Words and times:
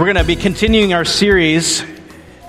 We're 0.00 0.06
going 0.06 0.16
to 0.16 0.24
be 0.24 0.36
continuing 0.36 0.94
our 0.94 1.04
series 1.04 1.84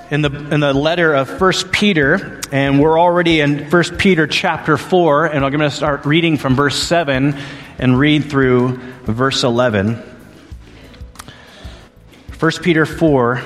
in 0.10 0.22
the, 0.22 0.30
in 0.54 0.62
the 0.62 0.74
letter 0.74 1.14
of 1.14 1.42
1 1.42 1.52
Peter, 1.70 2.40
and 2.50 2.80
we're 2.80 2.98
already 2.98 3.42
in 3.42 3.70
1 3.70 3.84
Peter 3.98 4.26
chapter 4.26 4.78
4, 4.78 5.26
and 5.26 5.44
I'm 5.44 5.52
going 5.52 5.60
to 5.60 5.70
start 5.70 6.06
reading 6.06 6.38
from 6.38 6.56
verse 6.56 6.82
7 6.82 7.38
and 7.78 8.00
read 8.00 8.30
through 8.30 8.78
verse 9.04 9.44
11. 9.44 9.96
1 12.40 12.52
Peter 12.64 12.86
4, 12.86 13.42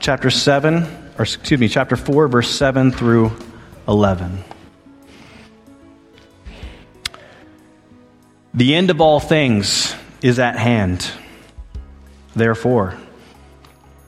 chapter 0.00 0.30
7, 0.30 0.84
or 1.18 1.24
excuse 1.24 1.60
me, 1.60 1.68
chapter 1.68 1.96
4, 1.96 2.28
verse 2.28 2.50
7 2.50 2.90
through 2.90 3.32
11. 3.86 4.42
The 8.54 8.74
end 8.74 8.88
of 8.88 9.02
all 9.02 9.20
things 9.20 9.94
is 10.22 10.38
at 10.38 10.58
hand. 10.58 11.06
Therefore, 12.34 12.98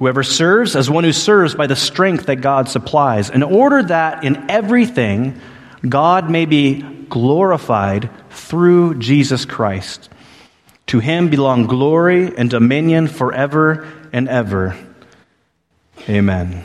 Whoever 0.00 0.22
serves 0.22 0.76
as 0.76 0.88
one 0.88 1.04
who 1.04 1.12
serves 1.12 1.54
by 1.54 1.66
the 1.66 1.76
strength 1.76 2.24
that 2.24 2.36
God 2.36 2.70
supplies, 2.70 3.28
in 3.28 3.42
order 3.42 3.82
that 3.82 4.24
in 4.24 4.50
everything 4.50 5.38
God 5.86 6.30
may 6.30 6.46
be 6.46 6.80
glorified 6.80 8.08
through 8.30 8.94
Jesus 8.94 9.44
Christ. 9.44 10.08
To 10.86 11.00
him 11.00 11.28
belong 11.28 11.66
glory 11.66 12.34
and 12.34 12.48
dominion 12.48 13.08
forever 13.08 13.86
and 14.10 14.26
ever. 14.26 14.74
Amen. 16.08 16.64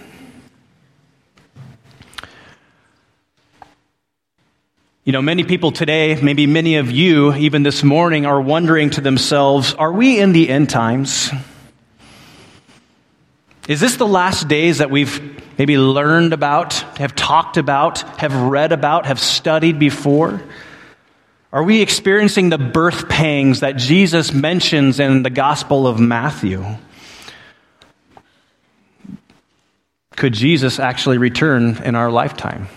You 5.03 5.11
know, 5.11 5.21
many 5.21 5.43
people 5.43 5.73
today, 5.73 6.17
maybe 6.21 6.47
many 6.47 6.77
of 6.77 6.89
you, 6.89 7.33
even 7.33 7.63
this 7.63 7.83
morning, 7.83 8.25
are 8.25 8.39
wondering 8.39 8.91
to 8.91 9.01
themselves, 9.01 9.73
are 9.73 9.91
we 9.91 10.19
in 10.21 10.31
the 10.31 10.49
end 10.49 10.69
times? 10.69 11.31
Is 13.67 13.79
this 13.79 13.95
the 13.95 14.05
last 14.05 14.47
days 14.47 14.77
that 14.77 14.91
we've 14.91 15.41
maybe 15.57 15.77
learned 15.77 16.33
about, 16.33 16.73
have 16.99 17.15
talked 17.15 17.57
about, 17.57 18.01
have 18.19 18.35
read 18.35 18.71
about, 18.71 19.07
have 19.07 19.19
studied 19.19 19.79
before? 19.79 20.43
Are 21.51 21.63
we 21.63 21.81
experiencing 21.81 22.49
the 22.49 22.59
birth 22.59 23.09
pangs 23.09 23.61
that 23.61 23.75
Jesus 23.77 24.33
mentions 24.33 24.99
in 24.99 25.23
the 25.23 25.31
Gospel 25.31 25.87
of 25.87 25.99
Matthew? 25.99 26.63
Could 30.15 30.33
Jesus 30.33 30.79
actually 30.79 31.17
return 31.17 31.81
in 31.83 31.95
our 31.95 32.11
lifetime? 32.11 32.67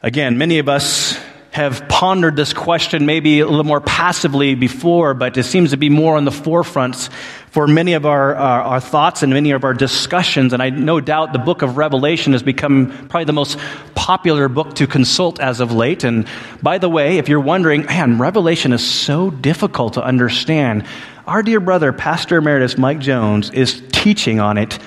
Again, 0.00 0.38
many 0.38 0.58
of 0.58 0.70
us 0.70 1.20
have 1.50 1.88
pondered 1.88 2.36
this 2.36 2.52
question 2.52 3.06
maybe 3.06 3.40
a 3.40 3.46
little 3.46 3.64
more 3.64 3.80
passively 3.80 4.54
before, 4.54 5.14
but 5.14 5.36
it 5.36 5.42
seems 5.42 5.70
to 5.70 5.76
be 5.76 5.90
more 5.90 6.16
on 6.16 6.24
the 6.24 6.30
forefronts 6.30 7.10
for 7.50 7.66
many 7.66 7.94
of 7.94 8.06
our, 8.06 8.34
our, 8.36 8.62
our, 8.62 8.80
thoughts 8.80 9.22
and 9.22 9.32
many 9.32 9.50
of 9.50 9.64
our 9.64 9.74
discussions. 9.74 10.52
And 10.52 10.62
I 10.62 10.70
no 10.70 11.00
doubt 11.00 11.32
the 11.32 11.38
book 11.38 11.62
of 11.62 11.76
Revelation 11.76 12.32
has 12.32 12.42
become 12.42 12.90
probably 13.08 13.24
the 13.24 13.32
most 13.32 13.58
popular 13.94 14.48
book 14.48 14.74
to 14.76 14.86
consult 14.86 15.40
as 15.40 15.60
of 15.60 15.72
late. 15.72 16.04
And 16.04 16.28
by 16.62 16.78
the 16.78 16.88
way, 16.88 17.18
if 17.18 17.28
you're 17.28 17.40
wondering, 17.40 17.86
man, 17.86 18.18
Revelation 18.18 18.72
is 18.72 18.86
so 18.86 19.30
difficult 19.30 19.94
to 19.94 20.04
understand, 20.04 20.86
our 21.26 21.42
dear 21.42 21.60
brother, 21.60 21.92
Pastor 21.92 22.38
Emeritus 22.38 22.78
Mike 22.78 23.00
Jones, 23.00 23.50
is 23.50 23.82
teaching 23.90 24.38
on 24.38 24.56
it 24.56 24.78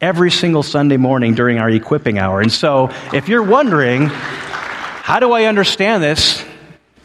every 0.00 0.30
single 0.30 0.62
Sunday 0.62 0.96
morning 0.96 1.34
during 1.34 1.58
our 1.58 1.70
equipping 1.70 2.18
hour. 2.18 2.40
And 2.40 2.52
so 2.52 2.90
if 3.12 3.28
you're 3.28 3.42
wondering, 3.42 4.06
how 4.06 5.20
do 5.20 5.32
I 5.32 5.44
understand 5.44 6.02
this? 6.02 6.44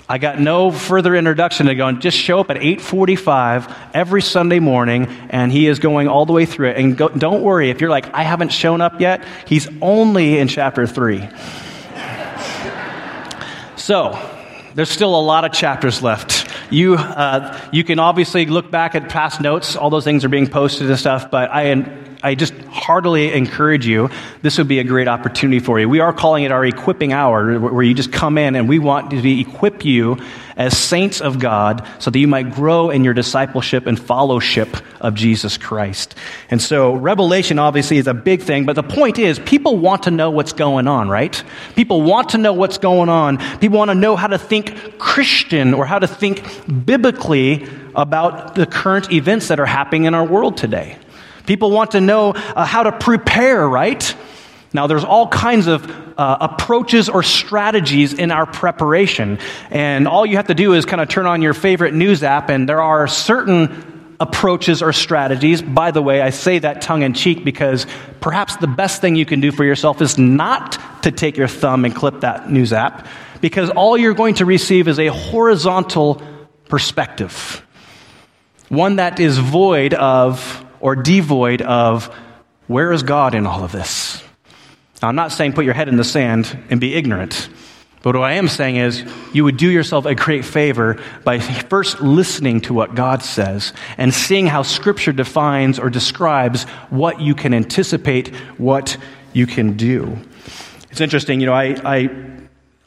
I 0.07 0.19
got 0.19 0.39
no 0.39 0.71
further 0.71 1.15
introduction 1.15 1.65
to 1.65 1.73
go 1.73 1.87
and 1.87 1.99
just 1.99 2.15
show 2.15 2.39
up 2.39 2.51
at 2.51 2.57
8:45 2.57 3.73
every 3.93 4.21
Sunday 4.21 4.59
morning 4.59 5.07
and 5.29 5.51
he 5.51 5.65
is 5.67 5.79
going 5.79 6.07
all 6.07 6.27
the 6.27 6.33
way 6.33 6.45
through 6.45 6.69
it. 6.69 6.77
And 6.77 6.95
go, 6.95 7.09
don't 7.09 7.41
worry 7.41 7.71
if 7.71 7.81
you're 7.81 7.89
like 7.89 8.13
I 8.13 8.21
haven't 8.21 8.49
shown 8.49 8.81
up 8.81 9.01
yet 9.01 9.25
he's 9.47 9.67
only 9.81 10.37
in 10.37 10.47
chapter 10.47 10.85
3 10.85 11.27
so 13.75 14.19
there's 14.75 14.91
still 14.91 15.15
a 15.15 15.21
lot 15.21 15.43
of 15.45 15.53
chapters 15.53 16.03
left. 16.03 16.51
You 16.71 16.95
uh, 16.95 17.59
you 17.71 17.83
can 17.83 17.97
obviously 17.97 18.45
look 18.45 18.69
back 18.69 18.93
at 18.93 19.09
past 19.09 19.41
notes. 19.41 19.75
All 19.75 19.89
those 19.89 20.03
things 20.03 20.23
are 20.23 20.29
being 20.29 20.47
posted 20.47 20.87
and 20.87 20.99
stuff 20.99 21.31
but 21.31 21.49
I 21.51 21.63
I 22.25 22.33
just 22.33 22.55
heartily 22.71 23.31
encourage 23.31 23.85
you, 23.85 24.09
this 24.41 24.57
would 24.57 24.67
be 24.67 24.79
a 24.79 24.83
great 24.83 25.07
opportunity 25.07 25.59
for 25.59 25.79
you. 25.79 25.87
We 25.87 25.99
are 25.99 26.11
calling 26.11 26.43
it 26.43 26.51
our 26.51 26.65
equipping 26.65 27.13
hour, 27.13 27.59
where 27.59 27.83
you 27.83 27.93
just 27.93 28.11
come 28.11 28.39
in 28.39 28.55
and 28.55 28.67
we 28.67 28.79
want 28.79 29.11
to 29.11 29.39
equip 29.39 29.85
you 29.85 30.17
as 30.57 30.75
saints 30.75 31.21
of 31.21 31.37
God 31.37 31.87
so 31.99 32.09
that 32.09 32.17
you 32.17 32.27
might 32.27 32.51
grow 32.51 32.89
in 32.89 33.03
your 33.03 33.13
discipleship 33.13 33.85
and 33.85 33.99
fellowship 33.99 34.75
of 34.99 35.13
Jesus 35.13 35.59
Christ. 35.59 36.15
And 36.49 36.59
so, 36.59 36.95
revelation 36.95 37.59
obviously 37.59 37.97
is 37.97 38.07
a 38.07 38.13
big 38.15 38.41
thing, 38.41 38.65
but 38.65 38.75
the 38.75 38.81
point 38.81 39.19
is, 39.19 39.37
people 39.37 39.77
want 39.77 40.03
to 40.03 40.11
know 40.11 40.31
what's 40.31 40.53
going 40.53 40.87
on, 40.87 41.09
right? 41.09 41.43
People 41.75 42.01
want 42.01 42.29
to 42.29 42.39
know 42.39 42.53
what's 42.53 42.79
going 42.79 43.09
on. 43.09 43.37
People 43.59 43.77
want 43.77 43.91
to 43.91 43.95
know 43.95 44.15
how 44.15 44.27
to 44.27 44.39
think 44.39 44.97
Christian 44.97 45.75
or 45.75 45.85
how 45.85 45.99
to 45.99 46.07
think 46.07 46.41
biblically 46.87 47.67
about 47.93 48.55
the 48.55 48.65
current 48.65 49.11
events 49.11 49.49
that 49.49 49.59
are 49.59 49.67
happening 49.67 50.05
in 50.05 50.15
our 50.15 50.25
world 50.25 50.57
today. 50.57 50.97
People 51.45 51.71
want 51.71 51.91
to 51.91 52.01
know 52.01 52.31
uh, 52.31 52.65
how 52.65 52.83
to 52.83 52.91
prepare, 52.91 53.67
right? 53.67 54.15
Now, 54.73 54.87
there's 54.87 55.05
all 55.05 55.27
kinds 55.29 55.67
of 55.67 55.89
uh, 56.19 56.37
approaches 56.41 57.07
or 57.07 57.23
strategies 57.23 58.13
in 58.13 58.31
our 58.31 58.45
preparation. 58.45 59.39
And 59.69 60.07
all 60.07 60.25
you 60.25 60.35
have 60.35 60.47
to 60.47 60.53
do 60.53 60.73
is 60.73 60.85
kind 60.85 61.01
of 61.01 61.07
turn 61.07 61.25
on 61.25 61.41
your 61.41 61.53
favorite 61.53 61.93
news 61.93 62.23
app, 62.23 62.49
and 62.49 62.67
there 62.67 62.81
are 62.81 63.07
certain 63.07 64.15
approaches 64.19 64.81
or 64.81 64.93
strategies. 64.93 65.61
By 65.61 65.91
the 65.91 66.01
way, 66.01 66.21
I 66.21 66.29
say 66.29 66.59
that 66.59 66.81
tongue 66.81 67.03
in 67.03 67.13
cheek 67.13 67.43
because 67.43 67.85
perhaps 68.21 68.55
the 68.57 68.67
best 68.67 69.01
thing 69.01 69.15
you 69.15 69.25
can 69.25 69.41
do 69.41 69.51
for 69.51 69.63
yourself 69.63 70.01
is 70.01 70.17
not 70.17 70.77
to 71.03 71.11
take 71.11 71.37
your 71.37 71.49
thumb 71.49 71.85
and 71.85 71.95
clip 71.95 72.21
that 72.21 72.49
news 72.49 72.73
app, 72.73 73.07
because 73.41 73.69
all 73.69 73.97
you're 73.97 74.13
going 74.13 74.35
to 74.35 74.45
receive 74.45 74.87
is 74.87 74.99
a 74.99 75.07
horizontal 75.07 76.21
perspective, 76.69 77.65
one 78.69 78.95
that 78.97 79.19
is 79.19 79.37
void 79.37 79.93
of 79.93 80.64
or 80.79 80.95
devoid 80.95 81.61
of 81.61 82.13
where 82.67 82.91
is 82.91 83.03
God 83.03 83.35
in 83.35 83.45
all 83.45 83.63
of 83.63 83.71
this? 83.71 84.23
Now, 85.01 85.09
I'm 85.09 85.15
not 85.15 85.31
saying 85.31 85.53
put 85.53 85.65
your 85.65 85.73
head 85.73 85.87
in 85.87 85.97
the 85.97 86.03
sand 86.03 86.57
and 86.69 86.79
be 86.79 86.95
ignorant. 86.95 87.49
But 88.01 88.15
what 88.15 88.29
I 88.29 88.33
am 88.33 88.47
saying 88.47 88.75
is, 88.75 89.03
you 89.33 89.43
would 89.45 89.57
do 89.57 89.69
yourself 89.69 90.05
a 90.05 90.13
great 90.13 90.45
favor 90.45 91.01
by 91.23 91.39
first 91.39 92.01
listening 92.01 92.61
to 92.61 92.73
what 92.73 92.93
God 92.93 93.23
says 93.23 93.73
and 93.97 94.13
seeing 94.13 94.45
how 94.45 94.61
Scripture 94.61 95.11
defines 95.11 95.79
or 95.79 95.89
describes 95.89 96.65
what 96.91 97.19
you 97.19 97.33
can 97.33 97.51
anticipate, 97.51 98.27
what 98.59 98.97
you 99.33 99.47
can 99.47 99.75
do. 99.75 100.19
It's 100.91 101.01
interesting, 101.01 101.39
you 101.39 101.47
know, 101.47 101.53
I, 101.53 101.75
I 101.83 102.34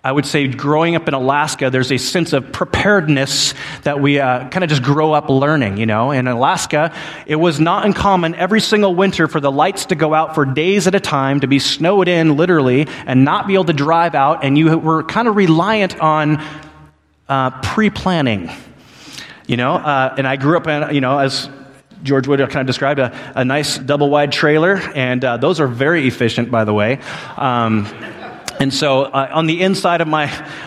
I 0.08 0.12
would 0.12 0.24
say 0.24 0.48
growing 0.48 0.96
up 0.96 1.06
in 1.06 1.12
Alaska, 1.12 1.68
there's 1.68 1.92
a 1.92 1.98
sense 1.98 2.32
of 2.32 2.50
preparedness 2.50 3.52
that 3.82 4.00
we 4.00 4.18
uh, 4.18 4.48
kind 4.48 4.64
of 4.64 4.70
just 4.70 4.82
grow 4.82 5.12
up 5.12 5.28
learning, 5.28 5.76
you 5.76 5.84
know. 5.84 6.12
In 6.12 6.26
Alaska, 6.26 6.94
it 7.26 7.36
was 7.36 7.60
not 7.60 7.84
uncommon 7.84 8.34
every 8.34 8.62
single 8.62 8.94
winter 8.94 9.28
for 9.28 9.38
the 9.38 9.52
lights 9.52 9.84
to 9.86 9.96
go 9.96 10.14
out 10.14 10.34
for 10.34 10.46
days 10.46 10.86
at 10.86 10.94
a 10.94 11.00
time, 11.00 11.40
to 11.40 11.46
be 11.46 11.58
snowed 11.58 12.08
in 12.08 12.38
literally, 12.38 12.88
and 13.04 13.26
not 13.26 13.46
be 13.46 13.52
able 13.52 13.66
to 13.66 13.74
drive 13.74 14.14
out, 14.14 14.44
and 14.44 14.56
you 14.56 14.78
were 14.78 15.02
kind 15.02 15.28
of 15.28 15.36
reliant 15.36 16.00
on 16.00 16.42
uh, 17.28 17.50
pre 17.60 17.90
planning, 17.90 18.50
you 19.46 19.58
know. 19.58 19.74
Uh, 19.74 20.14
and 20.16 20.26
I 20.26 20.36
grew 20.36 20.56
up 20.56 20.66
in, 20.66 20.94
you 20.94 21.02
know, 21.02 21.18
as 21.18 21.50
George 22.02 22.26
Wood 22.26 22.40
kind 22.40 22.62
of 22.62 22.66
described, 22.66 22.98
a, 22.98 23.12
a 23.38 23.44
nice 23.44 23.76
double 23.76 24.08
wide 24.08 24.32
trailer, 24.32 24.76
and 24.94 25.22
uh, 25.22 25.36
those 25.36 25.60
are 25.60 25.68
very 25.68 26.08
efficient, 26.08 26.50
by 26.50 26.64
the 26.64 26.72
way. 26.72 26.98
Um, 27.36 27.86
and 28.60 28.74
so 28.74 29.02
uh, 29.02 29.30
on 29.32 29.46
the 29.46 29.60
inside 29.60 30.00
of 30.00 30.08
my, 30.08 30.24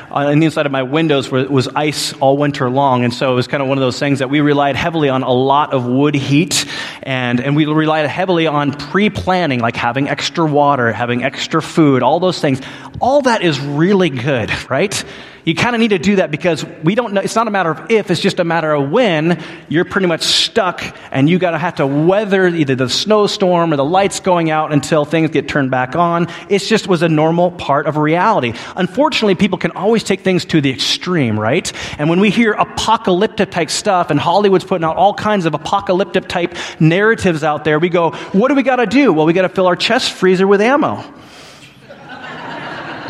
uh, 0.09 0.27
on 0.27 0.39
the 0.39 0.45
inside 0.45 0.65
of 0.65 0.71
my 0.71 0.83
windows 0.83 1.29
was 1.29 1.67
ice 1.69 2.13
all 2.13 2.38
winter 2.38 2.69
long. 2.69 3.03
And 3.03 3.13
so 3.13 3.31
it 3.31 3.35
was 3.35 3.47
kind 3.47 3.61
of 3.61 3.67
one 3.67 3.77
of 3.77 3.81
those 3.81 3.99
things 3.99 4.19
that 4.19 4.29
we 4.29 4.39
relied 4.39 4.77
heavily 4.77 5.09
on 5.09 5.23
a 5.23 5.31
lot 5.31 5.73
of 5.73 5.85
wood 5.85 6.15
heat. 6.15 6.65
And, 7.03 7.41
and 7.41 7.55
we 7.55 7.65
relied 7.65 8.07
heavily 8.07 8.47
on 8.47 8.71
pre-planning, 8.71 9.59
like 9.59 9.75
having 9.75 10.07
extra 10.07 10.45
water, 10.45 10.93
having 10.93 11.23
extra 11.23 11.61
food, 11.61 12.01
all 12.01 12.21
those 12.21 12.39
things. 12.39 12.61
All 13.01 13.21
that 13.23 13.41
is 13.41 13.59
really 13.59 14.09
good, 14.09 14.51
right? 14.69 15.03
You 15.43 15.55
kind 15.55 15.75
of 15.75 15.79
need 15.79 15.89
to 15.89 15.99
do 15.99 16.17
that 16.17 16.29
because 16.29 16.63
we 16.83 16.93
don't 16.93 17.13
know, 17.13 17.21
it's 17.21 17.35
not 17.35 17.47
a 17.47 17.51
matter 17.51 17.71
of 17.71 17.89
if, 17.89 18.11
it's 18.11 18.21
just 18.21 18.39
a 18.39 18.43
matter 18.43 18.73
of 18.73 18.91
when 18.91 19.43
you're 19.69 19.85
pretty 19.85 20.05
much 20.05 20.21
stuck 20.21 20.83
and 21.11 21.27
you 21.27 21.39
got 21.39 21.51
to 21.51 21.57
have 21.57 21.75
to 21.75 21.88
weather 21.88 22.47
either 22.47 22.75
the 22.75 22.89
snowstorm 22.89 23.73
or 23.73 23.75
the 23.75 23.85
lights 23.85 24.19
going 24.19 24.51
out 24.51 24.71
until 24.71 25.03
things 25.03 25.31
get 25.31 25.47
turned 25.47 25.71
back 25.71 25.95
on. 25.95 26.27
It 26.49 26.59
just 26.59 26.88
was 26.88 27.01
a 27.01 27.09
normal 27.09 27.51
part 27.51 27.88
of 27.88 27.97
reality. 27.97 28.53
Unfortunately, 28.75 29.35
people 29.35 29.57
can 29.57 29.71
always 29.71 30.03
take 30.03 30.21
things 30.21 30.45
to 30.45 30.61
the 30.61 30.69
extreme, 30.69 31.39
right? 31.39 31.71
And 31.99 32.09
when 32.09 32.19
we 32.19 32.29
hear 32.29 32.51
apocalyptic 32.51 33.49
type 33.49 33.71
stuff 33.71 34.11
and 34.11 34.19
Hollywood's 34.19 34.65
putting 34.65 34.85
out 34.85 34.95
all 34.95 35.13
kinds 35.13 35.47
of 35.47 35.55
apocalyptic 35.55 36.27
type 36.27 36.55
narratives 36.79 37.43
out 37.43 37.63
there, 37.63 37.79
we 37.79 37.89
go, 37.89 38.11
what 38.11 38.49
do 38.49 38.55
we 38.55 38.63
got 38.63 38.75
to 38.75 38.85
do? 38.85 39.11
Well, 39.11 39.25
we 39.25 39.33
got 39.33 39.43
to 39.43 39.49
fill 39.49 39.67
our 39.67 39.75
chest 39.75 40.11
freezer 40.11 40.45
with 40.45 40.61
ammo. 40.61 40.97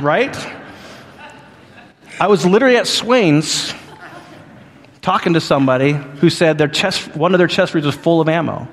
right? 0.02 0.61
I 2.22 2.28
was 2.28 2.46
literally 2.46 2.78
at 2.78 2.86
Swain's 2.86 3.74
talking 5.02 5.34
to 5.34 5.42
somebody 5.42 5.94
who 5.94 6.30
said 6.30 6.60
their 6.60 6.68
chest, 6.68 7.16
one 7.16 7.34
of 7.34 7.40
their 7.40 7.48
chest 7.48 7.72
freezers 7.72 7.96
was 7.96 7.96
full 7.96 8.22
of 8.22 8.30
ammo. 8.30 8.68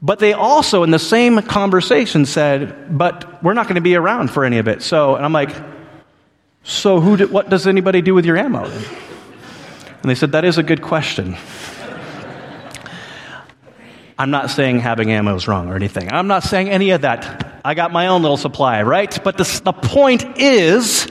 But 0.00 0.18
they 0.18 0.32
also, 0.32 0.82
in 0.82 0.90
the 0.90 0.98
same 0.98 1.42
conversation, 1.42 2.24
said, 2.24 2.96
"But 2.96 3.44
we're 3.44 3.52
not 3.52 3.66
going 3.66 3.74
to 3.74 3.82
be 3.82 3.96
around 3.96 4.30
for 4.30 4.46
any 4.46 4.56
of 4.56 4.66
it." 4.66 4.80
So, 4.80 5.14
and 5.14 5.26
I'm 5.26 5.34
like, 5.34 5.54
"So, 6.62 7.00
who? 7.00 7.18
Do, 7.18 7.26
what 7.26 7.50
does 7.50 7.66
anybody 7.66 8.00
do 8.00 8.14
with 8.14 8.24
your 8.24 8.38
ammo?" 8.38 8.64
And 8.64 10.10
they 10.10 10.14
said, 10.14 10.32
"That 10.32 10.46
is 10.46 10.56
a 10.56 10.62
good 10.62 10.80
question." 10.80 11.36
I'm 14.18 14.30
not 14.30 14.48
saying 14.48 14.80
having 14.80 15.12
ammo 15.12 15.36
is 15.36 15.46
wrong 15.46 15.68
or 15.68 15.76
anything. 15.76 16.10
I'm 16.10 16.28
not 16.28 16.44
saying 16.44 16.70
any 16.70 16.92
of 16.92 17.02
that. 17.02 17.60
I 17.62 17.74
got 17.74 17.92
my 17.92 18.06
own 18.06 18.22
little 18.22 18.38
supply, 18.38 18.80
right? 18.84 19.22
But 19.22 19.36
the, 19.36 19.60
the 19.64 19.74
point 19.74 20.38
is 20.38 21.06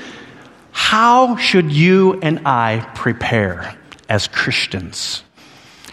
how 0.71 1.35
should 1.37 1.71
you 1.71 2.19
and 2.21 2.47
I 2.47 2.89
prepare 2.95 3.75
as 4.09 4.27
Christians? 4.27 5.23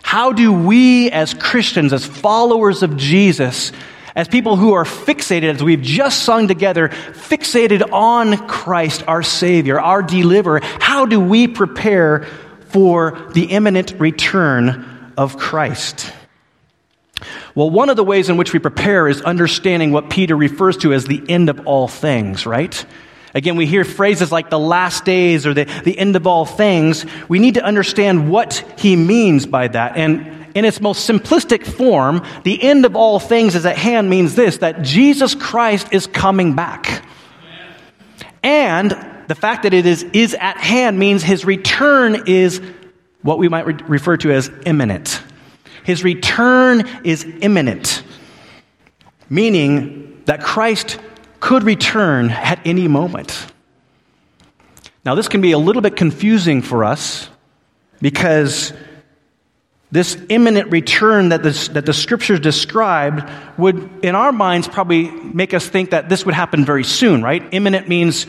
How 0.03 0.33
do 0.33 0.53
we 0.53 1.11
as 1.11 1.35
Christians, 1.35 1.93
as 1.93 2.07
followers 2.07 2.83
of 2.83 2.97
Jesus, 2.97 3.73
as 4.15 4.27
people 4.27 4.57
who 4.57 4.73
are 4.73 4.85
fixated, 4.85 5.55
as 5.55 5.63
we've 5.63 5.83
just 5.83 6.25
sung 6.25 6.49
together, 6.49 6.89
fixated 6.89 7.93
on 7.93 8.49
Christ, 8.49 9.05
our 9.07 9.23
Savior, 9.23 9.79
our 9.81 10.03
deliverer, 10.03 10.61
how 10.63 11.07
do 11.07 11.21
we 11.21 11.47
prepare 11.47 12.27
for 12.71 13.31
the 13.35 13.45
imminent 13.45 13.95
return 13.99 15.13
of 15.17 15.37
Christ? 15.37 16.13
Well, 17.55 17.71
one 17.71 17.91
of 17.91 17.97
the 17.97 18.05
ways 18.05 18.29
in 18.29 18.37
which 18.37 18.53
we 18.53 18.59
prepare 18.59 19.09
is 19.09 19.21
understanding 19.23 19.93
what 19.93 20.11
Peter 20.11 20.37
refers 20.37 20.77
to 20.79 20.93
as 20.93 21.05
the 21.05 21.23
end 21.29 21.49
of 21.49 21.67
all 21.67 21.89
things, 21.89 22.47
right? 22.47 22.85
Again, 23.35 23.57
we 23.57 23.67
hear 23.67 23.85
phrases 23.85 24.33
like 24.33 24.51
the 24.51 24.59
last 24.59 25.05
days 25.05 25.47
or 25.47 25.55
the, 25.55 25.65
the 25.85 25.99
end 25.99 26.17
of 26.17 26.27
all 26.27 26.47
things. 26.47 27.05
We 27.29 27.39
need 27.39 27.55
to 27.55 27.63
understand 27.63 28.31
what 28.31 28.65
he 28.79 28.97
means 28.97 29.47
by 29.47 29.69
that. 29.69 29.97
And 29.97 30.39
in 30.55 30.65
its 30.65 30.81
most 30.81 31.09
simplistic 31.09 31.67
form, 31.67 32.25
the 32.45 32.63
end 32.63 32.85
of 32.85 32.97
all 32.97 33.21
things 33.21 33.55
is 33.55 33.67
at 33.67 33.77
hand 33.77 34.09
means 34.09 34.35
this 34.35 34.59
that 34.59 34.83
Jesus 34.83 35.35
Christ 35.35 35.89
is 35.93 36.07
coming 36.07 36.55
back. 36.55 37.05
And 38.43 38.91
the 39.29 39.35
fact 39.35 39.65
that 39.65 39.75
it 39.75 39.85
is, 39.85 40.05
is 40.13 40.35
at 40.35 40.57
hand 40.57 40.99
means 40.99 41.23
his 41.23 41.45
return 41.45 42.25
is 42.27 42.63
what 43.23 43.39
we 43.39 43.49
might 43.49 43.67
re- 43.67 43.75
refer 43.87 44.17
to 44.17 44.33
as 44.33 44.51
imminent. 44.65 45.23
His 45.85 46.03
return 46.03 46.89
is 47.05 47.25
imminent, 47.41 48.03
meaning 49.29 50.23
that 50.25 50.43
Christ 50.43 50.99
could 51.41 51.63
return 51.63 52.31
at 52.31 52.61
any 52.65 52.89
moment. 52.89 53.47
Now, 55.05 55.15
this 55.15 55.29
can 55.29 55.41
be 55.41 55.53
a 55.53 55.59
little 55.59 55.83
bit 55.83 55.97
confusing 55.97 56.61
for 56.63 56.85
us 56.85 57.29
because 58.01 58.73
this 59.91 60.21
imminent 60.29 60.71
return 60.71 61.31
that, 61.31 61.43
this, 61.43 61.69
that 61.69 61.87
the 61.87 61.95
scriptures 61.95 62.41
described 62.41 63.29
would, 63.59 64.05
in 64.05 64.15
our 64.15 64.33
minds, 64.33 64.69
probably 64.69 65.11
make 65.11 65.55
us 65.55 65.67
think 65.67 65.91
that 65.91 66.09
this 66.09 66.27
would 66.27 66.35
happen 66.35 66.65
very 66.65 66.85
soon, 66.85 67.23
right? 67.23 67.43
Imminent 67.53 67.89
means 67.89 68.27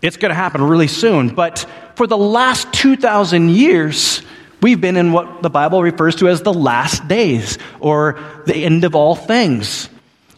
it's 0.00 0.16
going 0.16 0.30
to 0.30 0.36
happen 0.36 0.62
really 0.62 0.86
soon. 0.86 1.34
But 1.34 1.66
for 1.96 2.06
the 2.06 2.16
last 2.16 2.72
2,000 2.72 3.50
years, 3.50 4.22
we've 4.60 4.80
been 4.80 4.96
in 4.96 5.12
what 5.12 5.42
the 5.42 5.50
Bible 5.50 5.82
refers 5.82 6.16
to 6.16 6.28
as 6.28 6.42
the 6.42 6.54
last 6.54 7.08
days 7.08 7.58
or 7.80 8.20
the 8.46 8.54
end 8.54 8.84
of 8.84 8.94
all 8.94 9.16
things. 9.16 9.88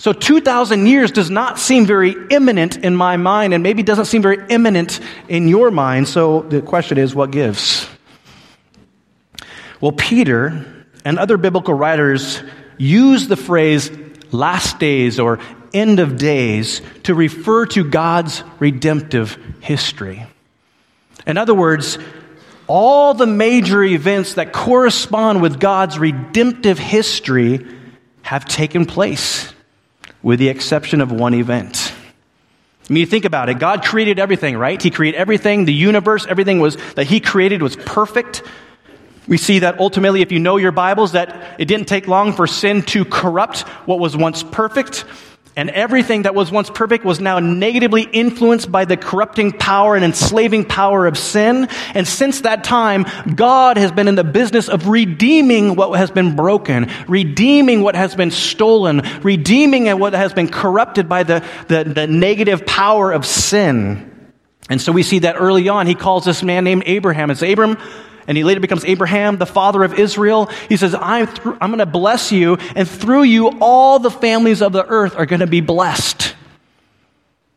So 0.05 0.13
2,000 0.13 0.87
years 0.87 1.13
does 1.13 1.31
not 1.31 1.59
seem 1.59 1.87
very 1.87 2.15
imminent 2.29 2.77
in 2.77 2.95
my 2.95 3.17
mind, 3.17 3.55
and 3.55 3.63
maybe 3.63 3.83
doesn't 3.83 4.05
seem 4.05 4.21
very 4.21 4.39
imminent 4.51 5.01
in 5.31 5.49
your 5.49 5.71
mind. 5.71 6.09
So 6.09 6.43
the 6.43 6.61
question 6.61 6.99
is, 6.99 7.15
what 7.15 7.31
gives? 7.31 7.89
Well, 9.81 9.93
Peter 9.93 10.85
and 11.07 11.19
other 11.19 11.39
biblical 11.39 11.73
writers 11.73 12.43
use 12.77 13.29
the 13.29 13.37
phrase 13.39 13.91
last 14.31 14.79
days 14.79 15.19
or 15.19 15.39
end 15.73 16.01
of 16.01 16.19
days 16.19 16.83
to 17.05 17.15
refer 17.15 17.65
to 17.69 17.83
God's 17.83 18.45
redemptive 18.59 19.39
history. 19.61 20.27
In 21.27 21.39
other 21.39 21.55
words, 21.55 21.97
all 22.67 23.15
the 23.15 23.27
major 23.27 23.83
events 23.83 24.35
that 24.35 24.53
correspond 24.53 25.41
with 25.41 25.59
God's 25.59 25.99
redemptive 25.99 26.79
history 26.79 27.67
have 28.21 28.45
taken 28.45 28.85
place 28.85 29.54
with 30.25 30.41
the 30.41 30.49
exception 30.49 31.01
of 31.01 31.13
one 31.13 31.35
event. 31.35 31.93
I 32.89 32.93
mean, 32.93 33.01
you 33.03 33.07
think 33.07 33.25
about 33.25 33.49
it. 33.49 33.59
God 33.59 33.85
created 33.85 34.19
everything, 34.19 34.57
right? 34.57 34.83
He 34.83 34.91
created 34.91 35.19
everything. 35.19 35.67
The 35.67 35.73
universe, 35.73 36.27
everything 36.27 36.59
was, 36.59 36.77
that 36.95 37.07
He 37.07 37.21
created 37.21 37.63
was 37.63 37.77
perfect. 37.77 38.43
We 39.29 39.37
see 39.37 39.61
that 39.61 39.79
ultimately, 39.79 40.23
if 40.23 40.33
you 40.33 40.41
know 40.41 40.57
your 40.57 40.73
Bibles, 40.73 41.13
that 41.13 41.61
it 41.61 41.67
didn't 41.67 41.87
take 41.87 42.09
long 42.09 42.33
for 42.33 42.47
sin 42.47 42.83
to 42.83 43.05
corrupt 43.05 43.61
what 43.87 44.01
was 44.01 44.17
once 44.17 44.43
perfect. 44.43 45.05
And 45.57 45.71
everything 45.71 46.23
that 46.23 46.35
was 46.35 46.51
once 46.51 46.69
perfect 46.69 47.05
was 47.05 47.21
now 47.21 47.39
negatively 47.39 48.03
influenced 48.03 48.73
by 48.73 48.87
the 48.87 48.97
corrupting 48.97 49.53
power 49.53 49.95
and 49.95 50.05
enslaving 50.05 50.65
power 50.65 51.07
of 51.07 51.17
sin. 51.17 51.69
And 51.95 52.09
since 52.09 52.41
that 52.41 52.65
time, 52.65 53.07
God 53.37 53.77
has 53.77 53.93
been 53.93 54.09
in 54.09 54.17
the 54.17 54.25
business 54.25 54.69
of 54.69 54.89
redeeming 54.89 55.77
what 55.77 55.97
has 55.97 56.11
been 56.11 56.35
broken, 56.35 56.91
redeeming 57.07 57.83
what 57.83 57.95
has 57.95 58.17
been 58.17 58.33
stolen, 58.33 59.03
redeeming 59.23 59.87
what 59.99 60.13
has 60.13 60.35
been 60.35 60.49
corrupted 60.49 61.09
by 61.09 61.23
the, 61.23 61.47
the, 61.69 61.85
the 61.85 62.09
negative 62.09 62.67
power 62.67 63.13
of 63.13 63.25
sin. 63.25 64.11
And 64.69 64.81
so 64.81 64.91
we 64.91 65.05
see 65.05 65.21
that 65.21 65.37
early 65.39 65.69
on, 65.69 65.87
he 65.87 65.95
calls 65.95 66.25
this 66.25 66.43
man 66.43 66.65
named 66.65 66.83
Abraham. 66.87 67.31
It's 67.31 67.43
Abram, 67.43 67.79
and 68.27 68.37
he 68.37 68.45
later 68.45 68.61
becomes 68.61 68.85
Abraham, 68.85 69.37
the 69.39 69.47
father 69.47 69.83
of 69.83 69.99
Israel. 69.99 70.47
He 70.69 70.77
says, 70.77 70.95
I'm, 70.95 71.27
th- 71.27 71.57
I'm 71.61 71.71
going 71.71 71.79
to 71.79 71.87
bless 71.87 72.33
you, 72.33 72.57
and 72.75 72.89
through 72.89 73.25
you, 73.25 73.59
all 73.61 73.99
the 73.99 74.11
families 74.11 74.63
of 74.63 74.73
the 74.73 74.87
earth 74.87 75.17
are 75.17 75.27
going 75.27 75.41
to 75.41 75.47
be 75.47 75.61
blessed. 75.61 76.35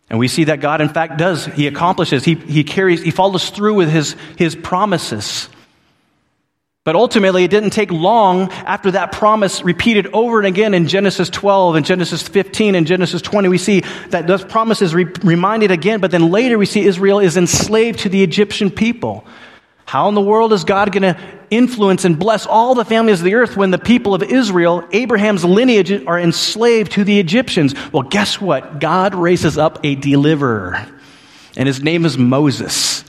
And 0.10 0.20
we 0.20 0.28
see 0.28 0.46
that 0.46 0.62
God, 0.62 0.80
in 0.80 0.90
fact, 0.90 1.18
does. 1.18 1.46
He 1.46 1.68
accomplishes, 1.68 2.24
he, 2.24 2.36
he 2.36 2.64
carries, 2.64 3.02
he 3.02 3.12
follows 3.12 3.50
through 3.50 3.74
with 3.74 3.90
his, 3.90 4.16
his 4.38 4.56
promises. 4.56 5.50
But 6.88 6.96
ultimately, 6.96 7.44
it 7.44 7.52
didn't 7.52 7.72
take 7.72 7.92
long 7.92 8.50
after 8.50 8.92
that 8.92 9.12
promise 9.12 9.62
repeated 9.62 10.08
over 10.14 10.40
and 10.40 10.48
again 10.48 10.74
in 10.74 10.88
Genesis 10.88 11.30
12 11.30 11.76
and 11.76 11.86
Genesis 11.86 12.26
15 12.26 12.76
and 12.76 12.88
Genesis 12.88 13.22
20. 13.22 13.50
We 13.50 13.58
see 13.58 13.82
that 14.08 14.26
those 14.26 14.46
promises 14.46 14.96
re- 14.96 15.12
reminded 15.22 15.70
again, 15.70 16.00
but 16.00 16.12
then 16.12 16.32
later 16.32 16.58
we 16.58 16.66
see 16.66 16.86
Israel 16.86 17.20
is 17.20 17.36
enslaved 17.36 18.00
to 18.00 18.10
the 18.10 18.24
Egyptian 18.24 18.72
people. 18.72 19.26
How 19.88 20.10
in 20.10 20.16
the 20.16 20.22
world 20.22 20.52
is 20.52 20.66
God 20.66 20.92
going 20.92 21.04
to 21.04 21.18
influence 21.50 22.04
and 22.04 22.20
bless 22.20 22.46
all 22.46 22.76
the 22.76 22.84
families 22.84 23.22
of 23.22 23.24
the 23.24 23.36
earth 23.36 23.56
when 23.56 23.72
the 23.72 23.78
people 23.78 24.14
of 24.14 24.22
Israel, 24.22 24.86
Abraham's 24.92 25.46
lineage, 25.46 26.06
are 26.06 26.20
enslaved 26.20 26.92
to 26.92 27.06
the 27.06 27.22
Egyptians? 27.22 27.74
Well, 27.94 28.04
guess 28.04 28.42
what? 28.42 28.82
God 28.82 29.16
raises 29.16 29.58
up 29.58 29.80
a 29.86 29.96
deliverer, 29.96 30.86
and 31.56 31.68
his 31.68 31.82
name 31.82 32.04
is 32.04 32.18
Moses. 32.18 33.06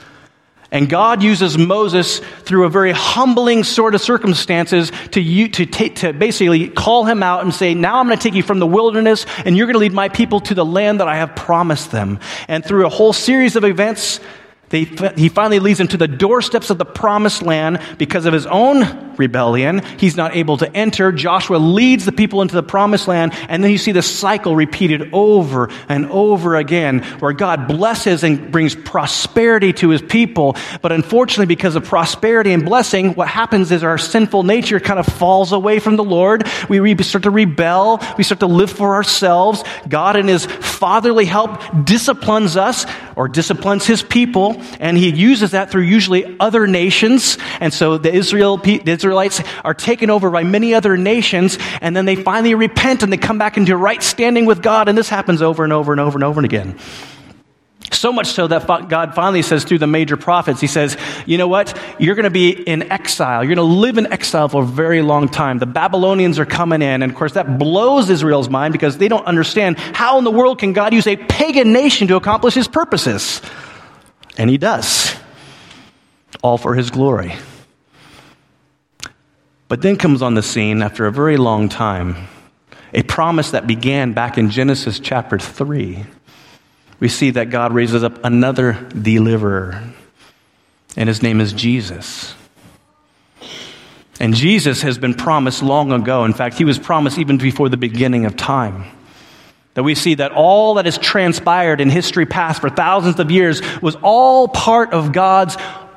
And 0.70 0.88
God 0.88 1.20
uses 1.20 1.58
Moses 1.58 2.20
through 2.44 2.64
a 2.66 2.68
very 2.68 2.92
humbling 2.92 3.64
sort 3.64 3.96
of 3.96 4.00
circumstances 4.00 4.92
to, 5.10 5.48
to, 5.48 5.66
to 5.66 6.12
basically 6.12 6.68
call 6.68 7.06
him 7.06 7.24
out 7.24 7.42
and 7.42 7.52
say, 7.52 7.74
Now 7.74 7.98
I'm 7.98 8.06
going 8.06 8.18
to 8.18 8.22
take 8.22 8.34
you 8.34 8.42
from 8.44 8.60
the 8.60 8.66
wilderness 8.66 9.26
and 9.44 9.56
you're 9.56 9.66
going 9.66 9.74
to 9.74 9.80
lead 9.80 9.94
my 9.94 10.10
people 10.10 10.40
to 10.40 10.54
the 10.54 10.66
land 10.66 11.00
that 11.00 11.08
I 11.08 11.16
have 11.16 11.34
promised 11.34 11.90
them. 11.90 12.20
And 12.48 12.62
through 12.62 12.84
a 12.84 12.90
whole 12.90 13.14
series 13.14 13.56
of 13.56 13.64
events, 13.64 14.20
they, 14.70 14.84
he 14.84 15.28
finally 15.28 15.58
leads 15.58 15.78
them 15.78 15.88
to 15.88 15.96
the 15.96 16.08
doorsteps 16.08 16.70
of 16.70 16.78
the 16.78 16.84
promised 16.84 17.42
land 17.42 17.80
because 17.98 18.26
of 18.26 18.32
his 18.32 18.46
own 18.46 19.08
rebellion. 19.18 19.82
He's 19.98 20.16
not 20.16 20.36
able 20.36 20.56
to 20.58 20.76
enter. 20.76 21.10
Joshua 21.12 21.56
leads 21.56 22.04
the 22.04 22.12
people 22.12 22.42
into 22.42 22.54
the 22.54 22.62
promised 22.62 23.08
land, 23.08 23.32
and 23.48 23.62
then 23.62 23.70
you 23.70 23.78
see 23.78 23.92
the 23.92 24.02
cycle 24.02 24.54
repeated 24.54 25.10
over 25.12 25.70
and 25.88 26.06
over 26.06 26.56
again, 26.56 27.00
where 27.18 27.32
God 27.32 27.66
blesses 27.66 28.22
and 28.22 28.52
brings 28.52 28.74
prosperity 28.74 29.72
to 29.74 29.88
his 29.90 30.02
people. 30.02 30.56
But 30.82 30.92
unfortunately, 30.92 31.46
because 31.46 31.74
of 31.74 31.84
prosperity 31.84 32.52
and 32.52 32.64
blessing, 32.64 33.14
what 33.14 33.28
happens 33.28 33.72
is 33.72 33.82
our 33.82 33.98
sinful 33.98 34.44
nature 34.44 34.80
kind 34.80 35.00
of 35.00 35.06
falls 35.06 35.52
away 35.52 35.78
from 35.78 35.96
the 35.96 36.04
Lord. 36.04 36.46
We 36.68 36.80
re- 36.80 36.96
start 37.02 37.24
to 37.24 37.30
rebel. 37.30 38.00
We 38.16 38.24
start 38.24 38.40
to 38.40 38.46
live 38.46 38.70
for 38.70 38.94
ourselves. 38.94 39.64
God, 39.88 40.16
in 40.16 40.28
his 40.28 40.46
fatherly 40.46 41.24
help, 41.24 41.60
disciplines 41.84 42.56
us 42.56 42.86
or 43.16 43.28
disciplines 43.28 43.86
his 43.86 44.02
people, 44.02 44.57
and 44.80 44.96
he 44.96 45.10
uses 45.10 45.52
that 45.52 45.70
through 45.70 45.82
usually 45.82 46.36
other 46.38 46.66
nations. 46.66 47.38
And 47.60 47.72
so 47.72 47.98
the, 47.98 48.12
Israel, 48.12 48.56
the 48.56 48.80
Israelites 48.84 49.42
are 49.64 49.74
taken 49.74 50.10
over 50.10 50.30
by 50.30 50.44
many 50.44 50.74
other 50.74 50.96
nations, 50.96 51.58
and 51.80 51.96
then 51.96 52.04
they 52.04 52.16
finally 52.16 52.54
repent 52.54 53.02
and 53.02 53.12
they 53.12 53.16
come 53.16 53.38
back 53.38 53.56
into 53.56 53.76
right 53.76 54.02
standing 54.02 54.46
with 54.46 54.62
God, 54.62 54.88
and 54.88 54.96
this 54.96 55.08
happens 55.08 55.42
over 55.42 55.64
and 55.64 55.72
over 55.72 55.92
and 55.92 56.00
over 56.00 56.16
and 56.16 56.24
over 56.24 56.40
and 56.40 56.44
again. 56.44 56.78
So 57.90 58.12
much 58.12 58.26
so 58.26 58.46
that 58.46 58.66
God 58.88 59.14
finally 59.14 59.42
says 59.42 59.64
through 59.64 59.78
the 59.78 59.86
major 59.86 60.16
prophets, 60.16 60.60
He 60.60 60.66
says, 60.66 60.96
You 61.26 61.38
know 61.38 61.48
what? 61.48 61.78
You're 61.98 62.14
going 62.14 62.24
to 62.24 62.30
be 62.30 62.50
in 62.50 62.92
exile. 62.92 63.42
You're 63.42 63.54
going 63.54 63.66
to 63.66 63.74
live 63.74 63.98
in 63.98 64.12
exile 64.12 64.48
for 64.48 64.62
a 64.62 64.66
very 64.66 65.00
long 65.00 65.28
time. 65.28 65.58
The 65.58 65.66
Babylonians 65.66 66.38
are 66.38 66.46
coming 66.46 66.82
in. 66.82 67.02
And 67.02 67.10
of 67.10 67.16
course, 67.16 67.32
that 67.32 67.58
blows 67.58 68.10
Israel's 68.10 68.50
mind 68.50 68.72
because 68.72 68.98
they 68.98 69.08
don't 69.08 69.24
understand 69.24 69.78
how 69.78 70.18
in 70.18 70.24
the 70.24 70.30
world 70.30 70.58
can 70.58 70.74
God 70.74 70.92
use 70.92 71.06
a 71.06 71.16
pagan 71.16 71.72
nation 71.72 72.08
to 72.08 72.16
accomplish 72.16 72.54
His 72.54 72.68
purposes? 72.68 73.40
And 74.38 74.48
He 74.48 74.56
does. 74.56 75.14
All 76.42 76.56
for 76.56 76.74
His 76.74 76.90
glory. 76.90 77.34
But 79.68 79.82
then 79.82 79.96
comes 79.96 80.22
on 80.22 80.32
the 80.32 80.42
scene 80.42 80.80
after 80.80 81.06
a 81.06 81.12
very 81.12 81.36
long 81.36 81.68
time 81.68 82.28
a 82.94 83.02
promise 83.02 83.50
that 83.50 83.66
began 83.66 84.14
back 84.14 84.38
in 84.38 84.48
Genesis 84.48 84.98
chapter 84.98 85.38
3 85.38 86.06
we 87.00 87.08
see 87.08 87.30
that 87.30 87.50
God 87.50 87.72
raises 87.72 88.02
up 88.02 88.24
another 88.24 88.72
deliverer, 88.90 89.82
and 90.96 91.08
his 91.08 91.22
name 91.22 91.40
is 91.40 91.52
Jesus. 91.52 92.34
And 94.20 94.34
Jesus 94.34 94.82
has 94.82 94.98
been 94.98 95.14
promised 95.14 95.62
long 95.62 95.92
ago. 95.92 96.24
In 96.24 96.32
fact, 96.32 96.58
he 96.58 96.64
was 96.64 96.76
promised 96.76 97.18
even 97.18 97.38
before 97.38 97.68
the 97.68 97.76
beginning 97.76 98.26
of 98.26 98.36
time. 98.36 98.84
That 99.74 99.82
we 99.82 99.94
see 99.94 100.14
that 100.14 100.32
all 100.32 100.74
that 100.74 100.86
has 100.86 100.98
transpired 100.98 101.80
in 101.80 101.88
history 101.88 102.26
past 102.26 102.60
for 102.60 102.68
thousands 102.68 103.20
of 103.20 103.30
years 103.30 103.62
was 103.80 103.96
all 104.02 104.48
part 104.48 104.92
of 104.92 105.12
God's 105.12 105.56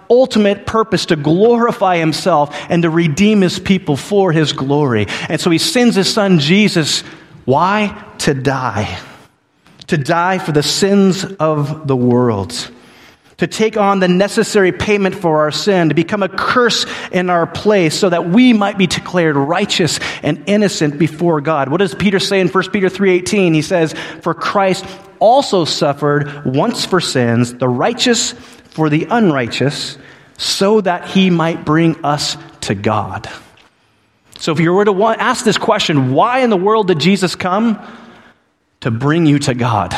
ultimate 0.10 0.66
purpose 0.66 1.08
to 1.08 1.16
glorify 1.16 1.98
himself 1.98 2.56
and 2.70 2.84
to 2.84 2.90
redeem 2.90 3.42
his 3.42 3.60
people 3.60 3.98
for 3.98 4.32
his 4.32 4.54
glory. 4.54 5.08
And 5.30 5.40
so 5.40 5.50
he 5.50 5.58
sends 5.58 5.96
his 5.96 6.12
son 6.12 6.40
Jesus. 6.40 7.01
Why? 7.46 8.06
To 8.20 8.34
die 8.34 9.00
to 9.92 9.98
die 9.98 10.38
for 10.38 10.54
the 10.54 10.63
sins 10.63 11.25
of 11.25 11.86
the 11.86 11.98
world, 11.98 12.72
to 13.41 13.48
take 13.48 13.75
on 13.75 14.00
the 14.00 14.07
necessary 14.07 14.71
payment 14.71 15.15
for 15.15 15.39
our 15.39 15.50
sin, 15.50 15.89
to 15.89 15.95
become 15.95 16.21
a 16.21 16.29
curse 16.29 16.86
in 17.12 17.27
our 17.27 17.48
place 17.48 17.98
so 17.98 18.07
that 18.07 18.29
we 18.29 18.53
might 18.53 18.77
be 18.77 18.86
declared 18.86 19.36
righteous 19.36 20.00
and 20.21 20.43
innocent 20.45 21.00
before 21.00 21.41
God. 21.41 21.67
What 21.67 21.79
does 21.79 21.95
Peter 21.95 22.19
say 22.19 22.39
in 22.39 22.50
1 22.50 22.71
Peter 22.71 22.88
3:18? 22.88 23.55
He 23.55 23.63
says, 23.63 23.95
"For 24.21 24.36
Christ 24.36 24.86
also 25.17 25.65
suffered 25.65 26.45
once 26.45 26.86
for 26.86 27.01
sins, 27.01 27.55
the 27.55 27.67
righteous 27.67 28.36
for 28.69 28.89
the 28.91 29.07
unrighteous, 29.10 29.98
so 30.38 30.79
that 30.81 31.07
he 31.07 31.31
might 31.31 31.65
bring 31.65 31.95
us 32.03 32.38
to 32.62 32.75
God." 32.75 33.27
So 34.38 34.51
if 34.51 34.60
you 34.60 34.71
were 34.71 34.86
to 34.86 35.05
ask 35.19 35.43
this 35.43 35.57
question, 35.57 36.13
why 36.13 36.41
in 36.41 36.51
the 36.51 36.57
world 36.57 36.88
did 36.88 37.00
Jesus 37.00 37.36
come? 37.36 37.79
to 38.81 38.91
bring 38.91 39.25
you 39.25 39.39
to 39.39 39.53
God. 39.53 39.95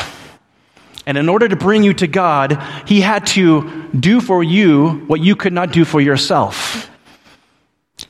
And 1.06 1.18
in 1.18 1.28
order 1.28 1.48
to 1.48 1.56
bring 1.56 1.82
you 1.82 1.92
to 1.94 2.06
God, 2.06 2.62
he 2.86 3.00
had 3.00 3.26
to 3.28 3.88
do 3.88 4.20
for 4.20 4.42
you 4.42 5.04
what 5.06 5.20
you 5.20 5.36
could 5.36 5.52
not 5.52 5.70
do 5.70 5.84
for 5.84 6.00
yourself. 6.00 6.90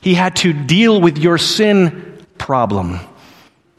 He 0.01 0.13
had 0.13 0.35
to 0.37 0.53
deal 0.53 1.01
with 1.01 1.17
your 1.17 1.37
sin 1.37 2.25
problem. 2.37 2.99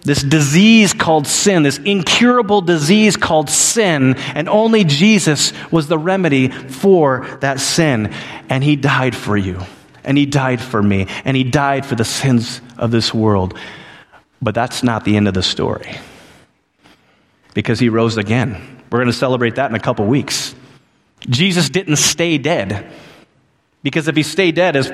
This 0.02 0.22
disease 0.22 0.92
called 0.92 1.26
sin, 1.26 1.64
this 1.64 1.78
incurable 1.78 2.60
disease 2.60 3.16
called 3.16 3.50
sin, 3.50 4.14
and 4.16 4.48
only 4.48 4.84
Jesus 4.84 5.52
was 5.72 5.88
the 5.88 5.98
remedy 5.98 6.48
for 6.48 7.26
that 7.40 7.58
sin. 7.58 8.14
And 8.48 8.62
he 8.62 8.76
died 8.76 9.16
for 9.16 9.36
you, 9.36 9.60
and 10.04 10.16
he 10.16 10.26
died 10.26 10.60
for 10.60 10.80
me, 10.80 11.08
and 11.24 11.36
he 11.36 11.42
died 11.42 11.84
for 11.84 11.96
the 11.96 12.04
sins 12.04 12.60
of 12.76 12.92
this 12.92 13.12
world. 13.12 13.58
But 14.40 14.54
that's 14.54 14.84
not 14.84 15.04
the 15.04 15.16
end 15.16 15.26
of 15.26 15.34
the 15.34 15.42
story 15.42 15.96
because 17.54 17.80
he 17.80 17.88
rose 17.88 18.16
again. 18.16 18.75
We're 18.90 18.98
going 18.98 19.06
to 19.06 19.12
celebrate 19.12 19.56
that 19.56 19.70
in 19.70 19.74
a 19.74 19.80
couple 19.80 20.06
weeks. 20.06 20.54
Jesus 21.28 21.68
didn't 21.68 21.96
stay 21.96 22.38
dead. 22.38 22.90
Because 23.82 24.08
if 24.08 24.16
he 24.16 24.22
stayed 24.22 24.56
dead, 24.56 24.76
as 24.76 24.92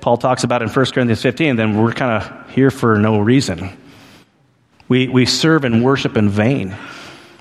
Paul 0.00 0.16
talks 0.16 0.42
about 0.42 0.62
in 0.62 0.68
1 0.68 0.74
Corinthians 0.86 1.22
15, 1.22 1.56
then 1.56 1.80
we're 1.80 1.92
kind 1.92 2.22
of 2.22 2.50
here 2.50 2.70
for 2.70 2.96
no 2.98 3.20
reason. 3.20 3.76
We, 4.88 5.08
we 5.08 5.26
serve 5.26 5.64
and 5.64 5.84
worship 5.84 6.16
in 6.16 6.28
vain. 6.28 6.76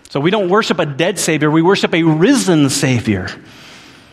So 0.09 0.19
we 0.19 0.29
don't 0.29 0.49
worship 0.49 0.77
a 0.79 0.85
dead 0.85 1.17
Savior, 1.17 1.49
we 1.49 1.61
worship 1.61 1.93
a 1.93 2.03
risen 2.03 2.69
Savior. 2.69 3.29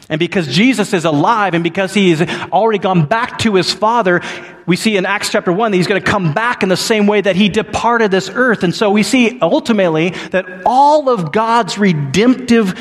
And 0.08 0.18
because 0.18 0.46
Jesus 0.46 0.94
is 0.94 1.04
alive 1.04 1.52
and 1.52 1.62
because 1.62 1.92
he's 1.92 2.22
already 2.22 2.78
gone 2.78 3.04
back 3.04 3.38
to 3.40 3.54
his 3.54 3.72
Father, 3.72 4.22
we 4.64 4.76
see 4.76 4.96
in 4.96 5.04
Acts 5.04 5.30
chapter 5.30 5.52
1 5.52 5.70
that 5.70 5.76
he's 5.76 5.86
going 5.86 6.02
to 6.02 6.10
come 6.10 6.32
back 6.32 6.62
in 6.62 6.70
the 6.70 6.76
same 6.78 7.06
way 7.06 7.20
that 7.20 7.36
he 7.36 7.48
departed 7.50 8.10
this 8.10 8.30
earth. 8.30 8.62
And 8.62 8.74
so 8.74 8.90
we 8.90 9.02
see 9.02 9.38
ultimately 9.40 10.10
that 10.30 10.46
all 10.64 11.10
of 11.10 11.30
God's 11.30 11.76
redemptive 11.76 12.78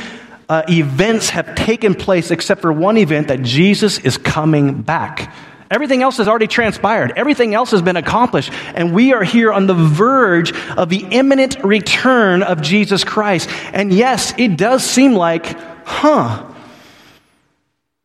uh, 0.48 0.64
events 0.70 1.30
have 1.32 1.56
taken 1.56 1.96
place 1.96 2.32
except 2.32 2.62
for 2.62 2.72
one 2.72 2.98
event 2.98 3.28
that 3.28 3.42
Jesus 3.42 4.00
is 4.00 4.18
coming 4.18 4.82
back. 4.82 5.34
Everything 5.70 6.02
else 6.02 6.18
has 6.18 6.30
already 6.30 6.48
transpired. 6.48 7.12
Everything 7.18 7.54
else 7.54 7.72
has 7.72 7.82
been 7.82 7.98
accomplished. 7.98 8.54
And 8.74 8.94
we 8.94 9.12
are 9.12 9.24
here 9.24 9.52
on 9.52 9.68
the 9.68 9.74
verge 9.74 10.54
of 10.78 10.88
the 10.88 11.06
imminent 11.12 11.62
return 11.62 12.42
of 12.42 12.62
Jesus 12.62 13.04
Christ. 13.04 13.50
And 13.74 13.92
yes, 13.92 14.34
it 14.38 14.56
does 14.56 14.86
seem 14.86 15.14
like, 15.14 15.46
huh, 15.86 16.54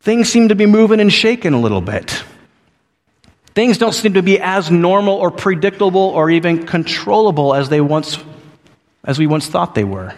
things 0.03 0.29
seem 0.29 0.49
to 0.49 0.55
be 0.55 0.67
moving 0.67 1.01
and 1.01 1.13
shaking 1.13 1.55
a 1.55 1.61
little 1.61 1.81
bit. 1.81 2.23
Things 3.55 3.79
don't 3.79 3.93
seem 3.93 4.15
to 4.15 4.23
be 4.23 4.41
as 4.41 4.71
normal 4.71 5.15
or 5.15 5.31
predictable 5.31 6.01
or 6.01 6.31
even 6.31 6.67
controllable 6.67 7.55
as 7.55 7.69
they 7.69 7.81
once 7.81 8.19
as 9.05 9.19
we 9.19 9.27
once 9.27 9.49
thought 9.49 9.75
they 9.75 9.85
were. 9.85 10.15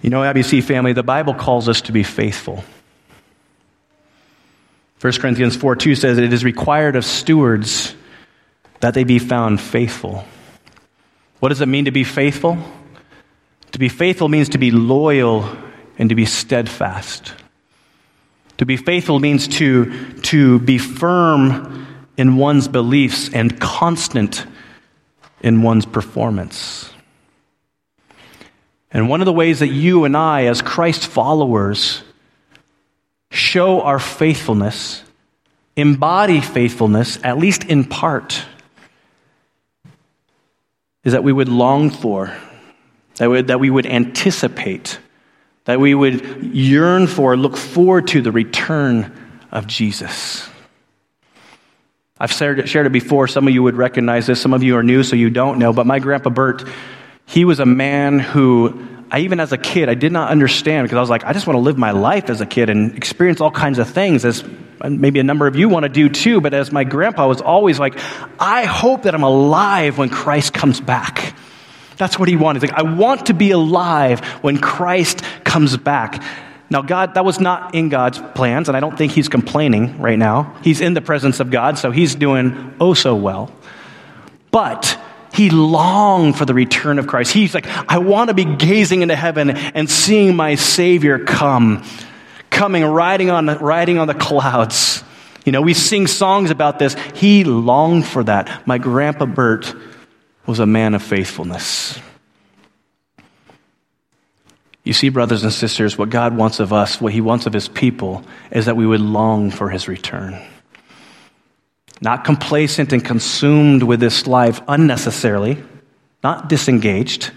You 0.00 0.10
know, 0.10 0.20
IBC 0.20 0.62
family, 0.62 0.92
the 0.92 1.02
Bible 1.02 1.34
calls 1.34 1.68
us 1.68 1.82
to 1.82 1.92
be 1.92 2.02
faithful. 2.02 2.64
1 5.00 5.12
Corinthians 5.14 5.56
4 5.56 5.76
2 5.76 5.94
says, 5.94 6.18
It 6.18 6.32
is 6.32 6.44
required 6.44 6.96
of 6.96 7.04
stewards 7.04 7.94
that 8.80 8.94
they 8.94 9.04
be 9.04 9.18
found 9.18 9.60
faithful. 9.60 10.24
What 11.40 11.50
does 11.50 11.60
it 11.60 11.66
mean 11.66 11.84
to 11.84 11.92
be 11.92 12.04
faithful? 12.04 12.58
To 13.72 13.78
be 13.78 13.88
faithful 13.88 14.28
means 14.28 14.50
to 14.50 14.58
be 14.58 14.70
loyal 14.70 15.48
and 15.98 16.08
to 16.08 16.14
be 16.14 16.24
steadfast. 16.24 17.34
To 18.58 18.66
be 18.66 18.76
faithful 18.76 19.20
means 19.20 19.46
to, 19.48 20.12
to 20.22 20.58
be 20.58 20.78
firm 20.78 21.86
in 22.16 22.36
one's 22.36 22.66
beliefs 22.66 23.32
and 23.32 23.60
constant 23.60 24.44
in 25.40 25.62
one's 25.62 25.86
performance. 25.86 26.90
And 28.90 29.08
one 29.08 29.20
of 29.20 29.26
the 29.26 29.32
ways 29.32 29.60
that 29.60 29.68
you 29.68 30.04
and 30.04 30.16
I, 30.16 30.46
as 30.46 30.62
Christ 30.62 31.06
followers, 31.06 32.02
show 33.30 33.82
our 33.82 33.98
faithfulness, 33.98 35.04
embody 35.76 36.40
faithfulness, 36.40 37.18
at 37.22 37.38
least 37.38 37.64
in 37.64 37.84
part, 37.84 38.42
is 41.04 41.12
that 41.12 41.22
we 41.22 41.32
would 41.32 41.48
long 41.48 41.90
for 41.90 42.32
that 43.18 43.30
we, 43.30 43.42
that 43.42 43.60
we 43.60 43.70
would 43.70 43.86
anticipate, 43.86 44.98
that 45.64 45.78
we 45.78 45.94
would 45.94 46.54
yearn 46.54 47.06
for, 47.06 47.36
look 47.36 47.56
forward 47.56 48.08
to 48.08 48.22
the 48.22 48.32
return 48.32 49.12
of 49.52 49.66
Jesus. 49.66 50.48
I've 52.18 52.32
shared 52.32 52.58
it, 52.58 52.68
shared 52.68 52.86
it 52.86 52.92
before. 52.92 53.28
Some 53.28 53.46
of 53.46 53.54
you 53.54 53.62
would 53.62 53.76
recognize 53.76 54.26
this. 54.26 54.40
Some 54.40 54.52
of 54.52 54.62
you 54.62 54.76
are 54.76 54.82
new, 54.82 55.04
so 55.04 55.14
you 55.14 55.30
don't 55.30 55.58
know. 55.58 55.72
But 55.72 55.86
my 55.86 56.00
grandpa 56.00 56.30
Bert, 56.30 56.64
he 57.26 57.44
was 57.44 57.60
a 57.60 57.66
man 57.66 58.18
who 58.18 58.88
I 59.10 59.20
even 59.20 59.40
as 59.40 59.52
a 59.52 59.58
kid, 59.58 59.88
I 59.88 59.94
did 59.94 60.12
not 60.12 60.30
understand 60.30 60.84
because 60.84 60.96
I 60.96 61.00
was 61.00 61.10
like, 61.10 61.24
I 61.24 61.32
just 61.32 61.46
want 61.46 61.56
to 61.56 61.60
live 61.60 61.78
my 61.78 61.92
life 61.92 62.28
as 62.28 62.40
a 62.40 62.46
kid 62.46 62.68
and 62.68 62.96
experience 62.96 63.40
all 63.40 63.50
kinds 63.50 63.78
of 63.78 63.88
things 63.88 64.24
as 64.24 64.44
maybe 64.84 65.18
a 65.18 65.24
number 65.24 65.46
of 65.46 65.56
you 65.56 65.68
want 65.68 65.84
to 65.84 65.88
do 65.88 66.08
too. 66.08 66.40
But 66.40 66.52
as 66.52 66.70
my 66.70 66.84
grandpa 66.84 67.26
was 67.26 67.40
always 67.40 67.78
like, 67.78 67.98
I 68.38 68.64
hope 68.64 69.04
that 69.04 69.14
I'm 69.14 69.22
alive 69.22 69.96
when 69.96 70.10
Christ 70.10 70.52
comes 70.52 70.80
back. 70.80 71.34
That's 71.98 72.18
what 72.18 72.28
he 72.28 72.36
wanted. 72.36 72.62
Like, 72.62 72.72
I 72.72 72.82
want 72.82 73.26
to 73.26 73.34
be 73.34 73.50
alive 73.50 74.20
when 74.42 74.58
Christ 74.58 75.22
comes 75.44 75.76
back. 75.76 76.22
Now, 76.70 76.82
God, 76.82 77.14
that 77.14 77.24
was 77.24 77.40
not 77.40 77.74
in 77.74 77.88
God's 77.88 78.20
plans, 78.34 78.68
and 78.68 78.76
I 78.76 78.80
don't 78.80 78.96
think 78.96 79.12
he's 79.12 79.28
complaining 79.28 80.00
right 80.00 80.18
now. 80.18 80.56
He's 80.62 80.80
in 80.80 80.94
the 80.94 81.00
presence 81.00 81.40
of 81.40 81.50
God, 81.50 81.78
so 81.78 81.90
he's 81.90 82.14
doing 82.14 82.74
oh 82.80 82.94
so 82.94 83.16
well. 83.16 83.50
But 84.50 84.98
he 85.32 85.50
longed 85.50 86.36
for 86.36 86.44
the 86.44 86.54
return 86.54 86.98
of 86.98 87.06
Christ. 87.06 87.32
He's 87.32 87.54
like, 87.54 87.66
I 87.66 87.98
want 87.98 88.28
to 88.28 88.34
be 88.34 88.44
gazing 88.44 89.02
into 89.02 89.16
heaven 89.16 89.50
and 89.50 89.90
seeing 89.90 90.36
my 90.36 90.54
Savior 90.54 91.24
come, 91.24 91.84
coming, 92.50 92.84
riding 92.84 93.30
on, 93.30 93.46
riding 93.46 93.98
on 93.98 94.06
the 94.06 94.14
clouds. 94.14 95.02
You 95.44 95.52
know, 95.52 95.62
we 95.62 95.74
sing 95.74 96.06
songs 96.06 96.50
about 96.50 96.78
this. 96.78 96.94
He 97.14 97.44
longed 97.44 98.06
for 98.06 98.24
that. 98.24 98.66
My 98.66 98.78
grandpa 98.78 99.24
Bert 99.26 99.74
was 100.48 100.60
a 100.60 100.66
man 100.66 100.94
of 100.94 101.02
faithfulness. 101.02 102.00
You 104.82 104.94
see, 104.94 105.10
brothers 105.10 105.44
and 105.44 105.52
sisters, 105.52 105.98
what 105.98 106.08
God 106.08 106.34
wants 106.34 106.58
of 106.58 106.72
us, 106.72 106.98
what 106.98 107.12
He 107.12 107.20
wants 107.20 107.44
of 107.44 107.52
His 107.52 107.68
people, 107.68 108.24
is 108.50 108.64
that 108.64 108.74
we 108.74 108.86
would 108.86 109.02
long 109.02 109.50
for 109.50 109.68
His 109.68 109.88
return. 109.88 110.40
Not 112.00 112.24
complacent 112.24 112.94
and 112.94 113.04
consumed 113.04 113.82
with 113.82 114.00
this 114.00 114.26
life 114.26 114.62
unnecessarily, 114.66 115.62
not 116.24 116.48
disengaged, 116.48 117.30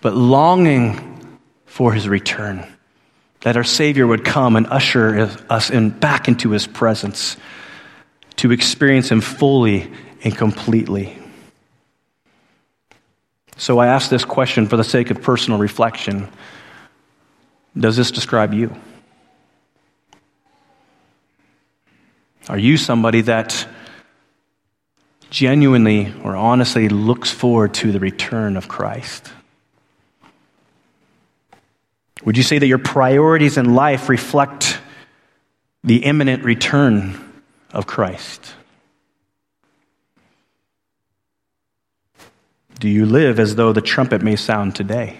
but 0.00 0.16
longing 0.16 1.38
for 1.66 1.92
His 1.92 2.08
return. 2.08 2.66
That 3.42 3.58
our 3.58 3.64
Savior 3.64 4.06
would 4.06 4.24
come 4.24 4.56
and 4.56 4.66
usher 4.68 5.30
us 5.50 5.68
in, 5.68 5.90
back 5.90 6.28
into 6.28 6.52
His 6.52 6.66
presence 6.66 7.36
to 8.36 8.52
experience 8.52 9.10
Him 9.10 9.20
fully 9.20 9.92
and 10.24 10.34
completely. 10.34 11.18
So 13.58 13.78
I 13.78 13.86
ask 13.86 14.10
this 14.10 14.24
question 14.24 14.66
for 14.66 14.76
the 14.76 14.84
sake 14.84 15.10
of 15.10 15.22
personal 15.22 15.58
reflection 15.58 16.28
Does 17.78 17.96
this 17.96 18.10
describe 18.10 18.52
you? 18.52 18.74
Are 22.48 22.58
you 22.58 22.76
somebody 22.76 23.22
that 23.22 23.66
genuinely 25.30 26.14
or 26.22 26.36
honestly 26.36 26.88
looks 26.88 27.30
forward 27.30 27.74
to 27.74 27.90
the 27.92 27.98
return 27.98 28.56
of 28.56 28.68
Christ? 28.68 29.32
Would 32.24 32.36
you 32.36 32.42
say 32.42 32.58
that 32.58 32.66
your 32.66 32.78
priorities 32.78 33.56
in 33.56 33.74
life 33.74 34.08
reflect 34.08 34.78
the 35.82 36.04
imminent 36.04 36.44
return 36.44 37.42
of 37.72 37.86
Christ? 37.86 38.54
Do 42.78 42.88
you 42.88 43.06
live 43.06 43.40
as 43.40 43.54
though 43.54 43.72
the 43.72 43.80
trumpet 43.80 44.22
may 44.22 44.36
sound 44.36 44.74
today? 44.74 45.18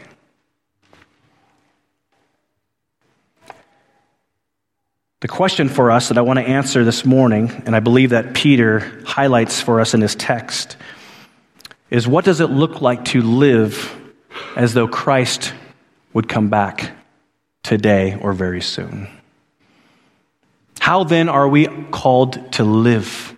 The 5.20 5.28
question 5.28 5.70
for 5.70 5.90
us 5.90 6.08
that 6.08 6.18
I 6.18 6.20
want 6.20 6.38
to 6.38 6.44
answer 6.44 6.84
this 6.84 7.04
morning, 7.06 7.50
and 7.64 7.74
I 7.74 7.80
believe 7.80 8.10
that 8.10 8.34
Peter 8.34 9.02
highlights 9.06 9.60
for 9.60 9.80
us 9.80 9.94
in 9.94 10.02
his 10.02 10.14
text, 10.14 10.76
is 11.88 12.06
what 12.06 12.24
does 12.24 12.40
it 12.40 12.50
look 12.50 12.82
like 12.82 13.06
to 13.06 13.22
live 13.22 13.98
as 14.54 14.74
though 14.74 14.86
Christ 14.86 15.54
would 16.12 16.28
come 16.28 16.50
back 16.50 16.92
today 17.62 18.18
or 18.20 18.34
very 18.34 18.60
soon? 18.60 19.08
How 20.78 21.04
then 21.04 21.30
are 21.30 21.48
we 21.48 21.66
called 21.90 22.52
to 22.52 22.64
live? 22.64 23.35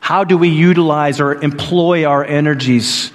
How 0.00 0.24
do 0.24 0.36
we 0.36 0.48
utilize 0.48 1.20
or 1.20 1.34
employ 1.34 2.04
our 2.04 2.24
energies 2.24 3.12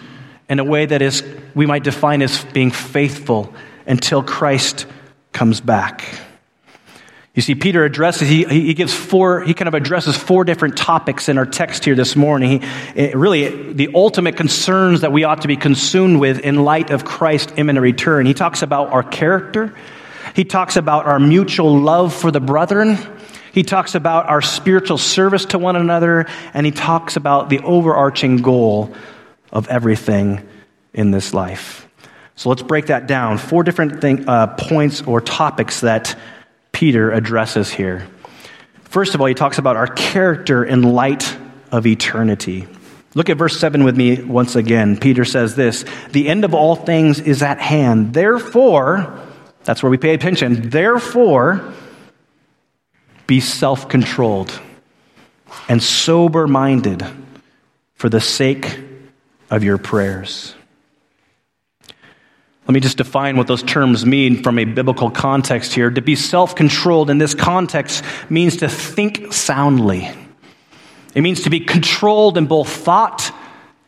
in 0.47 0.59
a 0.59 0.63
way 0.63 0.85
that 0.85 1.01
is, 1.01 1.23
we 1.53 1.65
might 1.65 1.83
define 1.83 2.21
as 2.21 2.43
being 2.45 2.71
faithful 2.71 3.53
until 3.85 4.23
Christ 4.23 4.85
comes 5.33 5.59
back? 5.59 6.05
You 7.33 7.41
see, 7.41 7.53
Peter 7.53 7.83
addresses, 7.83 8.29
he, 8.29 8.45
he 8.45 8.73
gives 8.73 8.93
four, 8.93 9.41
he 9.41 9.53
kind 9.53 9.67
of 9.67 9.73
addresses 9.73 10.15
four 10.15 10.45
different 10.45 10.77
topics 10.77 11.27
in 11.27 11.37
our 11.37 11.45
text 11.45 11.83
here 11.83 11.95
this 11.95 12.15
morning. 12.15 12.61
He, 12.95 13.13
really, 13.13 13.73
the 13.73 13.89
ultimate 13.93 14.37
concerns 14.37 15.01
that 15.01 15.11
we 15.11 15.25
ought 15.25 15.41
to 15.41 15.49
be 15.49 15.57
consumed 15.57 16.21
with 16.21 16.39
in 16.39 16.63
light 16.63 16.91
of 16.91 17.03
Christ's 17.03 17.51
imminent 17.57 17.83
return. 17.83 18.25
He 18.25 18.33
talks 18.33 18.61
about 18.61 18.93
our 18.93 19.03
character. 19.03 19.75
He 20.33 20.45
talks 20.45 20.77
about 20.77 21.07
our 21.07 21.19
mutual 21.19 21.77
love 21.77 22.13
for 22.13 22.31
the 22.31 22.39
brethren. 22.39 22.97
He 23.55 23.63
talks 23.63 23.95
about 23.95 24.27
our 24.27 24.41
spiritual 24.41 24.97
service 24.97 25.45
to 25.45 25.57
one 25.57 25.77
another, 25.77 26.25
and 26.53 26.65
he 26.65 26.73
talks 26.73 27.15
about 27.15 27.47
the 27.47 27.59
overarching 27.59 28.41
goal 28.41 28.93
of 29.49 29.69
everything 29.69 30.45
in 30.93 31.11
this 31.11 31.33
life. 31.33 31.87
So 32.35 32.49
let's 32.49 32.61
break 32.61 32.87
that 32.87 33.07
down. 33.07 33.37
Four 33.37 33.63
different 33.63 34.01
thing, 34.01 34.27
uh, 34.27 34.47
points 34.47 35.03
or 35.03 35.21
topics 35.21 35.79
that 35.79 36.19
Peter 36.73 37.11
addresses 37.11 37.71
here. 37.71 38.05
First 38.83 39.15
of 39.15 39.21
all, 39.21 39.27
he 39.27 39.33
talks 39.33 39.57
about 39.57 39.77
our 39.77 39.87
character 39.87 40.65
in 40.65 40.81
light 40.81 41.37
of 41.71 41.87
eternity. 41.87 42.67
Look 43.13 43.29
at 43.29 43.37
verse 43.37 43.57
7 43.57 43.85
with 43.85 43.95
me 43.95 44.21
once 44.21 44.57
again. 44.57 44.97
Peter 44.97 45.23
says 45.23 45.55
this 45.55 45.85
The 46.11 46.27
end 46.27 46.43
of 46.43 46.53
all 46.53 46.75
things 46.75 47.21
is 47.21 47.41
at 47.41 47.61
hand. 47.61 48.13
Therefore, 48.13 49.17
that's 49.63 49.81
where 49.81 49.89
we 49.89 49.97
pay 49.97 50.13
attention. 50.13 50.69
Therefore, 50.69 51.73
be 53.27 53.39
self 53.39 53.89
controlled 53.89 54.59
and 55.67 55.81
sober 55.81 56.47
minded 56.47 57.05
for 57.95 58.09
the 58.09 58.21
sake 58.21 58.79
of 59.49 59.63
your 59.63 59.77
prayers. 59.77 60.53
Let 62.67 62.73
me 62.73 62.79
just 62.79 62.97
define 62.97 63.37
what 63.37 63.47
those 63.47 63.61
terms 63.61 64.05
mean 64.05 64.41
from 64.41 64.57
a 64.57 64.65
biblical 64.65 65.11
context 65.11 65.73
here. 65.73 65.91
To 65.91 66.01
be 66.01 66.15
self 66.15 66.55
controlled 66.55 67.09
in 67.09 67.19
this 67.19 67.35
context 67.35 68.03
means 68.29 68.57
to 68.57 68.67
think 68.67 69.31
soundly, 69.33 70.09
it 71.13 71.21
means 71.21 71.43
to 71.43 71.49
be 71.49 71.59
controlled 71.59 72.37
in 72.37 72.45
both 72.47 72.67
thought 72.67 73.33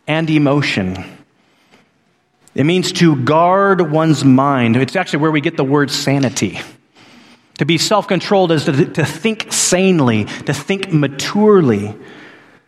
and 0.08 0.30
emotion. 0.30 1.18
It 2.56 2.64
means 2.64 2.92
to 2.94 3.16
guard 3.16 3.92
one's 3.92 4.24
mind. 4.24 4.78
It's 4.78 4.96
actually 4.96 5.20
where 5.20 5.32
we 5.32 5.42
get 5.42 5.58
the 5.58 5.64
word 5.64 5.92
sanity. 5.92 6.60
To 7.58 7.66
be 7.66 7.78
self 7.78 8.08
controlled 8.08 8.52
is 8.52 8.66
to, 8.66 8.86
to, 8.86 9.06
think 9.06 9.52
sanely, 9.52 10.26
to 10.26 10.54
think 10.54 10.92
maturely. 10.92 11.96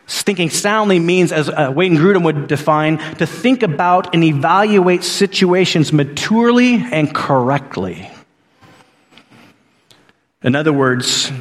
Thinking 0.08 0.50
soundly 0.50 0.98
means, 0.98 1.32
as 1.32 1.50
uh, 1.50 1.72
Wayne 1.76 1.96
Grudem 1.96 2.24
would 2.24 2.48
define, 2.48 2.98
to 3.16 3.28
think 3.28 3.62
about 3.62 4.16
and 4.16 4.24
evaluate 4.24 5.04
situations 5.04 5.94
maturely 5.94 6.76
and 6.76 7.14
correctly. 7.14 8.10
In 10.42 10.56
other 10.56 10.74
words, 10.74 11.32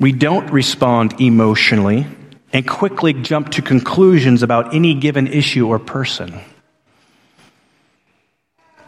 we 0.00 0.10
don't 0.10 0.50
respond 0.50 1.20
emotionally 1.20 2.06
and 2.52 2.66
quickly 2.66 3.12
jump 3.12 3.50
to 3.50 3.62
conclusions 3.62 4.42
about 4.42 4.74
any 4.74 4.94
given 4.94 5.28
issue 5.28 5.68
or 5.68 5.78
person 5.78 6.40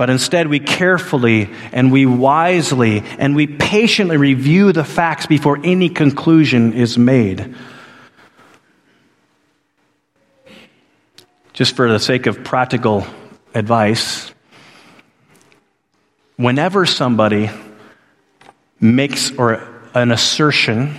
but 0.01 0.09
instead 0.09 0.49
we 0.49 0.59
carefully 0.59 1.51
and 1.73 1.93
we 1.93 2.07
wisely 2.07 3.03
and 3.19 3.37
we 3.37 3.47
patiently 3.47 4.17
review 4.17 4.73
the 4.73 4.83
facts 4.83 5.27
before 5.27 5.61
any 5.63 5.91
conclusion 5.91 6.73
is 6.73 6.97
made. 6.97 7.55
Just 11.53 11.77
for 11.77 11.93
the 11.93 11.99
sake 11.99 12.25
of 12.25 12.43
practical 12.43 13.07
advice, 13.53 14.33
whenever 16.37 16.87
somebody 16.87 17.51
makes 18.81 19.31
or 19.33 19.69
an 19.93 20.13
assertion 20.13 20.97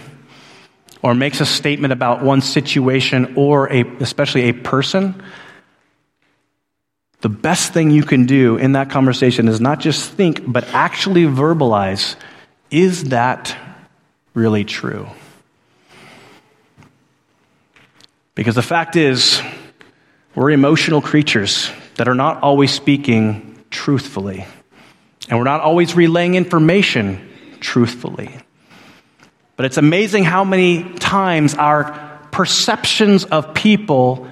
or 1.01 1.15
makes 1.15 1.41
a 1.41 1.45
statement 1.47 1.91
about 1.91 2.23
one 2.23 2.41
situation 2.41 3.33
or 3.35 3.67
a, 3.73 3.81
especially 3.99 4.43
a 4.49 4.53
person, 4.53 5.23
the 7.21 7.29
best 7.29 7.73
thing 7.73 7.91
you 7.91 8.03
can 8.03 8.25
do 8.25 8.57
in 8.57 8.73
that 8.73 8.89
conversation 8.89 9.47
is 9.47 9.61
not 9.61 9.79
just 9.79 10.11
think, 10.11 10.41
but 10.45 10.67
actually 10.73 11.23
verbalize 11.23 12.15
is 12.71 13.05
that 13.05 13.55
really 14.33 14.63
true? 14.63 15.07
Because 18.33 18.55
the 18.55 18.63
fact 18.63 18.95
is, 18.95 19.41
we're 20.35 20.51
emotional 20.51 21.01
creatures 21.01 21.69
that 21.95 22.07
are 22.07 22.15
not 22.15 22.41
always 22.41 22.71
speaking 22.71 23.61
truthfully, 23.69 24.45
and 25.29 25.37
we're 25.37 25.43
not 25.43 25.61
always 25.61 25.95
relaying 25.95 26.35
information 26.35 27.29
truthfully. 27.59 28.35
But 29.57 29.65
it's 29.65 29.77
amazing 29.77 30.23
how 30.23 30.43
many 30.43 30.93
times 30.95 31.53
our 31.53 32.19
perceptions 32.31 33.25
of 33.25 33.53
people 33.53 34.30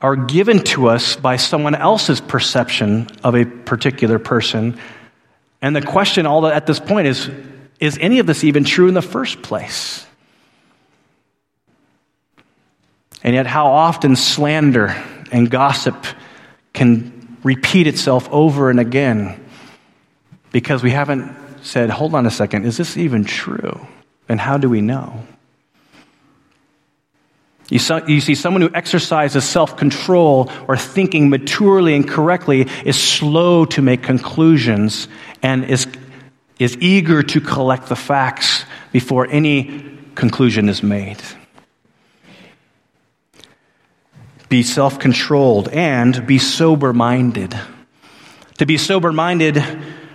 are 0.00 0.16
given 0.16 0.62
to 0.62 0.88
us 0.88 1.16
by 1.16 1.36
someone 1.36 1.74
else's 1.74 2.20
perception 2.20 3.08
of 3.24 3.34
a 3.34 3.44
particular 3.44 4.18
person. 4.18 4.78
And 5.60 5.74
the 5.74 5.82
question 5.82 6.26
all 6.26 6.46
at 6.46 6.66
this 6.66 6.78
point 6.78 7.08
is 7.08 7.30
is 7.80 7.96
any 8.00 8.18
of 8.18 8.26
this 8.26 8.42
even 8.42 8.64
true 8.64 8.88
in 8.88 8.94
the 8.94 9.02
first 9.02 9.40
place? 9.42 10.04
And 13.22 13.34
yet, 13.34 13.46
how 13.46 13.66
often 13.66 14.16
slander 14.16 14.96
and 15.30 15.50
gossip 15.50 16.06
can 16.72 17.36
repeat 17.42 17.86
itself 17.86 18.28
over 18.30 18.70
and 18.70 18.80
again 18.80 19.44
because 20.50 20.82
we 20.82 20.90
haven't 20.90 21.36
said, 21.62 21.90
hold 21.90 22.14
on 22.14 22.26
a 22.26 22.30
second, 22.30 22.64
is 22.64 22.76
this 22.76 22.96
even 22.96 23.24
true? 23.24 23.86
And 24.28 24.40
how 24.40 24.58
do 24.58 24.68
we 24.68 24.80
know? 24.80 25.26
You, 27.70 27.78
see, 27.78 28.34
someone 28.34 28.62
who 28.62 28.70
exercises 28.72 29.44
self 29.44 29.76
control 29.76 30.50
or 30.66 30.76
thinking 30.76 31.28
maturely 31.28 31.94
and 31.94 32.08
correctly 32.08 32.66
is 32.84 32.98
slow 32.98 33.66
to 33.66 33.82
make 33.82 34.02
conclusions 34.02 35.06
and 35.42 35.64
is, 35.64 35.86
is 36.58 36.78
eager 36.78 37.22
to 37.22 37.40
collect 37.40 37.88
the 37.88 37.96
facts 37.96 38.64
before 38.90 39.26
any 39.26 39.84
conclusion 40.14 40.70
is 40.70 40.82
made. 40.82 41.18
Be 44.48 44.62
self 44.62 44.98
controlled 44.98 45.68
and 45.68 46.26
be 46.26 46.38
sober 46.38 46.94
minded. 46.94 47.58
To 48.58 48.66
be 48.66 48.78
sober 48.78 49.12
minded 49.12 49.62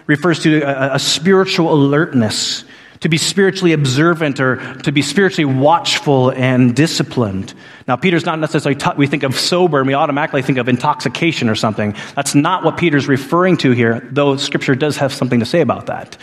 refers 0.07 0.39
to 0.39 0.61
a, 0.61 0.95
a 0.95 0.99
spiritual 0.99 1.71
alertness, 1.71 2.65
to 3.03 3.09
be 3.09 3.17
spiritually 3.17 3.73
observant 3.73 4.39
or 4.39 4.75
to 4.75 4.91
be 4.93 5.01
spiritually 5.01 5.43
watchful 5.43 6.29
and 6.31 6.73
disciplined. 6.73 7.53
Now, 7.85 7.97
Peter's 7.97 8.25
not 8.25 8.39
necessarily, 8.39 8.79
ta- 8.79 8.95
we 8.97 9.07
think 9.07 9.23
of 9.23 9.37
sober 9.37 9.79
and 9.79 9.87
we 9.87 9.93
automatically 9.93 10.41
think 10.41 10.57
of 10.57 10.69
intoxication 10.69 11.49
or 11.49 11.55
something. 11.55 11.95
That's 12.15 12.33
not 12.33 12.63
what 12.63 12.77
Peter's 12.77 13.09
referring 13.09 13.57
to 13.57 13.71
here, 13.71 14.07
though 14.09 14.37
scripture 14.37 14.73
does 14.73 14.95
have 14.97 15.13
something 15.13 15.41
to 15.41 15.45
say 15.45 15.59
about 15.59 15.87
that. 15.87 16.15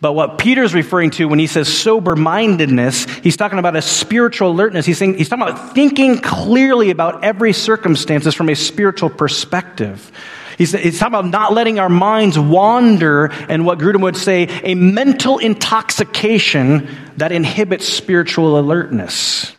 But 0.00 0.12
what 0.12 0.38
Peter's 0.38 0.72
referring 0.72 1.10
to 1.10 1.26
when 1.26 1.40
he 1.40 1.48
says 1.48 1.66
sober 1.66 2.14
mindedness, 2.14 3.06
he's 3.16 3.36
talking 3.36 3.58
about 3.58 3.74
a 3.74 3.82
spiritual 3.82 4.52
alertness. 4.52 4.86
He's, 4.86 4.98
saying, 4.98 5.18
he's 5.18 5.28
talking 5.28 5.42
about 5.42 5.74
thinking 5.74 6.18
clearly 6.18 6.90
about 6.90 7.24
every 7.24 7.52
circumstances 7.52 8.36
from 8.36 8.48
a 8.50 8.54
spiritual 8.54 9.10
perspective. 9.10 10.12
He's, 10.58 10.72
he's 10.72 10.98
talking 10.98 11.14
about 11.14 11.30
not 11.30 11.52
letting 11.52 11.78
our 11.78 11.88
minds 11.88 12.36
wander 12.36 13.26
and 13.26 13.64
what 13.64 13.78
Grudem 13.78 14.02
would 14.02 14.16
say, 14.16 14.48
a 14.64 14.74
mental 14.74 15.38
intoxication 15.38 16.88
that 17.16 17.30
inhibits 17.30 17.86
spiritual 17.86 18.58
alertness. 18.58 19.54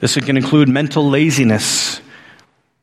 This 0.00 0.14
can 0.16 0.36
include 0.36 0.68
mental 0.68 1.08
laziness, 1.08 2.02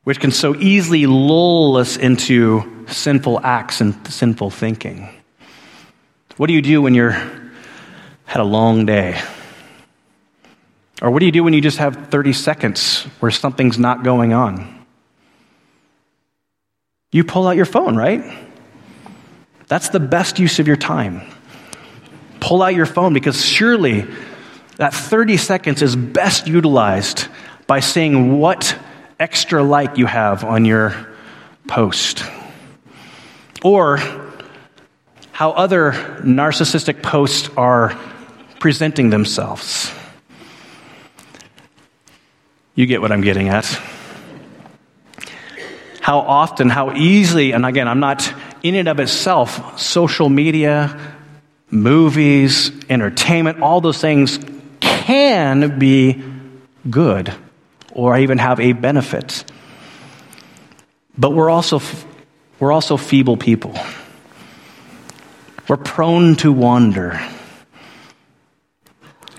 which 0.02 0.18
can 0.18 0.32
so 0.32 0.56
easily 0.56 1.06
lull 1.06 1.76
us 1.76 1.96
into 1.96 2.84
sinful 2.88 3.40
acts 3.44 3.80
and 3.80 4.04
sinful 4.08 4.50
thinking. 4.50 5.08
What 6.38 6.48
do 6.48 6.54
you 6.54 6.62
do 6.62 6.82
when 6.82 6.94
you're 6.94 7.12
had 8.24 8.40
a 8.40 8.44
long 8.44 8.84
day? 8.84 9.20
Or 11.00 11.12
what 11.12 11.20
do 11.20 11.26
you 11.26 11.32
do 11.32 11.44
when 11.44 11.54
you 11.54 11.60
just 11.60 11.78
have 11.78 12.08
30 12.08 12.32
seconds 12.32 13.04
where 13.20 13.30
something's 13.30 13.78
not 13.78 14.02
going 14.02 14.32
on? 14.32 14.77
You 17.10 17.24
pull 17.24 17.46
out 17.46 17.56
your 17.56 17.64
phone, 17.64 17.96
right? 17.96 18.22
That's 19.66 19.90
the 19.90 20.00
best 20.00 20.38
use 20.38 20.58
of 20.58 20.66
your 20.66 20.76
time. 20.76 21.22
Pull 22.40 22.62
out 22.62 22.74
your 22.74 22.86
phone 22.86 23.12
because 23.12 23.44
surely 23.44 24.06
that 24.76 24.94
30 24.94 25.36
seconds 25.36 25.82
is 25.82 25.96
best 25.96 26.46
utilized 26.46 27.26
by 27.66 27.80
saying 27.80 28.38
what 28.38 28.78
extra 29.18 29.62
like 29.62 29.98
you 29.98 30.06
have 30.06 30.44
on 30.44 30.64
your 30.64 31.08
post. 31.66 32.24
Or 33.62 33.98
how 35.32 35.50
other 35.50 35.92
narcissistic 36.22 37.02
posts 37.02 37.50
are 37.56 37.98
presenting 38.58 39.10
themselves. 39.10 39.92
You 42.74 42.86
get 42.86 43.00
what 43.00 43.12
I'm 43.12 43.22
getting 43.22 43.48
at. 43.48 43.80
How 46.08 46.20
often, 46.20 46.70
how 46.70 46.96
easily, 46.96 47.52
and 47.52 47.66
again, 47.66 47.86
I'm 47.86 48.00
not 48.00 48.32
in 48.62 48.76
and 48.76 48.88
of 48.88 48.98
itself, 48.98 49.78
social 49.78 50.30
media, 50.30 50.98
movies, 51.70 52.72
entertainment, 52.88 53.60
all 53.60 53.82
those 53.82 54.00
things 54.00 54.38
can 54.80 55.78
be 55.78 56.24
good 56.88 57.30
or 57.92 58.16
even 58.16 58.38
have 58.38 58.58
a 58.58 58.72
benefit. 58.72 59.44
But 61.18 61.32
we're 61.32 61.50
also, 61.50 61.82
we're 62.58 62.72
also 62.72 62.96
feeble 62.96 63.36
people. 63.36 63.78
We're 65.68 65.76
prone 65.76 66.36
to 66.36 66.50
wander. 66.50 67.20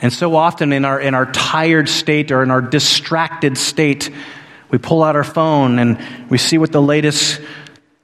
And 0.03 0.13
so 0.13 0.35
often 0.35 0.71
in 0.71 0.85
our, 0.85 1.01
in 1.01 1.15
our 1.15 1.31
tired 1.31 1.89
state 1.89 2.31
or 2.31 2.43
in 2.43 2.51
our 2.51 2.61
distracted 2.61 3.57
state, 3.57 4.11
we 4.69 4.77
pull 4.77 5.03
out 5.03 5.15
our 5.15 5.23
phone 5.23 5.79
and 5.79 5.99
we 6.29 6.37
see 6.37 6.57
what 6.57 6.71
the 6.71 6.81
latest 6.81 7.41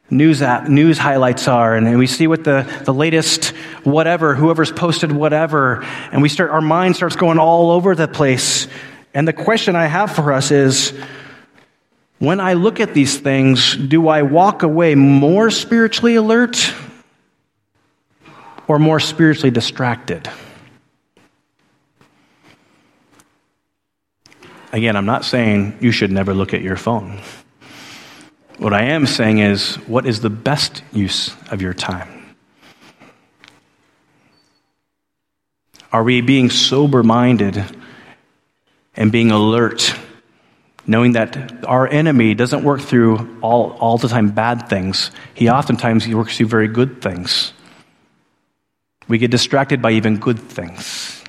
news 0.09 0.41
app, 0.41 0.67
news 0.67 0.97
highlights 0.97 1.47
are, 1.47 1.75
and, 1.75 1.97
we 1.97 2.07
see 2.07 2.27
what 2.27 2.43
the, 2.43 2.63
the 2.85 2.93
latest 2.93 3.49
whatever, 3.83 4.35
whoever's 4.35 4.71
posted 4.71 5.11
whatever, 5.11 5.83
and 6.11 6.21
we 6.21 6.29
start, 6.29 6.51
our 6.51 6.61
mind 6.61 6.95
starts 6.95 7.15
going 7.15 7.39
all 7.39 7.71
over 7.71 7.95
the 7.95 8.07
place. 8.07 8.67
And 9.13 9.27
the 9.27 9.33
question 9.33 9.75
I 9.75 9.87
have 9.87 10.15
for 10.15 10.31
us 10.31 10.51
is, 10.51 10.93
when 12.19 12.39
I 12.39 12.53
look 12.53 12.79
at 12.79 12.93
these 12.93 13.17
things, 13.17 13.75
do 13.75 14.07
I 14.07 14.21
walk 14.21 14.63
away 14.63 14.95
more 14.95 15.49
spiritually 15.51 16.15
alert 16.15 16.73
or 18.67 18.79
more 18.79 18.99
spiritually 18.99 19.51
distracted? 19.51 20.29
Again, 24.75 24.97
I'm 24.97 25.05
not 25.05 25.23
saying 25.23 25.77
you 25.79 25.93
should 25.93 26.11
never 26.11 26.33
look 26.33 26.53
at 26.53 26.61
your 26.61 26.75
phone. 26.75 27.21
What 28.57 28.73
I 28.73 28.87
am 28.87 29.05
saying 29.05 29.37
is, 29.37 29.75
what 29.87 30.05
is 30.05 30.19
the 30.19 30.29
best 30.29 30.83
use 30.91 31.33
of 31.49 31.61
your 31.61 31.73
time? 31.73 32.35
Are 35.93 36.03
we 36.03 36.19
being 36.19 36.49
sober 36.49 37.03
minded 37.03 37.63
and 38.97 39.13
being 39.13 39.31
alert, 39.31 39.95
knowing 40.85 41.13
that 41.13 41.63
our 41.63 41.87
enemy 41.87 42.33
doesn't 42.33 42.65
work 42.65 42.81
through 42.81 43.39
all, 43.41 43.77
all 43.79 43.97
the 43.97 44.09
time 44.09 44.31
bad 44.31 44.67
things? 44.67 45.09
He 45.35 45.47
oftentimes 45.47 46.03
he 46.03 46.13
works 46.13 46.35
through 46.35 46.47
very 46.47 46.67
good 46.67 47.01
things. 47.01 47.53
We 49.07 49.19
get 49.19 49.31
distracted 49.31 49.81
by 49.81 49.91
even 49.91 50.17
good 50.17 50.39
things. 50.39 51.23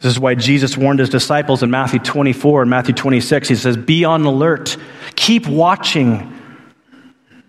This 0.00 0.12
is 0.12 0.18
why 0.18 0.34
Jesus 0.34 0.78
warned 0.78 0.98
his 0.98 1.10
disciples 1.10 1.62
in 1.62 1.70
Matthew 1.70 1.98
24 1.98 2.62
and 2.62 2.70
Matthew 2.70 2.94
26. 2.94 3.48
He 3.48 3.54
says, 3.54 3.76
Be 3.76 4.04
on 4.04 4.24
alert, 4.24 4.76
keep 5.14 5.46
watching. 5.46 6.38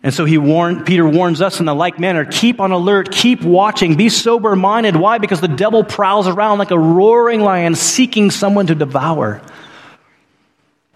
And 0.04 0.14
so 0.14 0.26
he 0.26 0.38
warned, 0.38 0.86
Peter 0.86 1.08
warns 1.08 1.42
us 1.42 1.60
in 1.60 1.66
the 1.66 1.76
like 1.76 2.00
manner 2.00 2.26
keep 2.26 2.60
on 2.60 2.72
alert, 2.72 3.12
keep 3.12 3.44
watching, 3.44 3.96
be 3.96 4.10
sober 4.10 4.56
minded. 4.56 4.98
Why? 4.98 5.18
Because 5.18 5.40
the 5.40 5.48
devil 5.48 5.84
prowls 5.84 6.28
around 6.28 6.58
like 6.58 6.72
a 6.72 6.80
roaring 6.80 7.40
lion 7.40 7.76
seeking 7.76 8.32
someone 8.32 8.68
to 8.68 8.76
devour. 8.76 9.42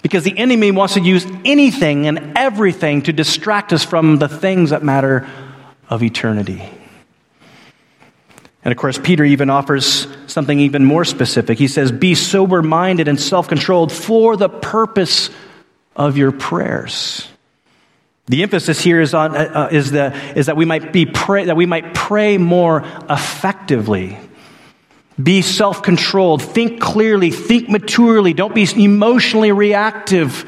Because 0.01 0.23
the 0.23 0.37
enemy 0.37 0.71
wants 0.71 0.95
to 0.95 1.01
use 1.01 1.25
anything 1.45 2.05
and 2.07 2.37
everything 2.37 3.03
to 3.03 3.13
distract 3.13 3.71
us 3.71 3.83
from 3.83 4.17
the 4.17 4.27
things 4.27 4.71
that 4.71 4.83
matter 4.83 5.27
of 5.89 6.03
eternity. 6.03 6.61
And 8.63 8.71
of 8.71 8.77
course, 8.77 8.97
Peter 8.97 9.23
even 9.23 9.49
offers 9.49 10.07
something 10.35 10.59
even 10.59 10.83
more 10.83 11.05
specific. 11.05 11.57
He 11.57 11.69
says, 11.69 11.93
Be 11.93 12.13
sober 12.13 12.61
minded 12.61 13.07
and 13.07 13.19
self 13.19 13.47
controlled 13.47 13.91
for 13.91 14.35
the 14.35 14.49
purpose 14.49 15.29
of 15.95 16.17
your 16.17 16.33
prayers. 16.33 17.25
The 18.27 18.43
emphasis 18.43 18.81
here 18.81 18.99
is, 18.99 19.13
on, 19.13 19.35
uh, 19.35 19.39
uh, 19.39 19.69
is, 19.71 19.91
the, 19.91 20.13
is 20.35 20.47
that, 20.47 20.57
we 20.57 20.65
might 20.65 20.91
be 20.91 21.05
pray, 21.05 21.45
that 21.45 21.55
we 21.55 21.65
might 21.65 21.93
pray 21.93 22.37
more 22.37 22.83
effectively. 23.09 24.17
Be 25.21 25.41
self 25.41 25.81
controlled. 25.81 26.43
Think 26.43 26.81
clearly. 26.81 27.31
Think 27.31 27.69
maturely. 27.69 28.33
Don't 28.33 28.53
be 28.53 28.67
emotionally 28.75 29.53
reactive. 29.53 30.45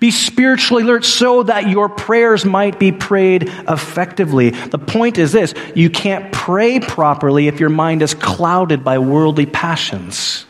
Be 0.00 0.10
spiritually 0.10 0.82
alert 0.82 1.04
so 1.04 1.42
that 1.42 1.68
your 1.68 1.90
prayers 1.90 2.46
might 2.46 2.78
be 2.78 2.90
prayed 2.90 3.44
effectively. 3.68 4.50
The 4.50 4.78
point 4.78 5.18
is 5.18 5.30
this 5.30 5.54
you 5.74 5.90
can't 5.90 6.32
pray 6.32 6.80
properly 6.80 7.48
if 7.48 7.60
your 7.60 7.68
mind 7.68 8.00
is 8.02 8.14
clouded 8.14 8.82
by 8.82 8.98
worldly 8.98 9.46
passions. 9.46 10.46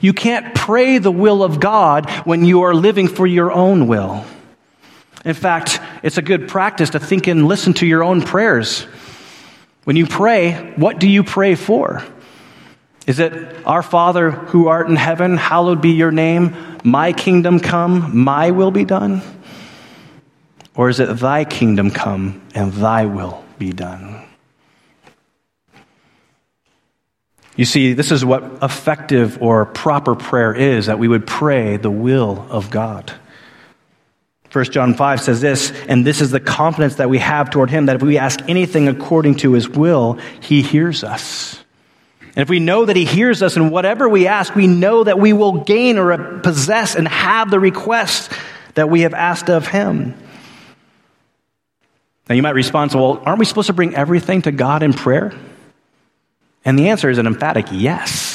You 0.00 0.12
can't 0.12 0.54
pray 0.54 0.98
the 0.98 1.10
will 1.10 1.42
of 1.42 1.60
God 1.60 2.10
when 2.24 2.44
you 2.44 2.62
are 2.62 2.74
living 2.74 3.08
for 3.08 3.26
your 3.26 3.52
own 3.52 3.86
will. 3.86 4.24
In 5.24 5.34
fact, 5.34 5.80
it's 6.02 6.18
a 6.18 6.22
good 6.22 6.48
practice 6.48 6.90
to 6.90 7.00
think 7.00 7.26
and 7.26 7.46
listen 7.46 7.74
to 7.74 7.86
your 7.86 8.04
own 8.04 8.22
prayers. 8.22 8.86
When 9.84 9.96
you 9.96 10.06
pray, 10.06 10.72
what 10.76 10.98
do 10.98 11.08
you 11.08 11.24
pray 11.24 11.54
for? 11.54 12.04
Is 13.06 13.18
it, 13.18 13.66
Our 13.66 13.82
Father 13.82 14.30
who 14.30 14.68
art 14.68 14.88
in 14.88 14.96
heaven, 14.96 15.36
hallowed 15.36 15.80
be 15.80 15.92
your 15.92 16.10
name, 16.10 16.54
my 16.84 17.12
kingdom 17.12 17.60
come, 17.60 18.16
my 18.16 18.50
will 18.50 18.70
be 18.70 18.84
done? 18.84 19.22
Or 20.74 20.88
is 20.88 21.00
it, 21.00 21.16
Thy 21.18 21.44
kingdom 21.44 21.90
come 21.90 22.40
and 22.54 22.72
Thy 22.72 23.06
will 23.06 23.44
be 23.58 23.72
done? 23.72 24.24
You 27.56 27.64
see, 27.64 27.92
this 27.92 28.12
is 28.12 28.24
what 28.24 28.44
effective 28.62 29.42
or 29.42 29.66
proper 29.66 30.14
prayer 30.14 30.54
is 30.54 30.86
that 30.86 31.00
we 31.00 31.08
would 31.08 31.26
pray 31.26 31.76
the 31.76 31.90
will 31.90 32.46
of 32.50 32.70
God. 32.70 33.12
1 34.52 34.64
John 34.66 34.94
5 34.94 35.20
says 35.20 35.40
this, 35.40 35.72
and 35.88 36.06
this 36.06 36.20
is 36.20 36.30
the 36.30 36.40
confidence 36.40 36.94
that 36.94 37.10
we 37.10 37.18
have 37.18 37.50
toward 37.50 37.68
him 37.68 37.86
that 37.86 37.96
if 37.96 38.02
we 38.02 38.16
ask 38.16 38.40
anything 38.48 38.88
according 38.88 39.34
to 39.38 39.52
his 39.52 39.68
will, 39.68 40.14
he 40.40 40.62
hears 40.62 41.02
us. 41.02 41.62
And 42.38 42.44
if 42.44 42.48
we 42.48 42.60
know 42.60 42.84
that 42.84 42.94
He 42.94 43.04
hears 43.04 43.42
us 43.42 43.56
in 43.56 43.68
whatever 43.70 44.08
we 44.08 44.28
ask, 44.28 44.54
we 44.54 44.68
know 44.68 45.02
that 45.02 45.18
we 45.18 45.32
will 45.32 45.64
gain 45.64 45.98
or 45.98 46.38
possess 46.38 46.94
and 46.94 47.08
have 47.08 47.50
the 47.50 47.58
request 47.58 48.30
that 48.74 48.88
we 48.88 49.00
have 49.00 49.12
asked 49.12 49.50
of 49.50 49.66
Him. 49.66 50.14
Now 52.28 52.36
you 52.36 52.42
might 52.42 52.54
respond, 52.54 52.94
well, 52.94 53.20
aren't 53.26 53.40
we 53.40 53.44
supposed 53.44 53.66
to 53.66 53.72
bring 53.72 53.96
everything 53.96 54.42
to 54.42 54.52
God 54.52 54.84
in 54.84 54.92
prayer? 54.92 55.32
And 56.64 56.78
the 56.78 56.90
answer 56.90 57.10
is 57.10 57.18
an 57.18 57.26
emphatic 57.26 57.66
yes. 57.72 58.27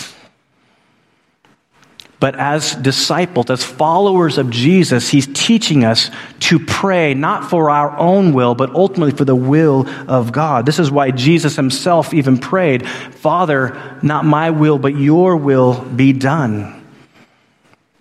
But 2.23 2.39
as 2.39 2.73
disciples, 2.75 3.49
as 3.49 3.65
followers 3.65 4.37
of 4.37 4.49
Jesus, 4.49 5.09
he's 5.09 5.27
teaching 5.27 5.83
us 5.83 6.09
to 6.39 6.57
pray 6.57 7.13
not 7.13 7.49
for 7.49 7.69
our 7.69 7.97
own 7.97 8.31
will, 8.31 8.55
but 8.55 8.73
ultimately 8.73 9.11
for 9.11 9.25
the 9.25 9.35
will 9.35 9.89
of 10.07 10.31
God. 10.31 10.65
This 10.65 10.79
is 10.79 10.89
why 10.89 11.11
Jesus 11.11 11.57
himself 11.57 12.13
even 12.13 12.37
prayed, 12.37 12.87
Father, 12.87 13.99
not 14.01 14.23
my 14.23 14.51
will, 14.51 14.79
but 14.79 14.95
your 14.95 15.35
will 15.35 15.81
be 15.81 16.13
done. 16.13 16.82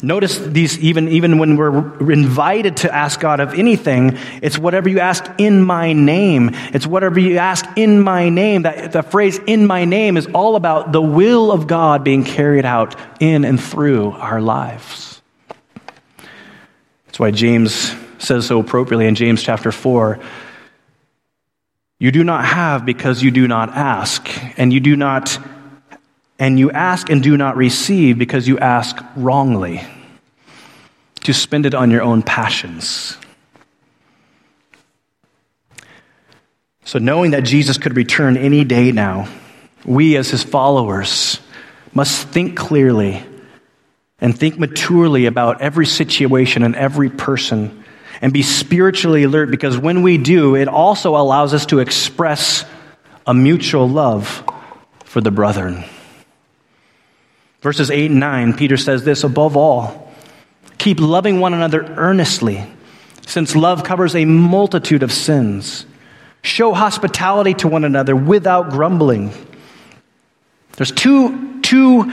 Notice 0.04 0.36
these, 0.36 0.80
even, 0.80 1.08
even 1.08 1.38
when 1.38 1.56
we're 1.56 2.10
invited 2.12 2.78
to 2.78 2.92
ask 2.92 3.20
God 3.20 3.38
of 3.38 3.54
anything, 3.54 4.18
it's 4.42 4.58
whatever 4.58 4.88
you 4.88 4.98
ask 4.98 5.24
in 5.38 5.62
my 5.62 5.92
name. 5.92 6.50
It's 6.74 6.88
whatever 6.88 7.20
you 7.20 7.38
ask 7.38 7.64
in 7.76 8.02
my 8.02 8.28
name. 8.28 8.62
That, 8.62 8.90
the 8.90 9.04
phrase 9.04 9.38
in 9.46 9.64
my 9.64 9.84
name 9.84 10.16
is 10.16 10.26
all 10.34 10.56
about 10.56 10.90
the 10.90 11.00
will 11.00 11.52
of 11.52 11.68
God 11.68 12.02
being 12.02 12.24
carried 12.24 12.64
out 12.64 12.96
in 13.20 13.44
and 13.44 13.62
through 13.62 14.10
our 14.10 14.40
lives. 14.40 15.22
That's 17.06 17.20
why 17.20 17.30
James 17.30 17.94
says 18.18 18.46
so 18.46 18.58
appropriately 18.58 19.06
in 19.06 19.14
James 19.14 19.40
chapter 19.40 19.70
4 19.70 20.18
You 22.00 22.10
do 22.10 22.24
not 22.24 22.44
have 22.44 22.84
because 22.84 23.22
you 23.22 23.30
do 23.30 23.46
not 23.46 23.68
ask, 23.70 24.28
and 24.58 24.72
you 24.72 24.80
do 24.80 24.96
not 24.96 25.38
and 26.42 26.58
you 26.58 26.72
ask 26.72 27.08
and 27.08 27.22
do 27.22 27.36
not 27.36 27.56
receive 27.56 28.18
because 28.18 28.48
you 28.48 28.58
ask 28.58 28.96
wrongly, 29.14 29.80
to 31.20 31.32
spend 31.32 31.66
it 31.66 31.72
on 31.72 31.92
your 31.92 32.02
own 32.02 32.20
passions. 32.20 33.16
So, 36.84 36.98
knowing 36.98 37.30
that 37.30 37.42
Jesus 37.42 37.78
could 37.78 37.96
return 37.96 38.36
any 38.36 38.64
day 38.64 38.90
now, 38.90 39.28
we 39.84 40.16
as 40.16 40.30
his 40.30 40.42
followers 40.42 41.38
must 41.94 42.26
think 42.30 42.56
clearly 42.56 43.24
and 44.20 44.36
think 44.36 44.58
maturely 44.58 45.26
about 45.26 45.62
every 45.62 45.86
situation 45.86 46.64
and 46.64 46.74
every 46.74 47.08
person 47.08 47.84
and 48.20 48.32
be 48.32 48.42
spiritually 48.42 49.22
alert 49.22 49.52
because 49.52 49.78
when 49.78 50.02
we 50.02 50.18
do, 50.18 50.56
it 50.56 50.66
also 50.66 51.14
allows 51.14 51.54
us 51.54 51.66
to 51.66 51.78
express 51.78 52.64
a 53.28 53.32
mutual 53.32 53.88
love 53.88 54.42
for 55.04 55.20
the 55.20 55.30
brethren. 55.30 55.84
Verses 57.62 57.90
8 57.90 58.10
and 58.10 58.20
9, 58.20 58.54
Peter 58.54 58.76
says 58.76 59.04
this 59.04 59.24
above 59.24 59.56
all, 59.56 60.12
keep 60.78 60.98
loving 61.00 61.38
one 61.40 61.54
another 61.54 61.84
earnestly, 61.96 62.66
since 63.24 63.54
love 63.54 63.84
covers 63.84 64.16
a 64.16 64.24
multitude 64.24 65.02
of 65.02 65.12
sins. 65.12 65.86
Show 66.42 66.74
hospitality 66.74 67.54
to 67.54 67.68
one 67.68 67.84
another 67.84 68.16
without 68.16 68.70
grumbling. 68.70 69.32
There's 70.76 70.90
two, 70.90 71.60
two 71.62 72.12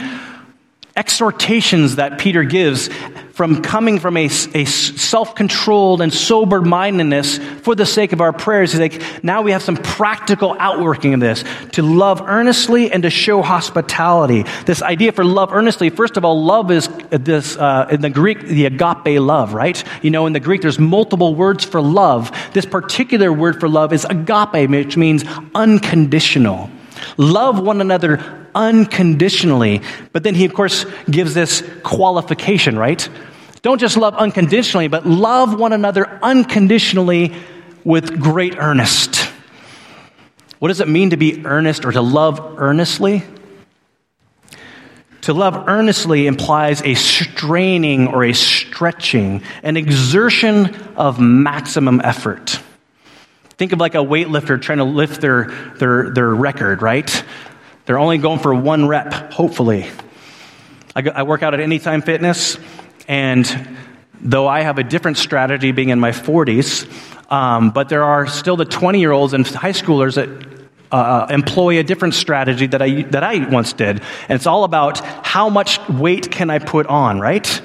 exhortations 0.94 1.96
that 1.96 2.20
Peter 2.20 2.44
gives 2.44 2.88
from 3.40 3.62
coming 3.62 3.98
from 3.98 4.18
a, 4.18 4.26
a 4.26 4.66
self 4.66 5.34
controlled 5.34 6.02
and 6.02 6.12
sober 6.12 6.60
mindedness 6.60 7.38
for 7.38 7.74
the 7.74 7.86
sake 7.86 8.12
of 8.12 8.20
our 8.20 8.34
prayers. 8.34 8.72
He's 8.72 8.80
like, 8.82 9.24
now 9.24 9.40
we 9.40 9.52
have 9.52 9.62
some 9.62 9.78
practical 9.78 10.54
outworking 10.58 11.14
of 11.14 11.20
this 11.20 11.42
to 11.72 11.80
love 11.80 12.20
earnestly 12.20 12.92
and 12.92 13.02
to 13.02 13.08
show 13.08 13.40
hospitality. 13.40 14.44
This 14.66 14.82
idea 14.82 15.12
for 15.12 15.24
love 15.24 15.54
earnestly, 15.54 15.88
first 15.88 16.18
of 16.18 16.24
all, 16.26 16.44
love 16.44 16.70
is 16.70 16.90
this, 17.08 17.56
uh, 17.56 17.88
in 17.90 18.02
the 18.02 18.10
Greek, 18.10 18.42
the 18.42 18.66
agape 18.66 19.18
love, 19.18 19.54
right? 19.54 19.82
You 20.02 20.10
know, 20.10 20.26
in 20.26 20.34
the 20.34 20.40
Greek, 20.40 20.60
there's 20.60 20.78
multiple 20.78 21.34
words 21.34 21.64
for 21.64 21.80
love. 21.80 22.30
This 22.52 22.66
particular 22.66 23.32
word 23.32 23.58
for 23.58 23.70
love 23.70 23.94
is 23.94 24.04
agape, 24.04 24.68
which 24.68 24.98
means 24.98 25.24
unconditional. 25.54 26.68
Love 27.16 27.58
one 27.58 27.80
another 27.80 28.18
unconditionally. 28.54 29.80
But 30.12 30.24
then 30.24 30.34
he, 30.34 30.44
of 30.44 30.52
course, 30.52 30.84
gives 31.10 31.32
this 31.32 31.66
qualification, 31.82 32.78
right? 32.78 33.08
Don't 33.62 33.78
just 33.78 33.96
love 33.96 34.14
unconditionally, 34.14 34.88
but 34.88 35.06
love 35.06 35.58
one 35.58 35.72
another 35.72 36.18
unconditionally 36.22 37.34
with 37.84 38.20
great 38.20 38.56
earnest. 38.56 39.16
What 40.58 40.68
does 40.68 40.80
it 40.80 40.88
mean 40.88 41.10
to 41.10 41.16
be 41.16 41.44
earnest 41.44 41.84
or 41.84 41.92
to 41.92 42.02
love 42.02 42.56
earnestly? 42.58 43.22
To 45.22 45.34
love 45.34 45.68
earnestly 45.68 46.26
implies 46.26 46.82
a 46.82 46.94
straining 46.94 48.08
or 48.08 48.24
a 48.24 48.32
stretching, 48.32 49.42
an 49.62 49.76
exertion 49.76 50.74
of 50.96 51.20
maximum 51.20 52.00
effort. 52.02 52.60
Think 53.58 53.72
of 53.72 53.80
like 53.80 53.94
a 53.94 53.98
weightlifter 53.98 54.60
trying 54.60 54.78
to 54.78 54.84
lift 54.84 55.20
their, 55.20 55.50
their, 55.76 56.10
their 56.10 56.34
record, 56.34 56.80
right? 56.80 57.24
They're 57.84 57.98
only 57.98 58.16
going 58.16 58.38
for 58.38 58.54
one 58.54 58.88
rep, 58.88 59.32
hopefully. 59.32 59.86
I, 60.96 61.02
I 61.10 61.22
work 61.24 61.42
out 61.42 61.52
at 61.52 61.60
Anytime 61.60 62.00
Fitness, 62.00 62.56
and 63.10 63.76
though 64.20 64.46
I 64.46 64.60
have 64.60 64.78
a 64.78 64.84
different 64.84 65.16
strategy 65.16 65.72
being 65.72 65.88
in 65.88 65.98
my 65.98 66.12
40s, 66.12 66.86
um, 67.28 67.70
but 67.70 67.88
there 67.88 68.04
are 68.04 68.28
still 68.28 68.56
the 68.56 68.64
20 68.64 69.00
year 69.00 69.10
olds 69.10 69.32
and 69.32 69.44
high 69.44 69.72
schoolers 69.72 70.14
that 70.14 70.28
uh, 70.92 71.26
employ 71.28 71.80
a 71.80 71.82
different 71.82 72.14
strategy 72.14 72.68
that 72.68 72.80
I, 72.80 73.02
that 73.02 73.24
I 73.24 73.48
once 73.48 73.72
did. 73.72 74.00
And 74.28 74.36
it's 74.36 74.46
all 74.46 74.62
about 74.62 75.00
how 75.26 75.48
much 75.48 75.80
weight 75.88 76.30
can 76.30 76.50
I 76.50 76.60
put 76.60 76.86
on, 76.86 77.18
right? 77.18 77.60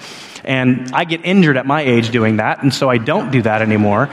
And 0.46 0.92
I 0.94 1.06
get 1.06 1.26
injured 1.26 1.58
at 1.58 1.66
my 1.66 1.82
age 1.82 2.12
doing 2.12 2.38
that, 2.38 2.62
and 2.62 2.74
so 2.74 2.90
I 2.90 2.98
don't 3.00 3.32
do 3.32 3.42
that 3.42 3.62
anymore. 3.62 4.10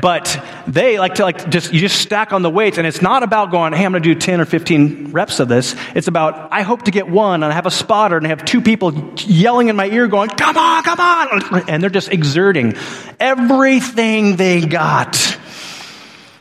But 0.00 0.42
they 0.66 0.98
like 0.98 1.14
to 1.14 1.22
like 1.22 1.50
just 1.50 1.72
you 1.72 1.80
just 1.80 2.00
stack 2.00 2.32
on 2.32 2.42
the 2.42 2.50
weights, 2.50 2.78
and 2.78 2.86
it's 2.86 3.02
not 3.02 3.22
about 3.22 3.50
going, 3.50 3.74
hey, 3.74 3.84
I'm 3.84 3.92
gonna 3.92 4.02
do 4.02 4.14
10 4.14 4.40
or 4.40 4.46
15 4.46 5.12
reps 5.12 5.40
of 5.40 5.48
this. 5.48 5.76
It's 5.94 6.08
about 6.08 6.52
I 6.52 6.62
hope 6.62 6.82
to 6.82 6.90
get 6.90 7.06
one, 7.06 7.42
and 7.42 7.52
I 7.52 7.54
have 7.54 7.66
a 7.66 7.70
spotter, 7.70 8.16
and 8.16 8.26
I 8.26 8.30
have 8.30 8.44
two 8.44 8.62
people 8.62 9.12
yelling 9.18 9.68
in 9.68 9.76
my 9.76 9.86
ear 9.86 10.08
going, 10.08 10.30
come 10.30 10.56
on, 10.56 10.82
come 10.82 11.00
on, 11.00 11.68
and 11.68 11.82
they're 11.82 11.90
just 11.90 12.10
exerting 12.10 12.74
everything 13.20 14.36
they 14.36 14.62
got 14.62 15.16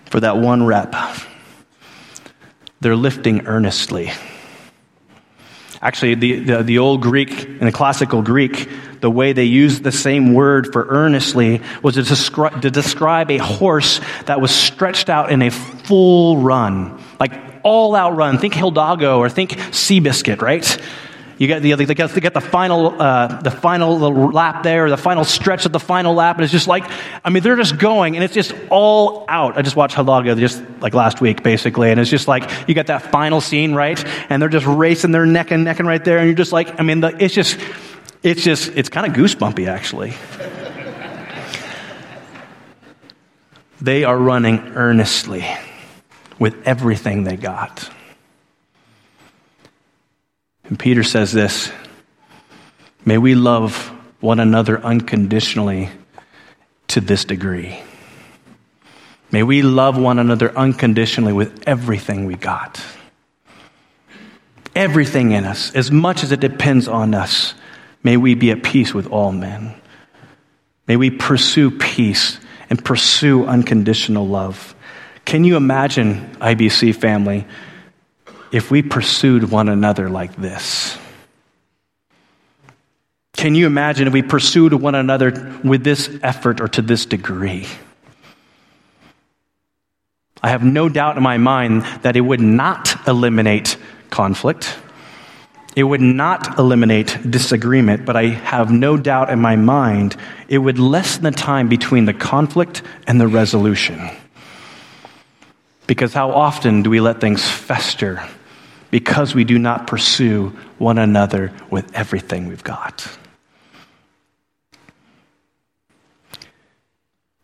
for 0.05 0.19
that 0.19 0.37
one 0.37 0.63
rep. 0.65 0.95
They're 2.79 2.95
lifting 2.95 3.47
earnestly. 3.47 4.11
Actually, 5.81 6.15
the, 6.15 6.39
the, 6.39 6.63
the, 6.63 6.77
old 6.79 7.01
Greek, 7.01 7.31
in 7.45 7.65
the 7.65 7.71
classical 7.71 8.21
Greek, 8.21 8.69
the 9.03 9.11
way 9.11 9.33
they 9.33 9.43
used 9.43 9.83
the 9.83 9.91
same 9.91 10.33
word 10.33 10.71
for 10.71 10.85
earnestly 10.87 11.61
was 11.81 11.95
to, 11.95 12.03
descri- 12.03 12.61
to 12.61 12.71
describe 12.71 13.29
a 13.29 13.37
horse 13.37 13.99
that 14.27 14.39
was 14.39 14.49
stretched 14.49 15.09
out 15.09 15.29
in 15.29 15.41
a 15.41 15.51
full 15.51 16.37
run, 16.37 16.97
like 17.19 17.33
all 17.63 17.95
out 17.95 18.15
run. 18.15 18.37
Think 18.37 18.53
Hidalgo 18.53 19.19
or 19.19 19.27
think 19.27 19.51
Seabiscuit, 19.51 20.41
right? 20.41 20.81
You 21.37 21.49
got 21.49 21.61
the, 21.61 21.73
they 21.73 21.95
get 21.95 22.33
the 22.33 22.39
final, 22.39 23.01
uh, 23.01 23.41
the 23.41 23.51
final 23.51 23.97
lap 24.31 24.63
there, 24.63 24.89
the 24.89 24.95
final 24.95 25.25
stretch 25.25 25.65
of 25.65 25.73
the 25.73 25.81
final 25.81 26.13
lap, 26.13 26.37
and 26.37 26.45
it's 26.45 26.53
just 26.53 26.69
like, 26.69 26.85
I 27.25 27.29
mean, 27.29 27.43
they're 27.43 27.57
just 27.57 27.77
going, 27.77 28.15
and 28.15 28.23
it's 28.23 28.33
just 28.33 28.55
all 28.69 29.25
out. 29.27 29.57
I 29.57 29.63
just 29.63 29.75
watched 29.75 29.95
Hidalgo 29.95 30.35
just 30.35 30.63
like 30.79 30.93
last 30.93 31.19
week, 31.19 31.43
basically, 31.43 31.91
and 31.91 31.99
it's 31.99 32.09
just 32.09 32.29
like 32.29 32.49
you 32.69 32.73
got 32.73 32.87
that 32.87 33.11
final 33.11 33.41
scene, 33.41 33.73
right? 33.73 34.01
And 34.29 34.41
they're 34.41 34.47
just 34.47 34.65
racing, 34.65 35.11
they're 35.11 35.25
neck 35.25 35.51
and 35.51 35.65
necking 35.65 35.87
right 35.87 36.05
there, 36.05 36.19
and 36.19 36.27
you're 36.27 36.37
just 36.37 36.53
like, 36.53 36.79
I 36.79 36.83
mean, 36.83 37.01
the, 37.01 37.13
it's 37.21 37.33
just, 37.33 37.59
it's 38.23 38.41
just, 38.41 38.69
it's 38.75 38.89
kind 38.89 39.05
of 39.05 39.13
goosebumpy, 39.13 39.67
actually. 39.67 40.13
they 43.81 44.05
are 44.05 44.17
running 44.17 44.59
earnestly 44.75 45.45
with 46.39 46.55
everything 46.65 47.25
they 47.25 47.35
got. 47.35 47.89
And 50.63 50.79
Peter 50.79 51.03
says 51.03 51.33
this 51.33 51.71
May 53.05 53.17
we 53.17 53.35
love 53.35 53.91
one 54.21 54.39
another 54.39 54.79
unconditionally 54.79 55.89
to 56.87 57.01
this 57.01 57.25
degree. 57.25 57.79
May 59.31 59.43
we 59.43 59.61
love 59.63 59.97
one 59.97 60.19
another 60.19 60.55
unconditionally 60.55 61.33
with 61.33 61.63
everything 61.67 62.25
we 62.25 62.35
got. 62.35 62.81
Everything 64.75 65.31
in 65.31 65.43
us, 65.43 65.75
as 65.75 65.91
much 65.91 66.23
as 66.23 66.31
it 66.31 66.39
depends 66.39 66.87
on 66.87 67.13
us, 67.13 67.53
may 68.03 68.17
we 68.17 68.35
be 68.35 68.51
at 68.51 68.63
peace 68.63 68.93
with 68.93 69.07
all 69.07 69.31
men. 69.31 69.73
May 70.87 70.97
we 70.97 71.09
pursue 71.09 71.71
peace 71.71 72.39
and 72.69 72.83
pursue 72.83 73.45
unconditional 73.45 74.27
love. 74.27 74.75
Can 75.25 75.43
you 75.43 75.55
imagine, 75.55 76.35
IBC 76.41 76.95
family, 76.95 77.47
if 78.51 78.69
we 78.69 78.81
pursued 78.81 79.49
one 79.49 79.69
another 79.69 80.09
like 80.09 80.35
this? 80.35 80.97
Can 83.35 83.55
you 83.55 83.65
imagine 83.65 84.07
if 84.07 84.13
we 84.13 84.21
pursued 84.21 84.73
one 84.73 84.95
another 84.95 85.59
with 85.63 85.83
this 85.83 86.09
effort 86.21 86.61
or 86.61 86.67
to 86.69 86.81
this 86.81 87.05
degree? 87.05 87.67
I 90.41 90.49
have 90.49 90.63
no 90.63 90.89
doubt 90.89 91.17
in 91.17 91.23
my 91.23 91.37
mind 91.37 91.83
that 92.03 92.15
it 92.15 92.21
would 92.21 92.41
not 92.41 93.07
eliminate 93.07 93.77
conflict. 94.09 94.77
It 95.75 95.83
would 95.83 96.01
not 96.01 96.59
eliminate 96.59 97.17
disagreement, 97.29 98.05
but 98.05 98.15
I 98.15 98.27
have 98.27 98.71
no 98.71 98.95
doubt 98.95 99.31
in 99.31 99.39
my 99.39 99.55
mind 99.55 100.15
it 100.47 100.59
would 100.59 100.77
lessen 100.77 101.23
the 101.23 101.31
time 101.31 101.67
between 101.67 102.05
the 102.05 102.13
conflict 102.13 102.83
and 103.07 103.19
the 103.19 103.27
resolution. 103.27 103.99
Because 105.87 106.13
how 106.13 106.31
often 106.31 106.83
do 106.83 106.89
we 106.89 106.99
let 106.99 107.19
things 107.19 107.47
fester 107.47 108.23
because 108.91 109.33
we 109.33 109.43
do 109.43 109.57
not 109.57 109.87
pursue 109.87 110.49
one 110.77 110.99
another 110.99 111.51
with 111.71 111.95
everything 111.95 112.47
we've 112.47 112.63
got? 112.63 113.07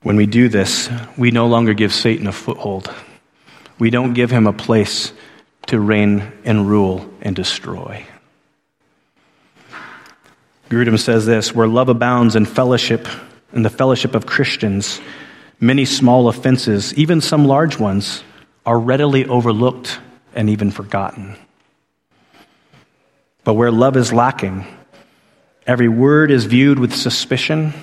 When 0.03 0.15
we 0.15 0.27
do 0.27 0.47
this, 0.49 0.89
we 1.17 1.31
no 1.31 1.47
longer 1.47 1.73
give 1.73 1.93
Satan 1.93 2.27
a 2.27 2.31
foothold. 2.31 2.93
We 3.79 3.89
don't 3.89 4.13
give 4.13 4.31
him 4.31 4.47
a 4.47 4.53
place 4.53 5.11
to 5.67 5.79
reign 5.79 6.31
and 6.45 6.69
rule 6.69 7.11
and 7.21 7.35
destroy. 7.35 8.05
Grudem 10.69 10.99
says 10.99 11.25
this 11.25 11.53
where 11.53 11.67
love 11.67 11.89
abounds 11.89 12.35
in 12.35 12.45
fellowship, 12.45 13.07
in 13.53 13.63
the 13.63 13.69
fellowship 13.69 14.13
of 14.13 14.27
Christians, 14.27 15.01
many 15.59 15.83
small 15.83 16.27
offenses, 16.27 16.93
even 16.93 17.21
some 17.21 17.45
large 17.45 17.79
ones, 17.79 18.23
are 18.65 18.79
readily 18.79 19.25
overlooked 19.25 19.99
and 20.35 20.49
even 20.49 20.69
forgotten. 20.69 21.35
But 23.43 23.55
where 23.55 23.71
love 23.71 23.97
is 23.97 24.13
lacking, 24.13 24.67
every 25.65 25.87
word 25.87 26.29
is 26.29 26.45
viewed 26.45 26.77
with 26.77 26.93
suspicion, 26.93 27.73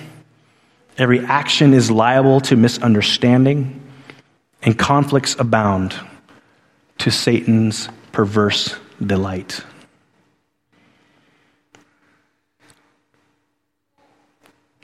every 0.97 1.19
action 1.19 1.73
is 1.73 1.91
liable 1.91 2.39
to 2.41 2.55
misunderstanding, 2.55 3.81
and 4.61 4.79
conflicts 4.79 5.35
abound 5.37 5.93
to 6.99 7.11
Satan's 7.11 7.89
perverse 8.13 8.75
delight. 9.05 9.61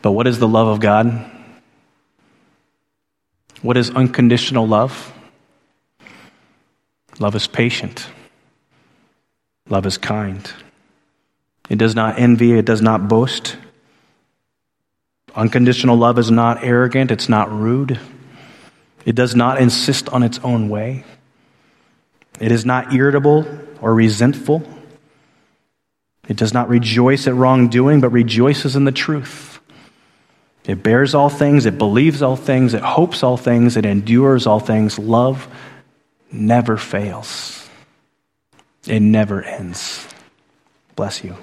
But 0.04 0.12
what 0.12 0.28
is 0.28 0.38
the 0.38 0.48
love 0.50 0.68
of 0.68 0.82
God? 0.82 1.32
What 3.62 3.78
is 3.78 3.90
unconditional 3.90 4.68
love? 4.68 5.14
Love 7.20 7.36
is 7.36 7.48
patient. 7.48 8.06
Love 9.70 9.86
is 9.86 9.98
kind. 9.98 10.52
It 11.70 11.78
does 11.78 11.96
not 11.96 12.20
envy, 12.20 12.52
it 12.52 12.66
does 12.66 12.82
not 12.82 13.08
boast. 13.08 13.56
Unconditional 15.34 15.96
love 15.96 16.20
is 16.20 16.30
not 16.30 16.66
arrogant, 16.66 17.10
it's 17.10 17.30
not 17.30 17.50
rude. 17.50 17.98
It 19.06 19.16
does 19.16 19.36
not 19.36 19.62
insist 19.62 20.10
on 20.10 20.22
its 20.22 20.38
own 20.40 20.68
way. 20.68 21.06
It 22.42 22.52
is 22.52 22.66
not 22.66 22.94
irritable 22.94 23.48
or 23.80 23.96
resentful. 23.96 24.64
It 26.28 26.36
does 26.36 26.54
not 26.54 26.68
rejoice 26.68 27.26
at 27.26 27.36
wrongdoing, 27.36 28.02
but 28.02 28.10
rejoices 28.10 28.76
in 28.76 28.84
the 28.84 28.92
truth. 28.92 29.53
It 30.66 30.82
bears 30.82 31.14
all 31.14 31.30
things, 31.30 31.66
it 31.66 31.78
believes 31.78 32.22
all 32.22 32.38
things, 32.38 32.74
it 32.74 32.82
hopes 32.82 33.22
all 33.22 33.36
things, 33.36 33.76
it 33.76 33.86
endures 33.86 34.48
all 34.48 34.60
things. 34.62 34.98
Love 34.98 35.48
never 36.32 36.78
fails, 36.78 37.68
it 38.88 39.02
never 39.02 39.42
ends. 39.44 40.08
Bless 40.96 41.24
you. 41.24 41.36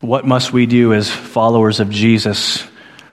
What 0.00 0.26
must 0.26 0.52
we 0.52 0.66
do 0.66 0.92
as 0.92 1.10
followers 1.10 1.80
of 1.80 1.88
Jesus, 1.88 2.62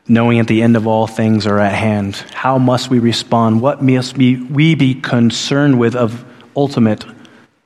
knowing 0.09 0.39
at 0.39 0.47
the 0.47 0.61
end 0.61 0.75
of 0.75 0.87
all 0.87 1.07
things 1.07 1.47
are 1.47 1.57
at 1.57 1.73
hand? 1.73 2.17
How 2.33 2.57
must 2.57 2.89
we 2.89 2.99
respond? 2.99 3.61
What 3.61 3.81
must 3.81 4.17
we 4.17 4.75
be 4.75 4.95
concerned 4.95 5.79
with 5.79 5.95
of 5.95 6.25
ultimate 6.53 7.05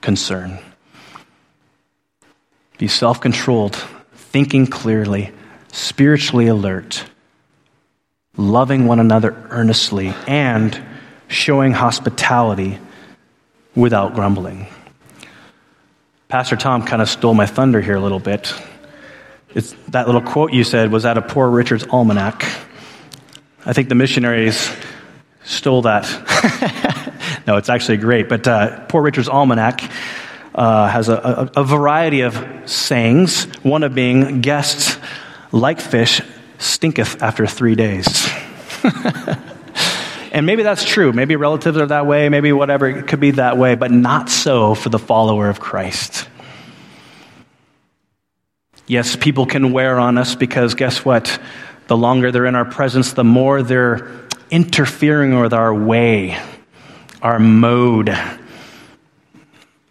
concern? 0.02 0.60
Be 2.78 2.88
self 2.88 3.22
controlled, 3.22 3.76
thinking 4.14 4.68
clearly, 4.68 5.32
spiritually 5.72 6.48
alert, 6.48 7.06
loving 8.38 8.86
one 8.86 9.00
another 9.00 9.48
earnestly, 9.50 10.14
and 10.28 10.82
showing 11.28 11.72
hospitality 11.72 12.80
without 13.76 14.14
grumbling. 14.14 14.68
Pastor 16.28 16.56
Tom 16.56 16.84
kind 16.84 17.02
of 17.02 17.10
stole 17.10 17.34
my 17.34 17.46
thunder 17.46 17.82
here 17.82 17.96
a 17.96 18.00
little 18.00 18.20
bit. 18.20 18.54
It's, 19.54 19.74
that 19.90 20.06
little 20.06 20.22
quote 20.22 20.52
you 20.52 20.64
said 20.64 20.92
was 20.92 21.06
out 21.06 21.18
of 21.18 21.28
Poor 21.28 21.50
Richard's 21.50 21.86
Almanac. 21.88 22.44
I 23.66 23.74
think 23.74 23.90
the 23.90 23.96
missionaries 23.96 24.70
stole 25.46 25.84
that. 25.84 26.04
no, 27.48 27.58
it's 27.58 27.70
actually 27.70 27.98
great. 27.98 28.28
But 28.28 28.48
uh, 28.48 28.86
Poor 28.88 29.02
Richard's 29.02 29.30
Almanac 29.30 29.82
uh, 30.56 30.88
has 30.88 31.10
a, 31.10 31.52
a, 31.56 31.62
a 31.62 31.64
variety 31.64 32.22
of 32.22 32.44
sayings, 32.66 33.44
one 33.64 33.84
of 33.84 33.94
being, 33.94 34.42
guests 34.42 34.98
like 35.52 35.82
fish 35.82 36.22
stinketh 36.58 37.22
after 37.22 37.46
three 37.46 37.76
days. 37.76 38.08
and 40.32 40.46
maybe 40.46 40.64
that's 40.64 40.86
true. 40.86 41.12
Maybe 41.12 41.36
relatives 41.36 41.78
are 41.78 41.86
that 41.88 42.08
way. 42.08 42.30
Maybe 42.30 42.54
whatever. 42.54 42.88
It 42.88 43.08
could 43.08 43.20
be 43.20 43.32
that 43.32 43.58
way, 43.58 43.76
but 43.76 43.92
not 43.92 44.30
so 44.30 44.76
for 44.76 44.90
the 44.90 45.00
follower 45.00 45.50
of 45.50 45.60
Christ. 45.60 46.28
Yes, 48.88 49.16
people 49.16 49.46
can 49.46 49.74
wear 49.74 50.00
on 50.00 50.18
us 50.18 50.36
because 50.36 50.76
guess 50.76 51.04
what? 51.04 51.40
The 51.88 51.98
longer 51.98 52.32
they're 52.32 52.46
in 52.46 52.56
our 52.56 52.66
presence, 52.66 53.14
the 53.14 53.24
more 53.24 53.62
they're 53.62 54.10
interfering 54.50 55.40
with 55.40 55.54
our 55.54 55.74
way, 55.74 56.40
our 57.22 57.40
mode, 57.40 58.16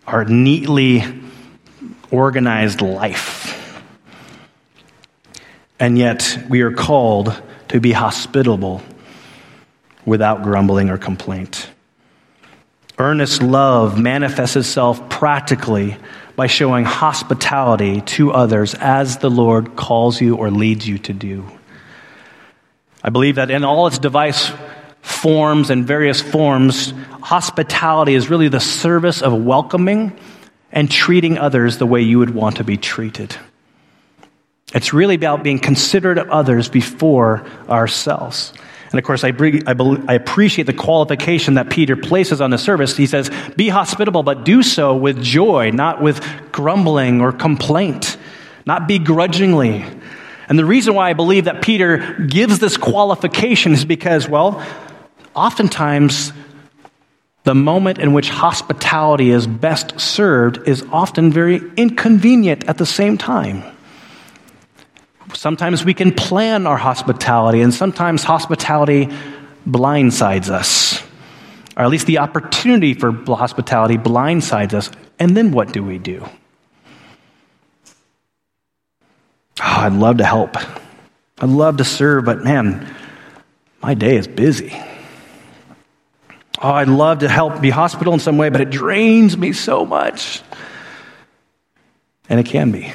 our 0.07 0.25
neatly 0.25 1.03
organized 2.11 2.81
life. 2.81 3.81
And 5.81 5.99
yet, 5.99 6.39
we 6.49 6.63
are 6.63 6.73
called 6.73 7.41
to 7.69 7.81
be 7.81 7.93
hospitable 7.93 8.83
without 10.05 10.43
grumbling 10.43 10.91
or 10.91 10.99
complaint. 10.99 11.69
Earnest 12.99 13.43
love 13.43 13.99
manifests 13.99 14.55
itself 14.55 15.09
practically 15.11 15.97
by 16.37 16.47
showing 16.47 16.85
hospitality 16.85 18.01
to 18.03 18.33
others 18.33 18.75
as 18.75 19.19
the 19.19 19.31
Lord 19.31 19.75
calls 19.75 20.21
you 20.21 20.37
or 20.37 20.51
leads 20.51 20.87
you 20.87 20.99
to 20.99 21.13
do. 21.13 21.45
I 23.03 23.11
believe 23.11 23.35
that 23.37 23.51
in 23.51 23.65
all 23.65 23.87
its 23.87 23.99
device 23.99 24.51
forms 25.05 25.69
and 25.69 25.87
various 25.87 26.23
forms, 26.23 26.95
hospitality 27.21 28.15
is 28.15 28.31
really 28.31 28.49
the 28.49 28.59
service 28.59 29.21
of 29.21 29.35
welcoming 29.45 30.19
and 30.73 30.91
treating 30.91 31.37
others 31.37 31.77
the 31.77 31.87
way 31.87 32.01
you 32.01 32.19
would 32.19 32.35
want 32.35 32.57
to 32.57 32.65
be 32.65 32.79
treated. 32.79 33.37
It's 34.75 34.95
really 34.95 35.15
about 35.15 35.43
being 35.43 35.59
considerate 35.59 36.17
of 36.17 36.31
others 36.31 36.71
before 36.71 37.47
ourselves. 37.69 38.55
And 38.91 38.99
of 38.99 39.05
course, 39.05 39.25
I, 39.25 39.29
I, 39.67 39.75
I, 40.09 40.15
appreciate 40.15 40.65
the 40.65 40.73
qualification 40.73 41.55
that 41.55 41.69
Peter 41.69 41.97
places 41.97 42.41
on 42.41 42.51
the 42.51 42.59
service. 42.59 42.97
He 42.97 43.07
says, 43.07 43.31
Be 43.57 43.69
hospitable, 43.69 44.23
but 44.23 44.45
do 44.45 44.63
so 44.63 44.97
with 44.97 45.23
joy, 45.23 45.71
not 45.71 46.01
with 46.01 46.25
grumbling 46.51 47.21
or 47.21 47.33
complaint, 47.33 48.17
not 48.65 48.89
begrudgingly. 48.89 49.85
And 50.49 50.59
the 50.59 50.65
reason 50.65 50.95
why 50.95 51.11
I 51.11 51.13
believe 51.13 51.45
that 51.45 51.61
Peter 51.63 52.25
gives 52.27 52.59
this 52.59 52.77
qualification 52.77 53.73
is 53.73 53.85
because, 53.85 54.29
well, 54.29 54.65
oftentimes 55.35 56.33
the 57.45 57.55
moment 57.55 57.99
in 57.99 58.13
which 58.15 58.31
hospitality 58.31 59.31
is 59.31 59.47
best 59.47 60.01
served 60.01 60.67
is 60.67 60.83
often 60.91 61.31
very 61.31 61.61
inconvenient 61.77 62.65
at 62.69 62.79
the 62.79 62.87
same 62.87 63.19
time. 63.19 63.63
Sometimes 65.35 65.85
we 65.85 65.93
can 65.93 66.13
plan 66.13 66.67
our 66.67 66.79
hospitality, 66.79 67.61
and 67.61 67.75
sometimes 67.75 68.23
hospitality 68.23 69.09
blindsides 69.69 70.49
us, 70.49 71.03
or 71.77 71.83
at 71.85 71.91
least 71.91 72.07
the 72.07 72.19
opportunity 72.19 72.95
for 72.95 73.13
hospitality 73.35 73.99
blindsides 73.99 74.73
us. 74.73 74.91
And 75.19 75.37
then 75.37 75.51
what 75.53 75.73
do 75.73 75.83
we 75.83 75.99
do? 75.99 76.25
Oh, 79.61 79.81
I'd 79.81 79.93
love 79.93 80.19
to 80.19 80.25
help. 80.25 80.57
I'd 81.39 81.49
love 81.49 81.77
to 81.79 81.85
serve, 81.85 82.25
but 82.25 82.43
man, 82.43 82.89
my 83.83 83.95
day 83.95 84.17
is 84.17 84.27
busy. 84.27 84.73
Oh, 86.65 86.71
I'd 86.71 86.89
love 86.89 87.19
to 87.19 87.29
help 87.29 87.61
be 87.61 87.69
hospital 87.69 88.15
in 88.15 88.21
some 88.21 88.39
way, 88.39 88.49
but 88.49 88.63
it 88.63 88.71
drains 88.71 89.37
me 89.37 89.53
so 89.53 89.85
much. 89.85 90.41
And 92.31 92.41
it 92.41 92.47
can 92.47 92.71
be. 92.71 92.91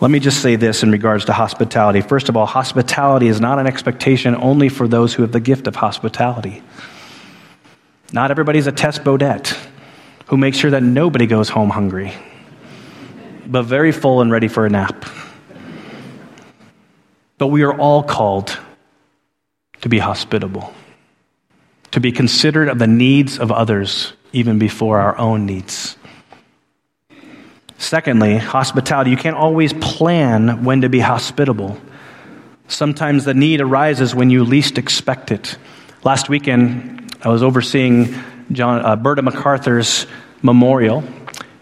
Let 0.00 0.10
me 0.10 0.18
just 0.18 0.42
say 0.42 0.56
this 0.56 0.82
in 0.82 0.90
regards 0.90 1.26
to 1.26 1.32
hospitality. 1.32 2.00
First 2.00 2.28
of 2.28 2.36
all, 2.36 2.46
hospitality 2.46 3.28
is 3.28 3.40
not 3.40 3.60
an 3.60 3.68
expectation 3.68 4.34
only 4.34 4.68
for 4.68 4.88
those 4.88 5.14
who 5.14 5.22
have 5.22 5.30
the 5.30 5.38
gift 5.38 5.68
of 5.68 5.76
hospitality. 5.76 6.64
Not 8.12 8.32
everybody's 8.32 8.66
a 8.66 8.72
Tess 8.72 8.98
Bodette 8.98 9.56
who 10.26 10.36
makes 10.36 10.56
sure 10.56 10.72
that 10.72 10.82
nobody 10.82 11.28
goes 11.28 11.48
home 11.48 11.70
hungry, 11.70 12.12
but 13.46 13.62
very 13.66 13.92
full 13.92 14.20
and 14.20 14.32
ready 14.32 14.48
for 14.48 14.66
a 14.66 14.68
nap. 14.68 15.06
But 17.38 17.46
we 17.46 17.62
are 17.62 17.72
all 17.72 18.02
called 18.02 18.58
to 19.82 19.88
be 19.88 20.00
hospitable 20.00 20.74
to 21.92 22.00
be 22.00 22.12
considerate 22.12 22.68
of 22.68 22.78
the 22.78 22.86
needs 22.86 23.38
of 23.38 23.52
others 23.52 24.12
even 24.32 24.58
before 24.58 25.00
our 25.00 25.16
own 25.16 25.46
needs. 25.46 25.96
Secondly, 27.78 28.38
hospitality. 28.38 29.10
You 29.10 29.16
can't 29.16 29.36
always 29.36 29.72
plan 29.72 30.64
when 30.64 30.82
to 30.82 30.88
be 30.88 31.00
hospitable. 31.00 31.78
Sometimes 32.68 33.24
the 33.24 33.34
need 33.34 33.60
arises 33.60 34.14
when 34.14 34.30
you 34.30 34.44
least 34.44 34.78
expect 34.78 35.30
it. 35.30 35.58
Last 36.04 36.28
weekend, 36.28 37.14
I 37.22 37.28
was 37.28 37.42
overseeing 37.42 38.14
John, 38.52 38.84
uh, 38.84 38.96
Berta 38.96 39.22
MacArthur's 39.22 40.06
memorial, 40.42 41.04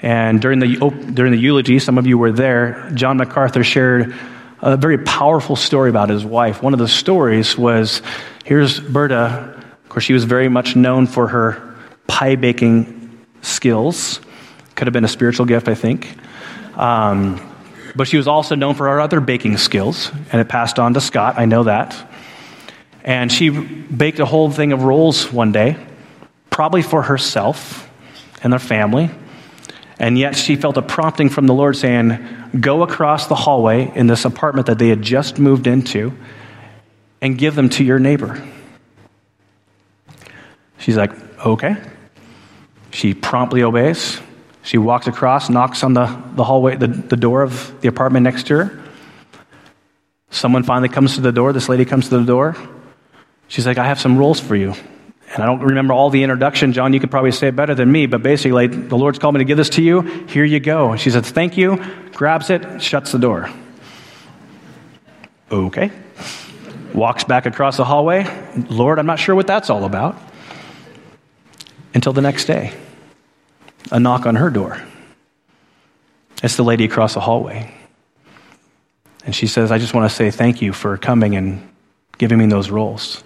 And 0.03 0.41
during 0.41 0.61
the, 0.61 0.77
during 1.13 1.33
the 1.33 1.39
eulogy, 1.39 1.79
some 1.79 1.99
of 1.99 2.07
you 2.07 2.17
were 2.17 2.33
there, 2.33 2.91
John 2.95 3.19
MacArthur 3.19 3.63
shared 3.63 4.15
a 4.61 4.77
very 4.77 4.99
powerful 4.99 5.57
story 5.57 5.91
about 5.91 6.09
his 6.09 6.25
wife. 6.25 6.63
One 6.63 6.73
of 6.73 6.79
the 6.79 6.89
stories 6.89 7.57
was 7.57 8.03
here's 8.45 8.81
Berta. 8.81 9.57
Of 9.91 9.95
course, 9.95 10.05
she 10.05 10.13
was 10.13 10.23
very 10.23 10.49
much 10.49 10.77
known 10.77 11.09
for 11.09 11.27
her 11.27 11.75
pie 12.07 12.37
baking 12.37 13.27
skills. 13.43 14.21
Could 14.77 14.87
have 14.87 14.93
been 14.93 15.05
a 15.05 15.09
spiritual 15.09 15.47
gift, 15.47 15.67
I 15.67 15.75
think. 15.75 16.17
Um, 16.79 17.45
but 17.97 18.07
she 18.07 18.17
was 18.17 18.29
also 18.29 18.55
known 18.55 18.77
for 18.77 18.87
her 18.87 19.01
other 19.01 19.19
baking 19.19 19.57
skills, 19.57 20.13
and 20.31 20.41
it 20.41 20.49
passed 20.49 20.79
on 20.79 20.95
to 20.95 21.01
Scott. 21.01 21.41
I 21.41 21.47
know 21.47 21.65
that. 21.65 22.09
And 23.03 23.33
she 23.33 23.49
baked 23.51 24.21
a 24.21 24.27
whole 24.27 24.49
thing 24.49 24.71
of 24.71 24.85
rolls 24.85 25.33
one 25.33 25.51
day, 25.51 25.77
probably 26.51 26.83
for 26.83 27.03
herself 27.03 27.91
and 28.45 28.53
their 28.53 28.61
family. 28.61 29.11
And 29.99 30.17
yet 30.17 30.37
she 30.37 30.55
felt 30.55 30.77
a 30.77 30.83
prompting 30.83 31.31
from 31.31 31.49
the 31.49 31.55
Lord 31.55 31.77
saying, 31.77 32.17
Go 32.61 32.85
across 32.85 33.27
the 33.27 33.35
hallway 33.35 33.91
in 33.93 34.07
this 34.07 34.25
apartment 34.25 34.69
that 34.69 34.79
they 34.79 34.87
had 34.87 35.03
just 35.03 35.41
moved 35.41 35.67
into 35.67 36.17
and 37.21 37.37
give 37.37 37.57
them 37.57 37.71
to 37.71 37.83
your 37.83 37.99
neighbor. 37.99 38.41
She's 40.81 40.97
like, 40.97 41.13
Okay. 41.45 41.77
She 42.93 43.15
promptly 43.15 43.63
obeys. 43.63 44.21
She 44.63 44.79
walks 44.79 45.07
across, 45.07 45.49
knocks 45.49 45.83
on 45.83 45.95
the, 45.95 46.07
the 46.35 46.45
hallway, 46.45 46.77
the, 46.77 46.89
the 46.89 47.17
door 47.17 47.43
of 47.43 47.81
the 47.81 47.89
apartment 47.89 48.25
next 48.25 48.47
to 48.49 48.57
her. 48.59 48.83
Someone 50.31 50.65
finally 50.65 50.89
comes 50.89 51.15
to 51.15 51.21
the 51.21 51.33
door. 51.33 51.53
This 51.53 51.69
lady 51.69 51.85
comes 51.85 52.09
to 52.11 52.19
the 52.19 52.25
door. 52.25 52.57
She's 53.49 53.67
like, 53.67 53.79
I 53.79 53.87
have 53.87 54.01
some 54.01 54.19
rules 54.19 54.39
for 54.39 54.55
you. 54.55 54.75
And 55.33 55.43
I 55.43 55.47
don't 55.47 55.61
remember 55.61 55.95
all 55.95 56.11
the 56.11 56.23
introduction. 56.23 56.73
John, 56.73 56.93
you 56.93 57.01
could 57.01 57.11
probably 57.11 57.33
say 57.33 57.49
it 57.49 57.57
better 57.57 57.75
than 57.75 57.91
me, 57.91 58.07
but 58.07 58.23
basically, 58.23 58.53
like, 58.53 58.89
the 58.89 58.99
Lord's 58.99 59.19
called 59.19 59.35
me 59.35 59.39
to 59.39 59.45
give 59.45 59.57
this 59.57 59.71
to 59.71 59.83
you. 59.83 60.03
Here 60.27 60.45
you 60.45 60.61
go. 60.61 60.97
She 60.97 61.11
says, 61.11 61.31
Thank 61.31 61.57
you, 61.57 61.83
grabs 62.13 62.51
it, 62.51 62.83
shuts 62.83 63.13
the 63.13 63.19
door. 63.19 63.49
Okay. 65.51 65.91
Walks 66.93 67.25
back 67.25 67.47
across 67.47 67.77
the 67.77 67.85
hallway. 67.85 68.27
Lord, 68.69 68.99
I'm 68.99 69.07
not 69.07 69.21
sure 69.21 69.35
what 69.35 69.47
that's 69.47 69.71
all 69.71 69.85
about. 69.85 70.21
Until 71.95 72.13
the 72.13 72.21
next 72.21 72.45
day, 72.45 72.73
a 73.91 73.99
knock 73.99 74.27
on 74.27 74.37
her 74.37 74.51
door. 74.51 74.81
It's 76.43 76.57
the 76.57 76.63
lady 76.63 76.85
across 76.85 77.15
the 77.15 77.21
hallway. 77.21 77.75
And 79.25 79.35
she 79.35 79.47
says, 79.47 79.71
I 79.71 79.79
just 79.79 79.93
want 79.93 80.11
to 80.11 80.15
say 80.15 80.31
thank 80.31 80.63
you 80.63 80.73
for 80.73 80.97
coming 80.97 81.37
and 81.37 81.69
giving 82.19 82.39
me 82.39 82.47
those 82.47 82.71
rolls. 82.71 83.23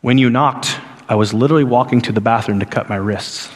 When 0.00 0.18
you 0.18 0.28
knocked, 0.30 0.78
I 1.08 1.14
was 1.14 1.32
literally 1.32 1.64
walking 1.64 2.00
to 2.02 2.12
the 2.12 2.20
bathroom 2.20 2.60
to 2.60 2.66
cut 2.66 2.88
my 2.88 2.96
wrists. 2.96 3.48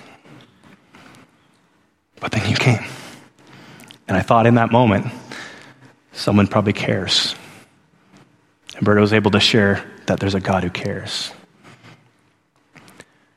But 2.21 2.33
then 2.33 2.49
you 2.49 2.57
came. 2.57 2.85
And 4.09 4.17
I 4.17 4.21
thought 4.23 4.47
in 4.47 4.55
that 4.55 4.73
moment, 4.73 5.07
someone 6.13 6.47
probably 6.47 6.73
cares. 6.73 7.35
And 8.77 8.85
Berta 8.85 9.01
was 9.01 9.13
able 9.13 9.31
to 9.33 9.41
share 9.41 9.85
that 10.07 10.21
there's 10.21 10.35
a 10.35 10.41
God 10.41 10.65
who 10.65 10.71
cares. 10.71 11.33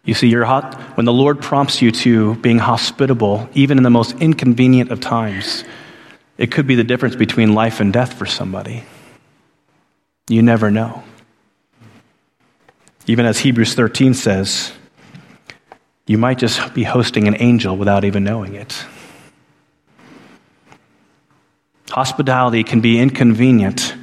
You 0.06 0.14
see, 0.14 0.28
you're 0.28 0.45
hot, 0.45 0.80
when 0.95 1.06
the 1.06 1.14
Lord 1.14 1.41
prompts 1.41 1.82
you 1.82 1.91
to 1.91 2.36
being 2.36 2.60
hospitable, 2.60 3.49
even 3.56 3.78
in 3.78 3.84
the 3.84 3.89
most 3.89 4.16
inconvenient 4.22 4.91
of 4.91 5.01
times, 5.01 5.64
it 6.38 6.51
could 6.51 6.68
be 6.68 6.76
the 6.76 6.84
difference 6.84 7.16
between 7.16 7.53
life 7.53 7.80
and 7.80 7.91
death 7.91 8.14
for 8.14 8.28
somebody. 8.28 8.84
You 10.30 10.43
never 10.43 10.70
know. 10.70 11.03
Even 13.08 13.26
as 13.26 13.39
Hebrews 13.39 13.74
13 13.74 14.14
says, 14.14 14.72
you 16.06 16.20
might 16.20 16.38
just 16.38 16.74
be 16.76 16.84
hosting 16.84 17.28
an 17.28 17.36
angel 17.39 17.76
without 17.76 18.03
even 18.03 18.24
knowing 18.24 18.53
it. 18.53 18.86
Hospitality 21.89 22.64
can 22.64 22.82
be 22.82 22.99
inconvenient, 22.99 23.95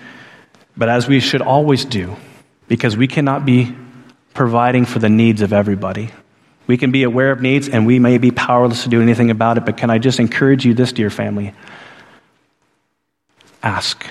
but 0.77 0.89
as 0.89 1.07
we 1.07 1.21
should 1.21 1.43
always 1.43 1.85
do, 1.85 2.17
because 2.67 2.97
we 2.97 3.07
cannot 3.07 3.45
be 3.45 3.77
providing 4.35 4.85
for 4.85 4.99
the 4.99 5.09
needs 5.09 5.43
of 5.43 5.53
everybody. 5.53 6.11
We 6.67 6.77
can 6.77 6.91
be 6.91 7.03
aware 7.03 7.33
of 7.33 7.41
needs 7.41 7.69
and 7.69 7.87
we 7.87 7.99
may 7.99 8.19
be 8.19 8.31
powerless 8.31 8.85
to 8.85 8.89
do 8.89 9.03
anything 9.03 9.31
about 9.31 9.59
it, 9.59 9.65
but 9.65 9.77
can 9.77 9.91
I 9.91 9.99
just 9.99 10.21
encourage 10.21 10.65
you 10.65 10.75
this, 10.75 10.93
dear 10.93 11.11
family? 11.11 11.55
Ask. 13.63 14.07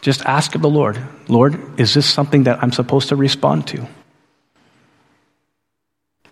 Just 0.00 0.24
ask 0.24 0.54
of 0.54 0.62
the 0.62 0.70
Lord 0.70 0.98
Lord, 1.28 1.80
is 1.80 1.94
this 1.94 2.06
something 2.06 2.44
that 2.44 2.62
I'm 2.62 2.72
supposed 2.72 3.10
to 3.10 3.16
respond 3.16 3.68
to? 3.68 3.86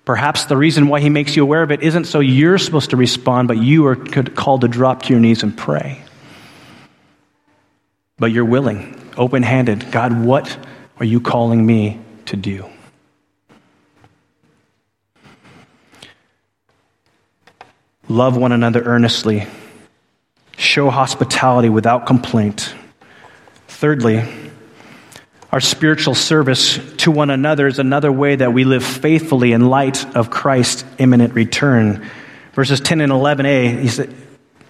Perhaps 0.05 0.47
the 0.47 0.57
reason 0.57 0.89
why 0.89 1.01
he 1.01 1.09
makes 1.09 1.37
you 1.37 1.43
aware 1.43 1.63
of 1.63 1.71
it 1.71 1.83
isn't 1.83 2.07
so 2.07 2.19
you're 2.19 2.59
supposed 2.59 2.91
to 2.91 2.97
respond, 2.97 3.47
but 3.47 3.59
you 3.59 3.87
are 3.87 3.95
called 3.95 4.63
to 4.63 4.69
drop 4.69 5.03
to 5.03 5.11
your 5.11 5.21
knees 5.21 5.45
and 5.45 5.57
pray. 5.57 6.03
But 8.19 8.33
you're 8.33 8.45
willing, 8.45 9.01
open 9.17 9.45
handed. 9.45 9.93
God, 9.93 10.21
what 10.25 10.59
are 10.99 11.05
you 11.05 11.21
calling 11.21 11.65
me 11.65 12.01
to 12.27 12.37
do? 12.37 12.69
Love 18.11 18.37
one 18.37 18.51
another 18.51 18.83
earnestly. 18.83 19.47
Show 20.59 20.91
hospitality 20.91 21.69
without 21.69 22.07
complaint. 22.07 22.75
Thirdly, 23.69 24.25
our 25.53 25.61
spiritual 25.61 26.17
service 26.17 26.81
to 26.97 27.13
one 27.13 27.31
another 27.31 27.69
is 27.69 27.79
another 27.79 28.11
way 28.11 28.35
that 28.35 28.53
we 28.53 28.65
live 28.65 28.83
faithfully 28.83 29.53
in 29.53 29.69
light 29.69 30.05
of 30.17 30.29
Christ's 30.29 30.85
imminent 30.99 31.35
return. 31.35 32.05
Verses 32.53 32.81
10 32.81 33.01
and 33.01 33.13
11a, 33.13 33.89
said, 33.89 34.13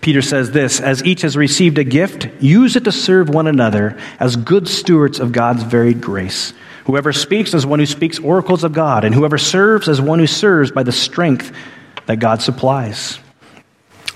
Peter 0.02 0.20
says 0.20 0.50
this 0.50 0.78
As 0.78 1.02
each 1.02 1.22
has 1.22 1.34
received 1.34 1.78
a 1.78 1.84
gift, 1.84 2.28
use 2.42 2.76
it 2.76 2.84
to 2.84 2.92
serve 2.92 3.30
one 3.30 3.46
another 3.46 3.98
as 4.18 4.36
good 4.36 4.68
stewards 4.68 5.18
of 5.18 5.32
God's 5.32 5.62
varied 5.62 6.02
grace. 6.02 6.52
Whoever 6.84 7.14
speaks 7.14 7.54
as 7.54 7.64
one 7.64 7.78
who 7.78 7.86
speaks 7.86 8.18
oracles 8.18 8.64
of 8.64 8.74
God, 8.74 9.02
and 9.02 9.14
whoever 9.14 9.38
serves 9.38 9.88
as 9.88 9.98
one 9.98 10.18
who 10.18 10.26
serves 10.26 10.70
by 10.70 10.82
the 10.82 10.92
strength 10.92 11.56
that 12.04 12.18
God 12.18 12.42
supplies. 12.42 13.18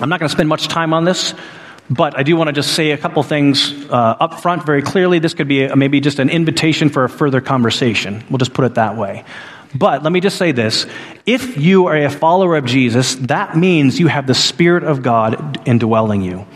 I'm 0.00 0.08
not 0.08 0.20
going 0.20 0.28
to 0.28 0.34
spend 0.34 0.48
much 0.48 0.68
time 0.68 0.92
on 0.92 1.04
this. 1.04 1.34
But 1.90 2.16
I 2.18 2.22
do 2.22 2.34
want 2.34 2.48
to 2.48 2.52
just 2.52 2.72
say 2.72 2.92
a 2.92 2.96
couple 2.98 3.22
things 3.22 3.70
uh, 3.90 4.16
up 4.18 4.40
front 4.40 4.64
very 4.64 4.80
clearly. 4.80 5.18
This 5.18 5.34
could 5.34 5.48
be 5.48 5.64
a, 5.64 5.76
maybe 5.76 6.00
just 6.00 6.18
an 6.18 6.30
invitation 6.30 6.88
for 6.88 7.04
a 7.04 7.10
further 7.10 7.42
conversation. 7.42 8.24
We'll 8.30 8.38
just 8.38 8.54
put 8.54 8.64
it 8.64 8.74
that 8.76 8.96
way. 8.96 9.24
But 9.74 10.02
let 10.02 10.12
me 10.12 10.20
just 10.20 10.38
say 10.38 10.52
this. 10.52 10.86
If 11.26 11.58
you 11.58 11.86
are 11.86 11.96
a 11.96 12.08
follower 12.08 12.56
of 12.56 12.64
Jesus, 12.64 13.16
that 13.16 13.56
means 13.56 14.00
you 14.00 14.06
have 14.06 14.26
the 14.26 14.34
Spirit 14.34 14.84
of 14.84 15.02
God 15.02 15.60
indwelling 15.68 16.22
you. 16.22 16.46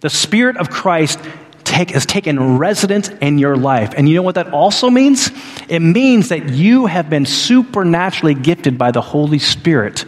The 0.00 0.10
Spirit 0.10 0.58
of 0.58 0.70
Christ 0.70 1.18
take, 1.64 1.90
has 1.90 2.06
taken 2.06 2.58
residence 2.58 3.08
in 3.08 3.38
your 3.38 3.56
life. 3.56 3.94
And 3.96 4.08
you 4.08 4.14
know 4.14 4.22
what 4.22 4.36
that 4.36 4.52
also 4.52 4.90
means? 4.90 5.30
It 5.68 5.80
means 5.80 6.28
that 6.28 6.50
you 6.50 6.86
have 6.86 7.10
been 7.10 7.26
supernaturally 7.26 8.34
gifted 8.34 8.78
by 8.78 8.92
the 8.92 9.00
Holy 9.00 9.38
Spirit 9.38 10.04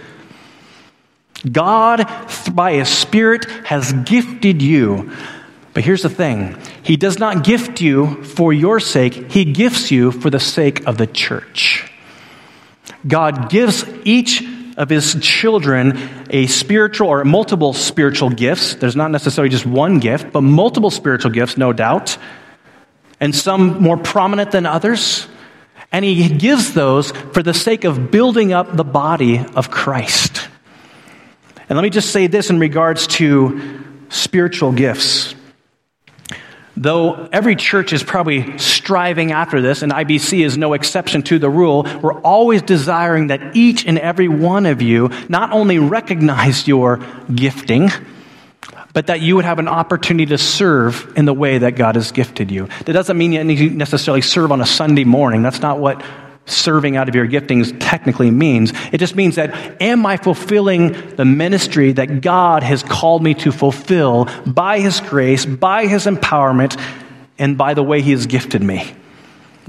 God, 1.51 2.07
by 2.53 2.75
His 2.75 2.89
Spirit, 2.89 3.45
has 3.65 3.93
gifted 3.93 4.61
you. 4.61 5.13
But 5.73 5.85
here's 5.85 6.03
the 6.03 6.11
thing 6.11 6.59
He 6.83 6.97
does 6.97 7.19
not 7.19 7.45
gift 7.45 7.81
you 7.81 8.23
for 8.25 8.53
your 8.53 8.81
sake, 8.81 9.31
He 9.31 9.45
gifts 9.45 9.91
you 9.91 10.11
for 10.13 10.31
the 10.31 10.41
sake 10.41 10.87
of 10.87 10.99
the 10.99 11.07
church. 11.07 11.91
God 13.07 13.49
gives 13.51 13.85
each 14.05 14.43
of 14.77 14.91
His 14.91 15.17
children 15.21 15.99
a 16.31 16.47
spiritual 16.47 17.09
or 17.09 17.25
multiple 17.25 17.73
spiritual 17.73 18.31
gifts. 18.31 18.75
There's 18.75 18.97
not 18.97 19.11
necessarily 19.11 19.49
just 19.49 19.67
one 19.67 19.99
gift, 19.99 20.33
but 20.33 20.43
multiple 20.43 20.91
spiritual 20.91 21.31
gifts, 21.31 21.57
no 21.57 21.73
doubt, 21.73 22.19
and 23.19 23.35
some 23.35 23.83
more 23.83 23.97
prominent 23.97 24.51
than 24.51 24.67
others. 24.67 25.27
And 25.93 26.05
He 26.05 26.29
gives 26.29 26.75
those 26.75 27.11
for 27.11 27.43
the 27.43 27.55
sake 27.55 27.85
of 27.85 28.11
building 28.11 28.53
up 28.53 28.77
the 28.77 28.85
body 28.85 29.39
of 29.39 29.71
Christ. 29.71 30.49
And 31.71 31.77
let 31.77 31.83
me 31.83 31.91
just 31.91 32.11
say 32.11 32.27
this 32.27 32.51
in 32.51 32.59
regards 32.59 33.07
to 33.07 33.81
spiritual 34.09 34.73
gifts. 34.73 35.37
Though 36.77 37.29
every 37.33 37.55
church 37.55 37.93
is 37.93 38.03
probably 38.03 38.59
striving 38.59 39.31
after 39.31 39.61
this, 39.61 39.83
and 39.83 39.93
IBC 39.93 40.45
is 40.45 40.59
no 40.59 40.73
exception 40.73 41.23
to 41.23 41.39
the 41.39 41.49
rule, 41.49 41.87
we're 42.03 42.21
always 42.23 42.63
desiring 42.63 43.29
that 43.29 43.55
each 43.55 43.87
and 43.87 44.01
every 44.01 44.27
one 44.27 44.67
of 44.67 44.83
you 44.83 45.11
not 45.29 45.53
only 45.53 45.79
recognize 45.79 46.67
your 46.67 46.99
gifting, 47.33 47.91
but 48.93 49.07
that 49.07 49.21
you 49.21 49.37
would 49.37 49.45
have 49.45 49.61
an 49.61 49.69
opportunity 49.69 50.27
to 50.27 50.39
serve 50.39 51.13
in 51.15 51.25
the 51.25 51.35
way 51.35 51.59
that 51.59 51.77
God 51.77 51.95
has 51.95 52.11
gifted 52.11 52.51
you. 52.51 52.67
That 52.85 52.95
doesn't 52.95 53.17
mean 53.17 53.33
you 53.33 53.71
necessarily 53.71 54.23
serve 54.23 54.51
on 54.51 54.61
a 54.61 54.67
Sunday 54.67 55.05
morning. 55.05 55.43
That's 55.43 55.61
not 55.61 55.79
what 55.79 56.03
serving 56.47 56.97
out 56.97 57.09
of 57.09 57.15
your 57.15 57.27
giftings 57.27 57.77
technically 57.81 58.31
means. 58.31 58.73
It 58.93 58.99
just 58.99 59.15
means 59.15 59.37
that 59.37 59.81
am 59.81 60.05
I 60.05 60.17
fulfilling 60.17 61.15
the 61.17 61.25
ministry 61.25 61.93
that 61.93 62.21
God 62.21 62.63
has 62.63 62.83
called 62.83 63.23
me 63.23 63.35
to 63.35 63.53
fulfill 63.53 64.29
by 64.47 64.81
His 64.81 65.01
grace, 65.01 65.47
by 65.47 65.87
His 65.87 66.07
empowerment, 66.07 66.81
and 67.39 67.57
by 67.57 67.75
the 67.75 67.83
way 67.83 68.03
He 68.03 68.11
has 68.11 68.27
gifted 68.27 68.63
me? 68.63 68.95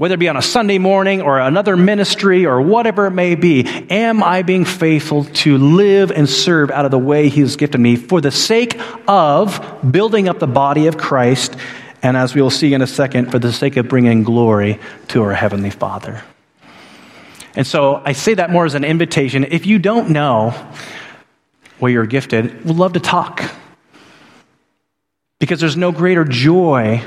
whether 0.02 0.14
it 0.14 0.18
be 0.18 0.28
on 0.28 0.36
a 0.36 0.42
Sunday 0.42 0.78
morning 0.78 1.22
or 1.22 1.38
another 1.38 1.76
ministry 1.76 2.44
or 2.44 2.60
whatever 2.60 3.06
it 3.06 3.12
may 3.12 3.36
be, 3.36 3.64
am 3.88 4.20
I 4.20 4.42
being 4.42 4.64
faithful 4.64 5.24
to 5.24 5.58
live 5.58 6.10
and 6.10 6.28
serve 6.28 6.72
out 6.72 6.84
of 6.84 6.90
the 6.90 6.98
way 6.98 7.28
He 7.28 7.40
has 7.42 7.54
gifted 7.54 7.80
me 7.80 7.94
for 7.94 8.20
the 8.20 8.32
sake 8.32 8.80
of 9.06 9.78
building 9.92 10.28
up 10.28 10.40
the 10.40 10.48
body 10.48 10.88
of 10.88 10.96
Christ, 10.96 11.56
and 12.02 12.16
as 12.16 12.34
we 12.34 12.42
will 12.42 12.50
see 12.50 12.74
in 12.74 12.82
a 12.82 12.86
second, 12.88 13.30
for 13.30 13.38
the 13.38 13.52
sake 13.52 13.76
of 13.76 13.86
bringing 13.86 14.24
glory 14.24 14.80
to 15.08 15.22
our 15.22 15.34
Heavenly 15.34 15.70
Father? 15.70 16.24
And 17.54 17.66
so 17.66 18.00
I 18.04 18.12
say 18.12 18.34
that 18.34 18.50
more 18.50 18.64
as 18.64 18.74
an 18.74 18.84
invitation. 18.84 19.44
If 19.44 19.66
you 19.66 19.78
don't 19.78 20.10
know 20.10 20.50
where 21.78 21.90
you're 21.92 22.06
gifted, 22.06 22.64
we'd 22.64 22.76
love 22.76 22.94
to 22.94 23.00
talk. 23.00 23.42
Because 25.38 25.60
there's 25.60 25.76
no 25.76 25.92
greater 25.92 26.24
joy 26.24 27.02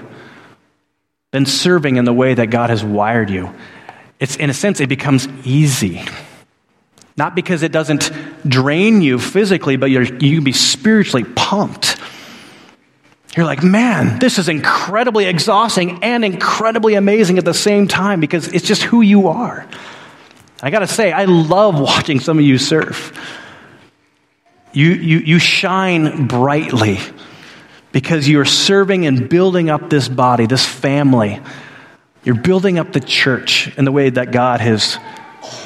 than 1.31 1.45
serving 1.45 1.97
in 1.97 2.05
the 2.05 2.13
way 2.13 2.33
that 2.33 2.47
God 2.47 2.69
has 2.69 2.83
wired 2.83 3.29
you. 3.29 3.53
It's, 4.19 4.35
in 4.35 4.49
a 4.49 4.53
sense, 4.53 4.79
it 4.79 4.87
becomes 4.87 5.27
easy. 5.43 6.01
Not 7.17 7.35
because 7.35 7.63
it 7.63 7.71
doesn't 7.71 8.11
drain 8.47 9.01
you 9.01 9.19
physically, 9.19 9.77
but 9.77 9.89
you 9.89 10.05
can 10.05 10.43
be 10.43 10.51
spiritually 10.51 11.23
pumped. 11.23 11.97
You're 13.35 13.45
like, 13.45 13.63
man, 13.63 14.19
this 14.19 14.37
is 14.37 14.47
incredibly 14.47 15.25
exhausting 15.25 16.03
and 16.03 16.23
incredibly 16.23 16.95
amazing 16.95 17.37
at 17.37 17.45
the 17.45 17.53
same 17.53 17.87
time 17.87 18.19
because 18.19 18.47
it's 18.47 18.65
just 18.65 18.83
who 18.83 19.01
you 19.01 19.27
are. 19.27 19.67
I 20.61 20.69
got 20.69 20.79
to 20.79 20.87
say, 20.87 21.11
I 21.11 21.25
love 21.25 21.79
watching 21.79 22.19
some 22.19 22.39
of 22.39 22.45
you 22.45 22.57
surf. 22.57 23.17
You, 24.73 24.91
you, 24.91 25.19
you 25.19 25.39
shine 25.39 26.27
brightly 26.27 26.99
because 27.91 28.27
you're 28.27 28.45
serving 28.45 29.05
and 29.05 29.29
building 29.29 29.69
up 29.69 29.89
this 29.89 30.09
body, 30.09 30.45
this 30.45 30.65
family. 30.65 31.39
You're 32.23 32.35
building 32.35 32.79
up 32.79 32.91
the 32.91 32.99
church 32.99 33.75
in 33.77 33.85
the 33.85 33.91
way 33.91 34.09
that 34.09 34.31
God 34.31 34.59
has 34.59 34.97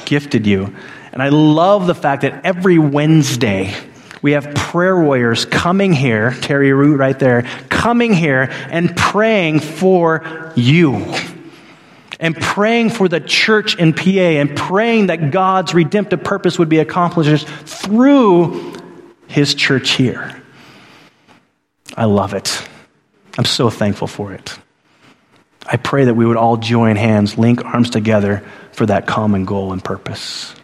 gifted 0.04 0.46
you. 0.46 0.74
And 1.12 1.22
I 1.22 1.30
love 1.30 1.86
the 1.86 1.94
fact 1.94 2.22
that 2.22 2.44
every 2.44 2.78
Wednesday, 2.78 3.74
we 4.22 4.32
have 4.32 4.54
prayer 4.54 5.00
warriors 5.00 5.44
coming 5.44 5.92
here, 5.92 6.32
Terry 6.40 6.72
Root 6.72 6.98
right 6.98 7.18
there, 7.18 7.42
coming 7.68 8.12
here 8.12 8.48
and 8.70 8.96
praying 8.96 9.60
for 9.60 10.52
you 10.54 11.14
and 12.20 12.36
praying 12.36 12.90
for 12.90 13.08
the 13.08 13.18
church 13.18 13.74
in 13.76 13.94
PA 13.94 14.10
and 14.10 14.54
praying 14.54 15.06
that 15.06 15.30
God's 15.30 15.74
redemptive 15.74 16.22
purpose 16.22 16.58
would 16.58 16.68
be 16.68 16.78
accomplished 16.78 17.48
through 17.48 18.74
his 19.26 19.54
church 19.54 19.92
here. 19.92 20.40
I 21.96 22.04
love 22.04 22.34
it. 22.34 22.62
I'm 23.38 23.46
so 23.46 23.70
thankful 23.70 24.06
for 24.06 24.34
it. 24.34 24.58
I 25.66 25.76
pray 25.76 26.04
that 26.04 26.14
we 26.14 26.26
would 26.26 26.36
all 26.36 26.58
join 26.58 26.96
hands, 26.96 27.38
link 27.38 27.64
arms 27.64 27.90
together 27.90 28.44
for 28.72 28.86
that 28.86 29.06
common 29.06 29.44
goal 29.44 29.72
and 29.72 29.82
purpose. 29.82 30.54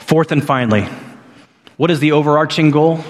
Fourth 0.00 0.32
and 0.32 0.44
finally, 0.44 0.88
what 1.76 1.90
is 1.90 2.00
the 2.00 2.12
overarching 2.12 2.70
goal? 2.70 3.04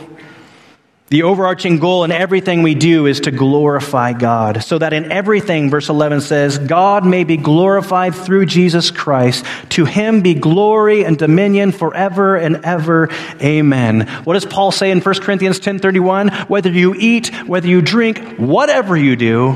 The 1.09 1.23
overarching 1.23 1.79
goal 1.79 2.03
in 2.03 2.11
everything 2.11 2.65
we 2.65 2.75
do 2.75 3.07
is 3.07 3.21
to 3.21 3.31
glorify 3.31 4.13
God, 4.13 4.65
so 4.65 4.77
that 4.77 4.93
in 4.93 5.13
everything, 5.13 5.71
verse 5.71 5.89
11 5.89 6.21
says, 6.21 6.59
God 6.59 7.07
may 7.07 7.23
be 7.23 7.37
glorified 7.37 8.13
through 8.13 8.47
Jesus 8.47 8.91
Christ. 8.91 9.45
To 9.71 9.85
him 9.85 10.23
be 10.23 10.35
glory 10.35 11.05
and 11.05 11.17
dominion 11.17 11.71
forever 11.71 12.35
and 12.35 12.57
ever. 12.65 13.09
Amen. 13.41 14.09
What 14.25 14.35
does 14.35 14.47
Paul 14.47 14.73
say 14.73 14.91
in 14.91 15.01
1 15.01 15.15
Corinthians 15.23 15.61
10:31? 15.61 16.49
Whether 16.49 16.71
you 16.71 16.97
eat, 16.99 17.29
whether 17.47 17.69
you 17.69 17.83
drink, 17.83 18.19
whatever 18.37 18.97
you 18.97 19.15
do, 19.15 19.53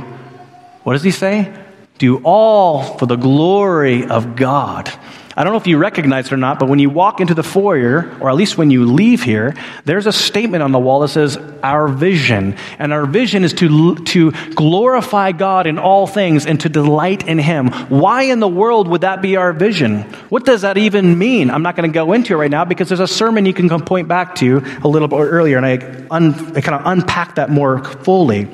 what 0.85 0.93
does 0.93 1.03
he 1.03 1.11
say? 1.11 1.53
Do 1.99 2.19
all 2.23 2.97
for 2.97 3.07
the 3.07 3.17
glory 3.17 4.07
of 4.07 4.37
God. 4.37 4.89
I 5.37 5.45
don't 5.45 5.53
know 5.53 5.59
if 5.59 5.69
you 5.69 5.79
recognize 5.79 6.27
it 6.27 6.33
or 6.33 6.37
not, 6.37 6.59
but 6.59 6.69
when 6.69 6.81
you 6.81 6.91
walk 6.91 7.21
into 7.21 7.35
the 7.35 7.45
foyer, 7.45 8.17
or 8.21 8.31
at 8.31 8.35
least 8.35 8.59
when 8.59 8.73
you 8.73 8.85
leave 8.85 9.23
here, 9.23 9.55
there's 9.85 10.07
a 10.07 10.13
statement 10.13 10.65
on 10.65 10.73
the 10.73 10.79
wall 10.81 11.01
that 11.01 11.09
says, 11.09 11.37
Our 11.63 11.87
vision. 11.87 12.57
And 12.81 12.93
our 12.93 13.07
vision 13.07 13.45
is 13.45 13.53
to, 13.55 13.95
to 13.95 14.33
glorify 14.57 15.31
God 15.31 15.69
in 15.69 15.79
all 15.79 16.09
things 16.09 16.47
and 16.47 16.61
to 16.63 16.69
delight 16.69 17.29
in 17.29 17.39
Him. 17.39 17.69
Why 17.69 18.25
in 18.25 18.41
the 18.41 18.49
world 18.49 18.89
would 18.89 19.03
that 19.03 19.23
be 19.23 19.37
our 19.37 19.53
vision? 19.53 20.03
What 20.31 20.45
does 20.45 20.63
that 20.63 20.77
even 20.77 21.17
mean? 21.17 21.49
I'm 21.49 21.63
not 21.63 21.77
going 21.77 21.89
to 21.89 21.95
go 21.95 22.13
into 22.13 22.35
it 22.35 22.37
right 22.37 22.51
now 22.51 22.65
because 22.65 22.89
there's 22.89 22.99
a 22.99 23.07
sermon 23.07 23.47
you 23.47 23.55
can 23.55 23.69
point 23.85 24.09
back 24.09 24.35
to 24.37 24.65
a 24.83 24.89
little 24.89 25.07
bit 25.07 25.17
earlier, 25.17 25.57
and 25.57 25.65
I, 25.65 25.75
un, 26.11 26.35
I 26.57 26.61
kind 26.61 26.75
of 26.75 26.83
unpack 26.87 27.37
that 27.37 27.51
more 27.51 27.85
fully. 27.85 28.49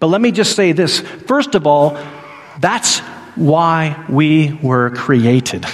But 0.00 0.06
let 0.06 0.22
me 0.22 0.32
just 0.32 0.56
say 0.56 0.72
this. 0.72 1.00
First 1.00 1.54
of 1.54 1.66
all, 1.66 1.98
that's 2.58 3.00
why 3.34 4.06
we 4.08 4.58
were 4.62 4.90
created. 4.90 5.66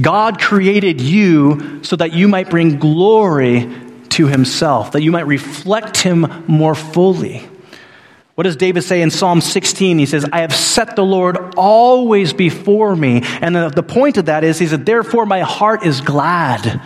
God 0.00 0.40
created 0.40 1.00
you 1.00 1.82
so 1.82 1.96
that 1.96 2.12
you 2.12 2.28
might 2.28 2.50
bring 2.50 2.78
glory 2.78 3.72
to 4.10 4.26
himself, 4.26 4.92
that 4.92 5.02
you 5.02 5.12
might 5.12 5.26
reflect 5.26 5.98
him 5.98 6.44
more 6.46 6.74
fully. 6.74 7.48
What 8.34 8.44
does 8.44 8.56
David 8.56 8.82
say 8.82 9.02
in 9.02 9.10
Psalm 9.10 9.40
16? 9.40 9.98
He 9.98 10.06
says, 10.06 10.24
I 10.32 10.42
have 10.42 10.54
set 10.54 10.94
the 10.94 11.04
Lord 11.04 11.54
always 11.56 12.32
before 12.32 12.94
me. 12.94 13.22
And 13.40 13.56
the, 13.56 13.82
point 13.82 14.16
of 14.16 14.26
that 14.26 14.44
is, 14.44 14.60
he 14.60 14.68
said, 14.68 14.86
therefore 14.86 15.26
my 15.26 15.40
heart 15.40 15.84
is 15.84 16.00
glad. 16.00 16.80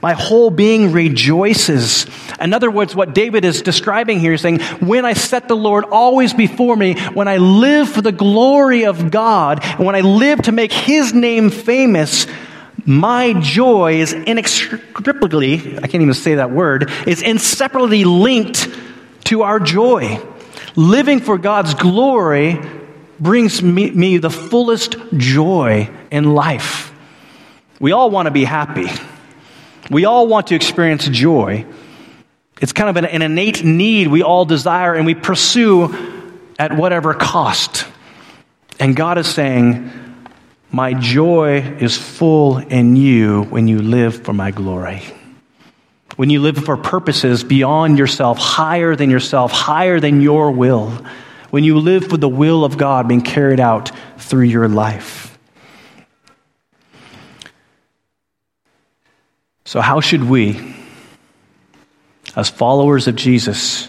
My 0.00 0.12
whole 0.12 0.50
being 0.50 0.92
rejoices. 0.92 2.06
In 2.40 2.54
other 2.54 2.70
words, 2.70 2.94
what 2.94 3.14
David 3.14 3.44
is 3.44 3.62
describing 3.62 4.20
here 4.20 4.34
is 4.34 4.40
saying, 4.40 4.60
when 4.80 5.04
I 5.04 5.14
set 5.14 5.48
the 5.48 5.56
Lord 5.56 5.84
always 5.84 6.32
before 6.32 6.76
me, 6.76 6.94
when 7.10 7.26
I 7.26 7.38
live 7.38 7.88
for 7.88 8.02
the 8.02 8.12
glory 8.12 8.84
of 8.84 9.10
God, 9.10 9.64
and 9.64 9.84
when 9.84 9.96
I 9.96 10.00
live 10.00 10.42
to 10.42 10.52
make 10.52 10.72
his 10.72 11.12
name 11.12 11.50
famous, 11.50 12.26
my 12.86 13.34
joy 13.34 14.00
is 14.00 14.12
inextricably, 14.12 15.78
I 15.78 15.88
can't 15.88 16.02
even 16.02 16.14
say 16.14 16.36
that 16.36 16.50
word, 16.50 16.90
is 17.06 17.22
inseparably 17.22 18.04
linked 18.04 18.68
to 19.24 19.42
our 19.42 19.60
joy. 19.60 20.20
Living 20.76 21.20
for 21.20 21.38
God's 21.38 21.74
glory 21.74 22.60
brings 23.18 23.62
me, 23.62 23.90
me 23.90 24.18
the 24.18 24.30
fullest 24.30 24.96
joy 25.16 25.90
in 26.10 26.34
life. 26.34 26.94
We 27.80 27.92
all 27.92 28.10
want 28.10 28.26
to 28.26 28.30
be 28.30 28.44
happy. 28.44 28.86
We 29.90 30.04
all 30.04 30.26
want 30.26 30.48
to 30.48 30.54
experience 30.54 31.08
joy. 31.08 31.66
It's 32.60 32.72
kind 32.72 32.90
of 32.90 32.96
an, 32.96 33.04
an 33.04 33.22
innate 33.22 33.64
need 33.64 34.08
we 34.08 34.22
all 34.22 34.44
desire 34.44 34.94
and 34.94 35.06
we 35.06 35.14
pursue 35.14 35.94
at 36.58 36.76
whatever 36.76 37.14
cost. 37.14 37.86
And 38.80 38.94
God 38.94 39.18
is 39.18 39.26
saying, 39.26 39.92
my 40.70 40.92
joy 40.92 41.60
is 41.60 41.96
full 41.96 42.58
in 42.58 42.96
you 42.96 43.44
when 43.44 43.68
you 43.68 43.80
live 43.80 44.24
for 44.24 44.32
my 44.32 44.50
glory. 44.50 45.02
When 46.16 46.30
you 46.30 46.40
live 46.40 46.58
for 46.58 46.76
purposes 46.76 47.44
beyond 47.44 47.96
yourself, 47.96 48.38
higher 48.38 48.96
than 48.96 49.08
yourself, 49.08 49.52
higher 49.52 50.00
than 50.00 50.20
your 50.20 50.50
will. 50.50 50.90
When 51.50 51.64
you 51.64 51.78
live 51.78 52.08
for 52.08 52.16
the 52.16 52.28
will 52.28 52.64
of 52.64 52.76
God 52.76 53.08
being 53.08 53.22
carried 53.22 53.60
out 53.60 53.92
through 54.18 54.42
your 54.42 54.68
life. 54.68 55.27
So, 59.68 59.82
how 59.82 60.00
should 60.00 60.24
we, 60.24 60.74
as 62.34 62.48
followers 62.48 63.06
of 63.06 63.16
Jesus, 63.16 63.86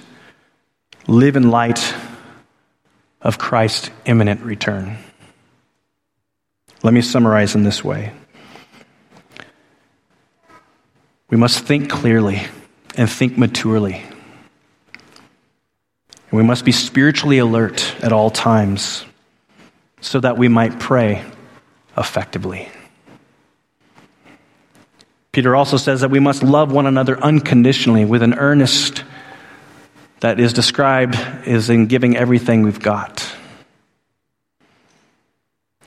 live 1.07 1.37
in 1.37 1.51
light 1.51 1.95
of 3.21 3.37
Christ's 3.37 3.89
imminent 4.03 4.41
return? 4.41 4.97
Let 6.83 6.93
me 6.93 7.01
summarize 7.01 7.55
in 7.55 7.63
this 7.63 7.81
way 7.81 8.11
We 11.29 11.37
must 11.37 11.59
think 11.59 11.89
clearly 11.89 12.41
and 12.97 13.09
think 13.09 13.37
maturely. 13.37 14.03
And 14.91 16.33
we 16.33 16.43
must 16.43 16.65
be 16.65 16.73
spiritually 16.73 17.37
alert 17.37 17.95
at 18.03 18.11
all 18.11 18.31
times 18.31 19.05
so 20.01 20.19
that 20.19 20.37
we 20.37 20.49
might 20.49 20.77
pray 20.77 21.23
effectively. 21.97 22.67
Peter 25.39 25.55
also 25.55 25.77
says 25.77 26.01
that 26.01 26.11
we 26.11 26.19
must 26.19 26.43
love 26.43 26.69
one 26.69 26.85
another 26.85 27.17
unconditionally 27.17 28.03
with 28.03 28.21
an 28.23 28.33
earnest 28.33 29.05
that 30.19 30.37
is 30.37 30.51
described 30.51 31.15
as 31.15 31.69
in 31.69 31.85
giving 31.85 32.17
everything 32.17 32.61
we've 32.61 32.81
got. 32.81 33.25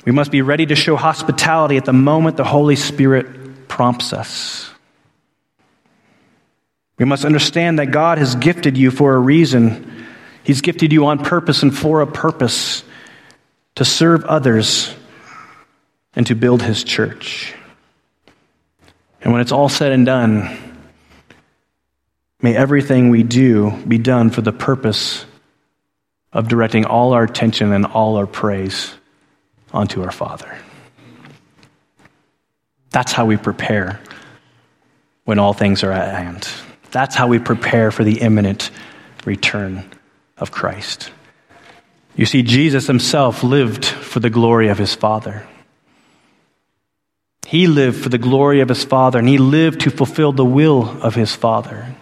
We 0.07 0.13
must 0.13 0.31
be 0.31 0.41
ready 0.41 0.65
to 0.65 0.75
show 0.75 0.97
hospitality 0.97 1.77
at 1.77 1.85
the 1.85 1.93
moment 1.93 2.39
the 2.39 2.45
Holy 2.45 2.77
Spirit 2.77 3.69
prompts 3.69 4.15
us. 4.15 4.71
We 6.97 7.05
must 7.05 7.27
understand 7.27 7.79
that 7.79 7.91
God 7.91 8.17
has 8.17 8.35
gifted 8.37 8.79
you 8.79 8.91
for 8.91 9.15
a 9.15 9.19
reason. 9.19 10.07
He's 10.45 10.63
gifted 10.63 10.95
you 10.95 11.05
on 11.05 11.19
purpose 11.19 11.63
and 11.63 11.77
for 11.77 12.01
a 12.01 12.07
purpose 12.07 12.85
to 13.75 13.85
serve 13.85 14.25
others 14.25 14.95
and 16.17 16.27
to 16.29 16.35
build 16.35 16.63
His 16.63 16.83
church. 16.85 17.55
And 19.23 19.33
when 19.33 19.41
it's 19.41 19.53
all 19.53 19.69
said 19.69 19.93
and 19.93 20.05
done, 20.05 20.59
may 22.41 22.57
everything 22.57 23.11
we 23.11 23.23
do 23.23 23.71
be 23.87 23.99
done 23.99 24.31
for 24.31 24.43
the 24.43 24.53
purpose 24.53 25.25
of 26.33 26.49
directing 26.49 26.85
all 26.85 27.13
our 27.13 27.25
attention 27.25 27.73
and 27.73 27.87
all 27.87 28.17
our 28.17 28.27
praise 28.27 28.95
onto 29.73 30.03
our 30.03 30.11
Father. 30.11 30.57
That's 32.91 33.13
how 33.13 33.27
we 33.27 33.37
prepare 33.37 34.01
when 35.25 35.39
all 35.39 35.53
things 35.53 35.83
are 35.83 35.93
at 35.93 36.15
hand. 36.15 36.49
That's 36.91 37.15
how 37.15 37.29
we 37.29 37.39
prepare 37.39 37.91
for 37.91 38.05
the 38.05 38.21
imminent 38.21 38.71
return 39.25 39.85
of 40.37 40.51
Christ. 40.51 41.11
You 42.17 42.27
see, 42.27 42.43
Jesus 42.43 42.87
himself 42.87 43.43
lived 43.43 43.85
for 43.85 44.21
the 44.21 44.29
glory 44.29 44.69
of 44.69 44.79
his 44.79 44.95
Father. 44.95 45.47
He 47.53 47.67
lived 47.67 48.03
for 48.03 48.09
the 48.09 48.17
glory 48.17 48.61
of 48.61 48.71
his 48.71 48.83
Father, 48.83 49.19
and 49.19 49.29
he 49.29 49.37
lived 49.37 49.83
to 49.83 49.91
fulfill 49.91 50.33
the 50.33 50.43
will 50.43 50.89
of 51.03 51.15
his 51.15 51.35
Father. 51.35 51.95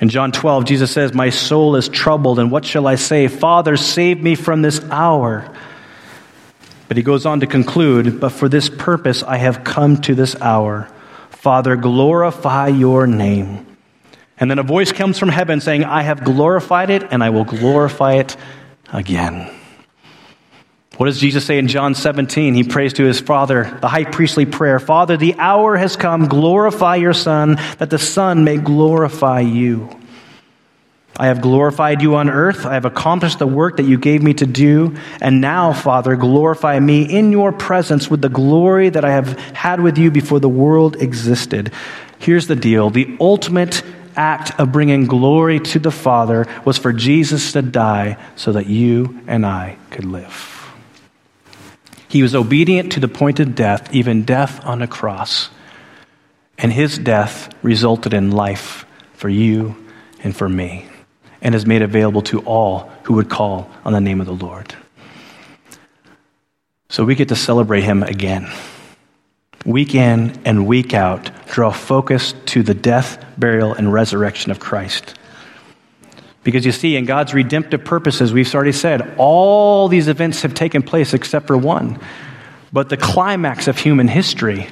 In 0.00 0.08
John 0.08 0.32
12, 0.32 0.64
Jesus 0.64 0.90
says, 0.90 1.14
My 1.14 1.30
soul 1.30 1.76
is 1.76 1.88
troubled, 1.88 2.40
and 2.40 2.50
what 2.50 2.64
shall 2.64 2.88
I 2.88 2.96
say? 2.96 3.28
Father, 3.28 3.76
save 3.76 4.20
me 4.20 4.34
from 4.34 4.60
this 4.60 4.82
hour. 4.90 5.48
But 6.88 6.96
he 6.96 7.04
goes 7.04 7.26
on 7.26 7.38
to 7.38 7.46
conclude, 7.46 8.18
But 8.18 8.30
for 8.30 8.48
this 8.48 8.68
purpose 8.68 9.22
I 9.22 9.36
have 9.36 9.62
come 9.62 10.00
to 10.00 10.16
this 10.16 10.34
hour. 10.40 10.88
Father, 11.30 11.76
glorify 11.76 12.66
your 12.66 13.06
name. 13.06 13.64
And 14.36 14.50
then 14.50 14.58
a 14.58 14.64
voice 14.64 14.90
comes 14.90 15.16
from 15.16 15.28
heaven 15.28 15.60
saying, 15.60 15.84
I 15.84 16.02
have 16.02 16.24
glorified 16.24 16.90
it, 16.90 17.04
and 17.12 17.22
I 17.22 17.30
will 17.30 17.44
glorify 17.44 18.14
it 18.14 18.36
again. 18.92 19.48
What 20.96 21.06
does 21.06 21.18
Jesus 21.18 21.44
say 21.44 21.58
in 21.58 21.66
John 21.66 21.94
17? 21.94 22.54
He 22.54 22.62
prays 22.62 22.92
to 22.94 23.04
his 23.04 23.20
Father, 23.20 23.76
the 23.80 23.88
high 23.88 24.04
priestly 24.04 24.46
prayer 24.46 24.78
Father, 24.78 25.16
the 25.16 25.34
hour 25.34 25.76
has 25.76 25.96
come, 25.96 26.28
glorify 26.28 26.96
your 26.96 27.14
Son, 27.14 27.56
that 27.78 27.90
the 27.90 27.98
Son 27.98 28.44
may 28.44 28.58
glorify 28.58 29.40
you. 29.40 29.88
I 31.16 31.26
have 31.26 31.40
glorified 31.40 32.02
you 32.02 32.16
on 32.16 32.28
earth. 32.28 32.66
I 32.66 32.74
have 32.74 32.84
accomplished 32.84 33.38
the 33.38 33.46
work 33.46 33.76
that 33.76 33.84
you 33.84 33.98
gave 33.98 34.22
me 34.22 34.34
to 34.34 34.46
do. 34.46 34.96
And 35.20 35.40
now, 35.40 35.72
Father, 35.72 36.16
glorify 36.16 36.80
me 36.80 37.02
in 37.02 37.30
your 37.30 37.52
presence 37.52 38.10
with 38.10 38.20
the 38.20 38.28
glory 38.28 38.88
that 38.88 39.04
I 39.04 39.12
have 39.12 39.38
had 39.38 39.80
with 39.80 39.96
you 39.96 40.10
before 40.10 40.40
the 40.40 40.48
world 40.48 40.96
existed. 40.96 41.72
Here's 42.18 42.48
the 42.48 42.56
deal 42.56 42.90
the 42.90 43.16
ultimate 43.20 43.82
act 44.16 44.58
of 44.58 44.72
bringing 44.72 45.06
glory 45.06 45.60
to 45.60 45.78
the 45.78 45.90
Father 45.90 46.46
was 46.64 46.78
for 46.78 46.92
Jesus 46.92 47.52
to 47.52 47.62
die 47.62 48.16
so 48.34 48.52
that 48.52 48.66
you 48.66 49.20
and 49.26 49.46
I 49.46 49.76
could 49.90 50.04
live. 50.04 50.53
He 52.14 52.22
was 52.22 52.36
obedient 52.36 52.92
to 52.92 53.00
the 53.00 53.08
point 53.08 53.40
of 53.40 53.56
death, 53.56 53.92
even 53.92 54.22
death 54.22 54.64
on 54.64 54.82
a 54.82 54.86
cross. 54.86 55.50
And 56.56 56.72
his 56.72 56.96
death 56.96 57.52
resulted 57.60 58.14
in 58.14 58.30
life 58.30 58.86
for 59.14 59.28
you 59.28 59.74
and 60.22 60.34
for 60.34 60.48
me, 60.48 60.86
and 61.42 61.56
is 61.56 61.66
made 61.66 61.82
available 61.82 62.22
to 62.22 62.38
all 62.42 62.88
who 63.02 63.14
would 63.14 63.28
call 63.28 63.68
on 63.84 63.92
the 63.92 64.00
name 64.00 64.20
of 64.20 64.28
the 64.28 64.32
Lord. 64.32 64.76
So 66.88 67.04
we 67.04 67.16
get 67.16 67.30
to 67.30 67.36
celebrate 67.36 67.82
him 67.82 68.04
again. 68.04 68.48
Week 69.66 69.96
in 69.96 70.40
and 70.44 70.68
week 70.68 70.94
out, 70.94 71.32
draw 71.48 71.72
focus 71.72 72.32
to 72.46 72.62
the 72.62 72.74
death, 72.74 73.24
burial, 73.36 73.74
and 73.74 73.92
resurrection 73.92 74.52
of 74.52 74.60
Christ. 74.60 75.18
Because 76.44 76.66
you 76.66 76.72
see, 76.72 76.96
in 76.96 77.06
God's 77.06 77.34
redemptive 77.34 77.84
purposes, 77.84 78.32
we've 78.32 78.54
already 78.54 78.72
said, 78.72 79.14
all 79.16 79.88
these 79.88 80.08
events 80.08 80.42
have 80.42 80.54
taken 80.54 80.82
place 80.82 81.14
except 81.14 81.46
for 81.46 81.56
one. 81.56 81.98
But 82.72 82.90
the 82.90 82.96
climax 82.96 83.66
of 83.66 83.78
human 83.78 84.08
history 84.08 84.68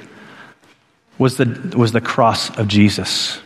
was 1.17 1.37
the, 1.37 1.73
was 1.75 1.91
the 1.91 2.01
cross 2.01 2.55
of 2.57 2.67
Jesus. 2.67 3.39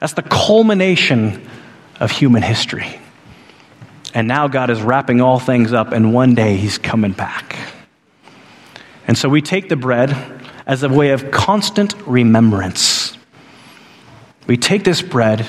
That's 0.00 0.14
the 0.14 0.22
culmination 0.22 1.46
of 2.00 2.10
human 2.10 2.42
history. 2.42 2.98
And 4.14 4.28
now 4.28 4.48
God 4.48 4.70
is 4.70 4.80
wrapping 4.80 5.20
all 5.20 5.38
things 5.38 5.72
up, 5.72 5.92
and 5.92 6.14
one 6.14 6.34
day 6.34 6.56
He's 6.56 6.78
coming 6.78 7.12
back. 7.12 7.56
And 9.06 9.18
so 9.18 9.28
we 9.28 9.42
take 9.42 9.68
the 9.68 9.76
bread 9.76 10.16
as 10.66 10.82
a 10.82 10.88
way 10.88 11.10
of 11.10 11.30
constant 11.30 11.94
remembrance. 12.06 13.18
We 14.46 14.56
take 14.56 14.84
this 14.84 15.02
bread 15.02 15.46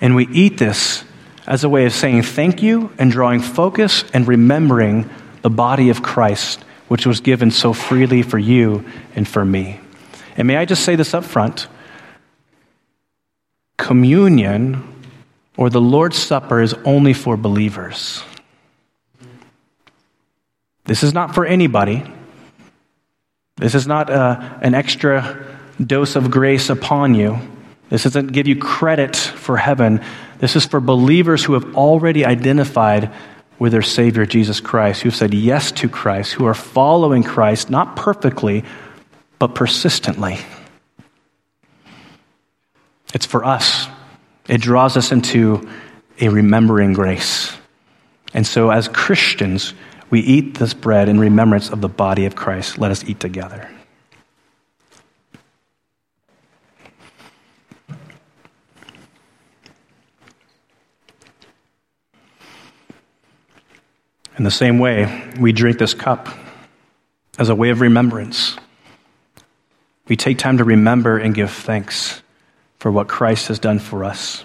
and 0.00 0.14
we 0.14 0.26
eat 0.28 0.58
this 0.58 1.04
as 1.46 1.64
a 1.64 1.68
way 1.68 1.86
of 1.86 1.92
saying 1.92 2.22
thank 2.22 2.62
you 2.62 2.90
and 2.98 3.10
drawing 3.10 3.40
focus 3.40 4.04
and 4.12 4.26
remembering 4.26 5.08
the 5.42 5.50
body 5.50 5.90
of 5.90 6.02
Christ, 6.02 6.64
which 6.88 7.06
was 7.06 7.20
given 7.20 7.50
so 7.50 7.72
freely 7.72 8.22
for 8.22 8.38
you 8.38 8.84
and 9.14 9.26
for 9.26 9.44
me. 9.44 9.80
And 10.36 10.48
may 10.48 10.56
I 10.56 10.64
just 10.64 10.84
say 10.84 10.96
this 10.96 11.14
up 11.14 11.24
front 11.24 11.68
communion 13.78 14.82
or 15.56 15.70
the 15.70 15.80
Lord's 15.80 16.18
Supper 16.18 16.60
is 16.60 16.74
only 16.84 17.12
for 17.12 17.36
believers. 17.36 18.22
This 20.84 21.02
is 21.02 21.12
not 21.12 21.34
for 21.34 21.44
anybody. 21.44 22.02
This 23.56 23.74
is 23.74 23.86
not 23.86 24.10
uh, 24.10 24.58
an 24.60 24.74
extra 24.74 25.46
dose 25.84 26.16
of 26.16 26.30
grace 26.30 26.68
upon 26.70 27.14
you. 27.14 27.38
This 27.88 28.02
doesn't 28.02 28.32
give 28.32 28.48
you 28.48 28.56
credit 28.56 29.16
for 29.16 29.56
heaven. 29.56 30.00
This 30.38 30.56
is 30.56 30.66
for 30.66 30.80
believers 30.80 31.44
who 31.44 31.54
have 31.54 31.76
already 31.76 32.24
identified 32.24 33.12
with 33.58 33.72
their 33.72 33.82
Savior, 33.82 34.26
Jesus 34.26 34.60
Christ, 34.60 35.02
who 35.02 35.08
have 35.08 35.16
said 35.16 35.32
yes 35.32 35.72
to 35.72 35.88
Christ, 35.88 36.32
who 36.32 36.46
are 36.46 36.54
following 36.54 37.22
Christ, 37.22 37.70
not 37.70 37.96
perfectly, 37.96 38.64
but 39.38 39.54
persistently. 39.54 40.38
It's 43.14 43.26
for 43.26 43.44
us. 43.44 43.88
It 44.48 44.60
draws 44.60 44.96
us 44.96 45.12
into 45.12 45.68
a 46.20 46.28
remembering 46.28 46.92
grace. 46.92 47.56
And 48.34 48.46
so, 48.46 48.70
as 48.70 48.88
Christians, 48.88 49.74
we 50.10 50.20
eat 50.20 50.58
this 50.58 50.74
bread 50.74 51.08
in 51.08 51.18
remembrance 51.18 51.70
of 51.70 51.80
the 51.80 51.88
body 51.88 52.26
of 52.26 52.36
Christ. 52.36 52.78
Let 52.78 52.90
us 52.90 53.04
eat 53.04 53.20
together. 53.20 53.70
In 64.38 64.44
the 64.44 64.50
same 64.50 64.78
way, 64.78 65.30
we 65.40 65.52
drink 65.52 65.78
this 65.78 65.94
cup 65.94 66.28
as 67.38 67.48
a 67.48 67.54
way 67.54 67.70
of 67.70 67.80
remembrance. 67.80 68.56
We 70.08 70.16
take 70.16 70.38
time 70.38 70.58
to 70.58 70.64
remember 70.64 71.18
and 71.18 71.34
give 71.34 71.50
thanks 71.50 72.22
for 72.78 72.92
what 72.92 73.08
Christ 73.08 73.48
has 73.48 73.58
done 73.58 73.78
for 73.78 74.04
us. 74.04 74.44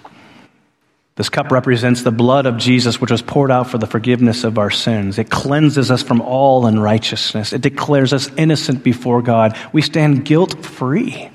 This 1.14 1.28
cup 1.28 1.50
represents 1.50 2.02
the 2.02 2.10
blood 2.10 2.46
of 2.46 2.56
Jesus, 2.56 3.00
which 3.00 3.10
was 3.10 3.20
poured 3.20 3.50
out 3.50 3.68
for 3.68 3.76
the 3.76 3.86
forgiveness 3.86 4.44
of 4.44 4.56
our 4.58 4.70
sins. 4.70 5.18
It 5.18 5.28
cleanses 5.28 5.90
us 5.90 6.02
from 6.02 6.22
all 6.22 6.64
unrighteousness. 6.64 7.52
It 7.52 7.60
declares 7.60 8.14
us 8.14 8.30
innocent 8.38 8.82
before 8.82 9.20
God. 9.20 9.56
We 9.74 9.82
stand 9.82 10.24
guilt 10.24 10.64
free 10.64 11.28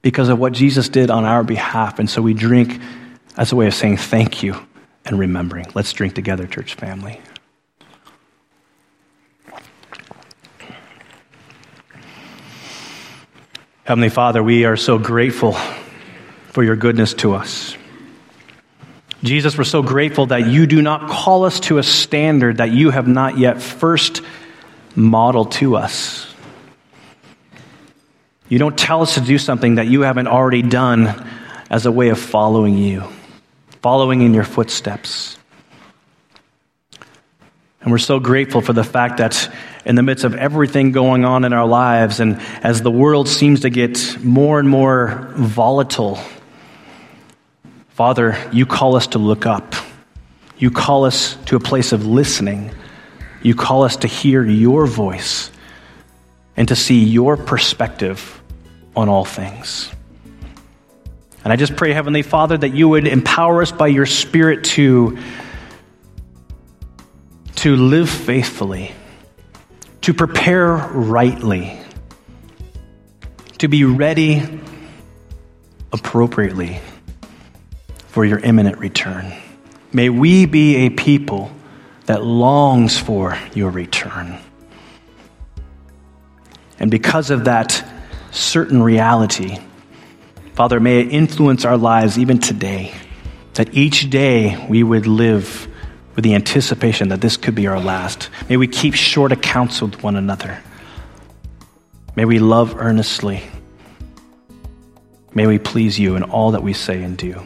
because 0.00 0.30
of 0.30 0.38
what 0.38 0.54
Jesus 0.54 0.88
did 0.88 1.10
on 1.10 1.26
our 1.26 1.44
behalf. 1.44 1.98
And 1.98 2.08
so 2.08 2.22
we 2.22 2.32
drink 2.32 2.80
as 3.36 3.52
a 3.52 3.56
way 3.56 3.66
of 3.66 3.74
saying 3.74 3.98
thank 3.98 4.42
you 4.42 4.58
and 5.04 5.18
remembering. 5.18 5.66
Let's 5.74 5.92
drink 5.92 6.14
together, 6.14 6.46
church 6.46 6.74
family. 6.74 7.20
Heavenly 13.84 14.10
Father, 14.10 14.44
we 14.44 14.64
are 14.64 14.76
so 14.76 14.96
grateful 14.96 15.54
for 16.52 16.62
your 16.62 16.76
goodness 16.76 17.14
to 17.14 17.34
us. 17.34 17.76
Jesus, 19.24 19.58
we're 19.58 19.64
so 19.64 19.82
grateful 19.82 20.26
that 20.26 20.46
you 20.46 20.68
do 20.68 20.80
not 20.80 21.10
call 21.10 21.44
us 21.44 21.58
to 21.60 21.78
a 21.78 21.82
standard 21.82 22.58
that 22.58 22.70
you 22.70 22.90
have 22.90 23.08
not 23.08 23.38
yet 23.38 23.60
first 23.60 24.22
modeled 24.94 25.50
to 25.52 25.74
us. 25.74 26.32
You 28.48 28.60
don't 28.60 28.78
tell 28.78 29.02
us 29.02 29.14
to 29.14 29.20
do 29.20 29.36
something 29.36 29.74
that 29.74 29.88
you 29.88 30.02
haven't 30.02 30.28
already 30.28 30.62
done 30.62 31.28
as 31.68 31.84
a 31.84 31.90
way 31.90 32.10
of 32.10 32.20
following 32.20 32.78
you, 32.78 33.02
following 33.80 34.22
in 34.22 34.32
your 34.32 34.44
footsteps. 34.44 35.36
And 37.80 37.90
we're 37.90 37.98
so 37.98 38.20
grateful 38.20 38.60
for 38.60 38.74
the 38.74 38.84
fact 38.84 39.16
that 39.16 39.52
in 39.84 39.96
the 39.96 40.02
midst 40.02 40.24
of 40.24 40.34
everything 40.34 40.92
going 40.92 41.24
on 41.24 41.44
in 41.44 41.52
our 41.52 41.66
lives, 41.66 42.20
and 42.20 42.40
as 42.62 42.82
the 42.82 42.90
world 42.90 43.28
seems 43.28 43.60
to 43.60 43.70
get 43.70 44.22
more 44.22 44.60
and 44.60 44.68
more 44.68 45.32
volatile, 45.34 46.18
Father, 47.90 48.36
you 48.52 48.64
call 48.64 48.96
us 48.96 49.08
to 49.08 49.18
look 49.18 49.44
up. 49.44 49.74
You 50.56 50.70
call 50.70 51.04
us 51.04 51.36
to 51.46 51.56
a 51.56 51.60
place 51.60 51.92
of 51.92 52.06
listening. 52.06 52.70
You 53.42 53.54
call 53.54 53.82
us 53.82 53.96
to 53.98 54.06
hear 54.06 54.44
your 54.44 54.86
voice 54.86 55.50
and 56.56 56.68
to 56.68 56.76
see 56.76 57.02
your 57.02 57.36
perspective 57.36 58.40
on 58.94 59.08
all 59.08 59.24
things. 59.24 59.90
And 61.44 61.52
I 61.52 61.56
just 61.56 61.74
pray, 61.74 61.92
Heavenly 61.92 62.22
Father, 62.22 62.56
that 62.56 62.72
you 62.72 62.88
would 62.90 63.06
empower 63.08 63.62
us 63.62 63.72
by 63.72 63.88
your 63.88 64.06
Spirit 64.06 64.62
to, 64.64 65.18
to 67.56 67.74
live 67.74 68.08
faithfully 68.08 68.92
to 70.02 70.12
prepare 70.12 70.74
rightly, 70.74 71.78
to 73.58 73.68
be 73.68 73.84
ready 73.84 74.42
appropriately 75.92 76.80
for 78.08 78.24
your 78.24 78.38
imminent 78.38 78.78
return. 78.78 79.32
May 79.92 80.08
we 80.08 80.46
be 80.46 80.86
a 80.86 80.90
people 80.90 81.52
that 82.06 82.24
longs 82.24 82.98
for 82.98 83.38
your 83.54 83.70
return. 83.70 84.38
And 86.78 86.90
because 86.90 87.30
of 87.30 87.44
that 87.44 87.84
certain 88.32 88.82
reality, 88.82 89.58
Father, 90.54 90.80
may 90.80 91.00
it 91.00 91.12
influence 91.12 91.64
our 91.64 91.76
lives 91.76 92.18
even 92.18 92.38
today, 92.38 92.92
that 93.54 93.72
each 93.74 94.10
day 94.10 94.66
we 94.68 94.82
would 94.82 95.06
live 95.06 95.68
with 96.14 96.24
the 96.24 96.34
anticipation 96.34 97.08
that 97.08 97.20
this 97.20 97.36
could 97.36 97.54
be 97.54 97.66
our 97.66 97.80
last. 97.80 98.28
May 98.48 98.56
we 98.56 98.68
keep 98.68 98.94
short 98.94 99.32
accounts 99.32 99.80
with 99.80 100.02
one 100.02 100.16
another. 100.16 100.62
May 102.16 102.24
we 102.24 102.38
love 102.38 102.74
earnestly. 102.76 103.42
May 105.34 105.46
we 105.46 105.58
please 105.58 105.98
you 105.98 106.14
in 106.16 106.22
all 106.22 106.50
that 106.50 106.62
we 106.62 106.74
say 106.74 107.02
and 107.02 107.16
do. 107.16 107.42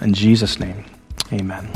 In 0.00 0.14
Jesus' 0.14 0.58
name, 0.58 0.84
amen. 1.32 1.68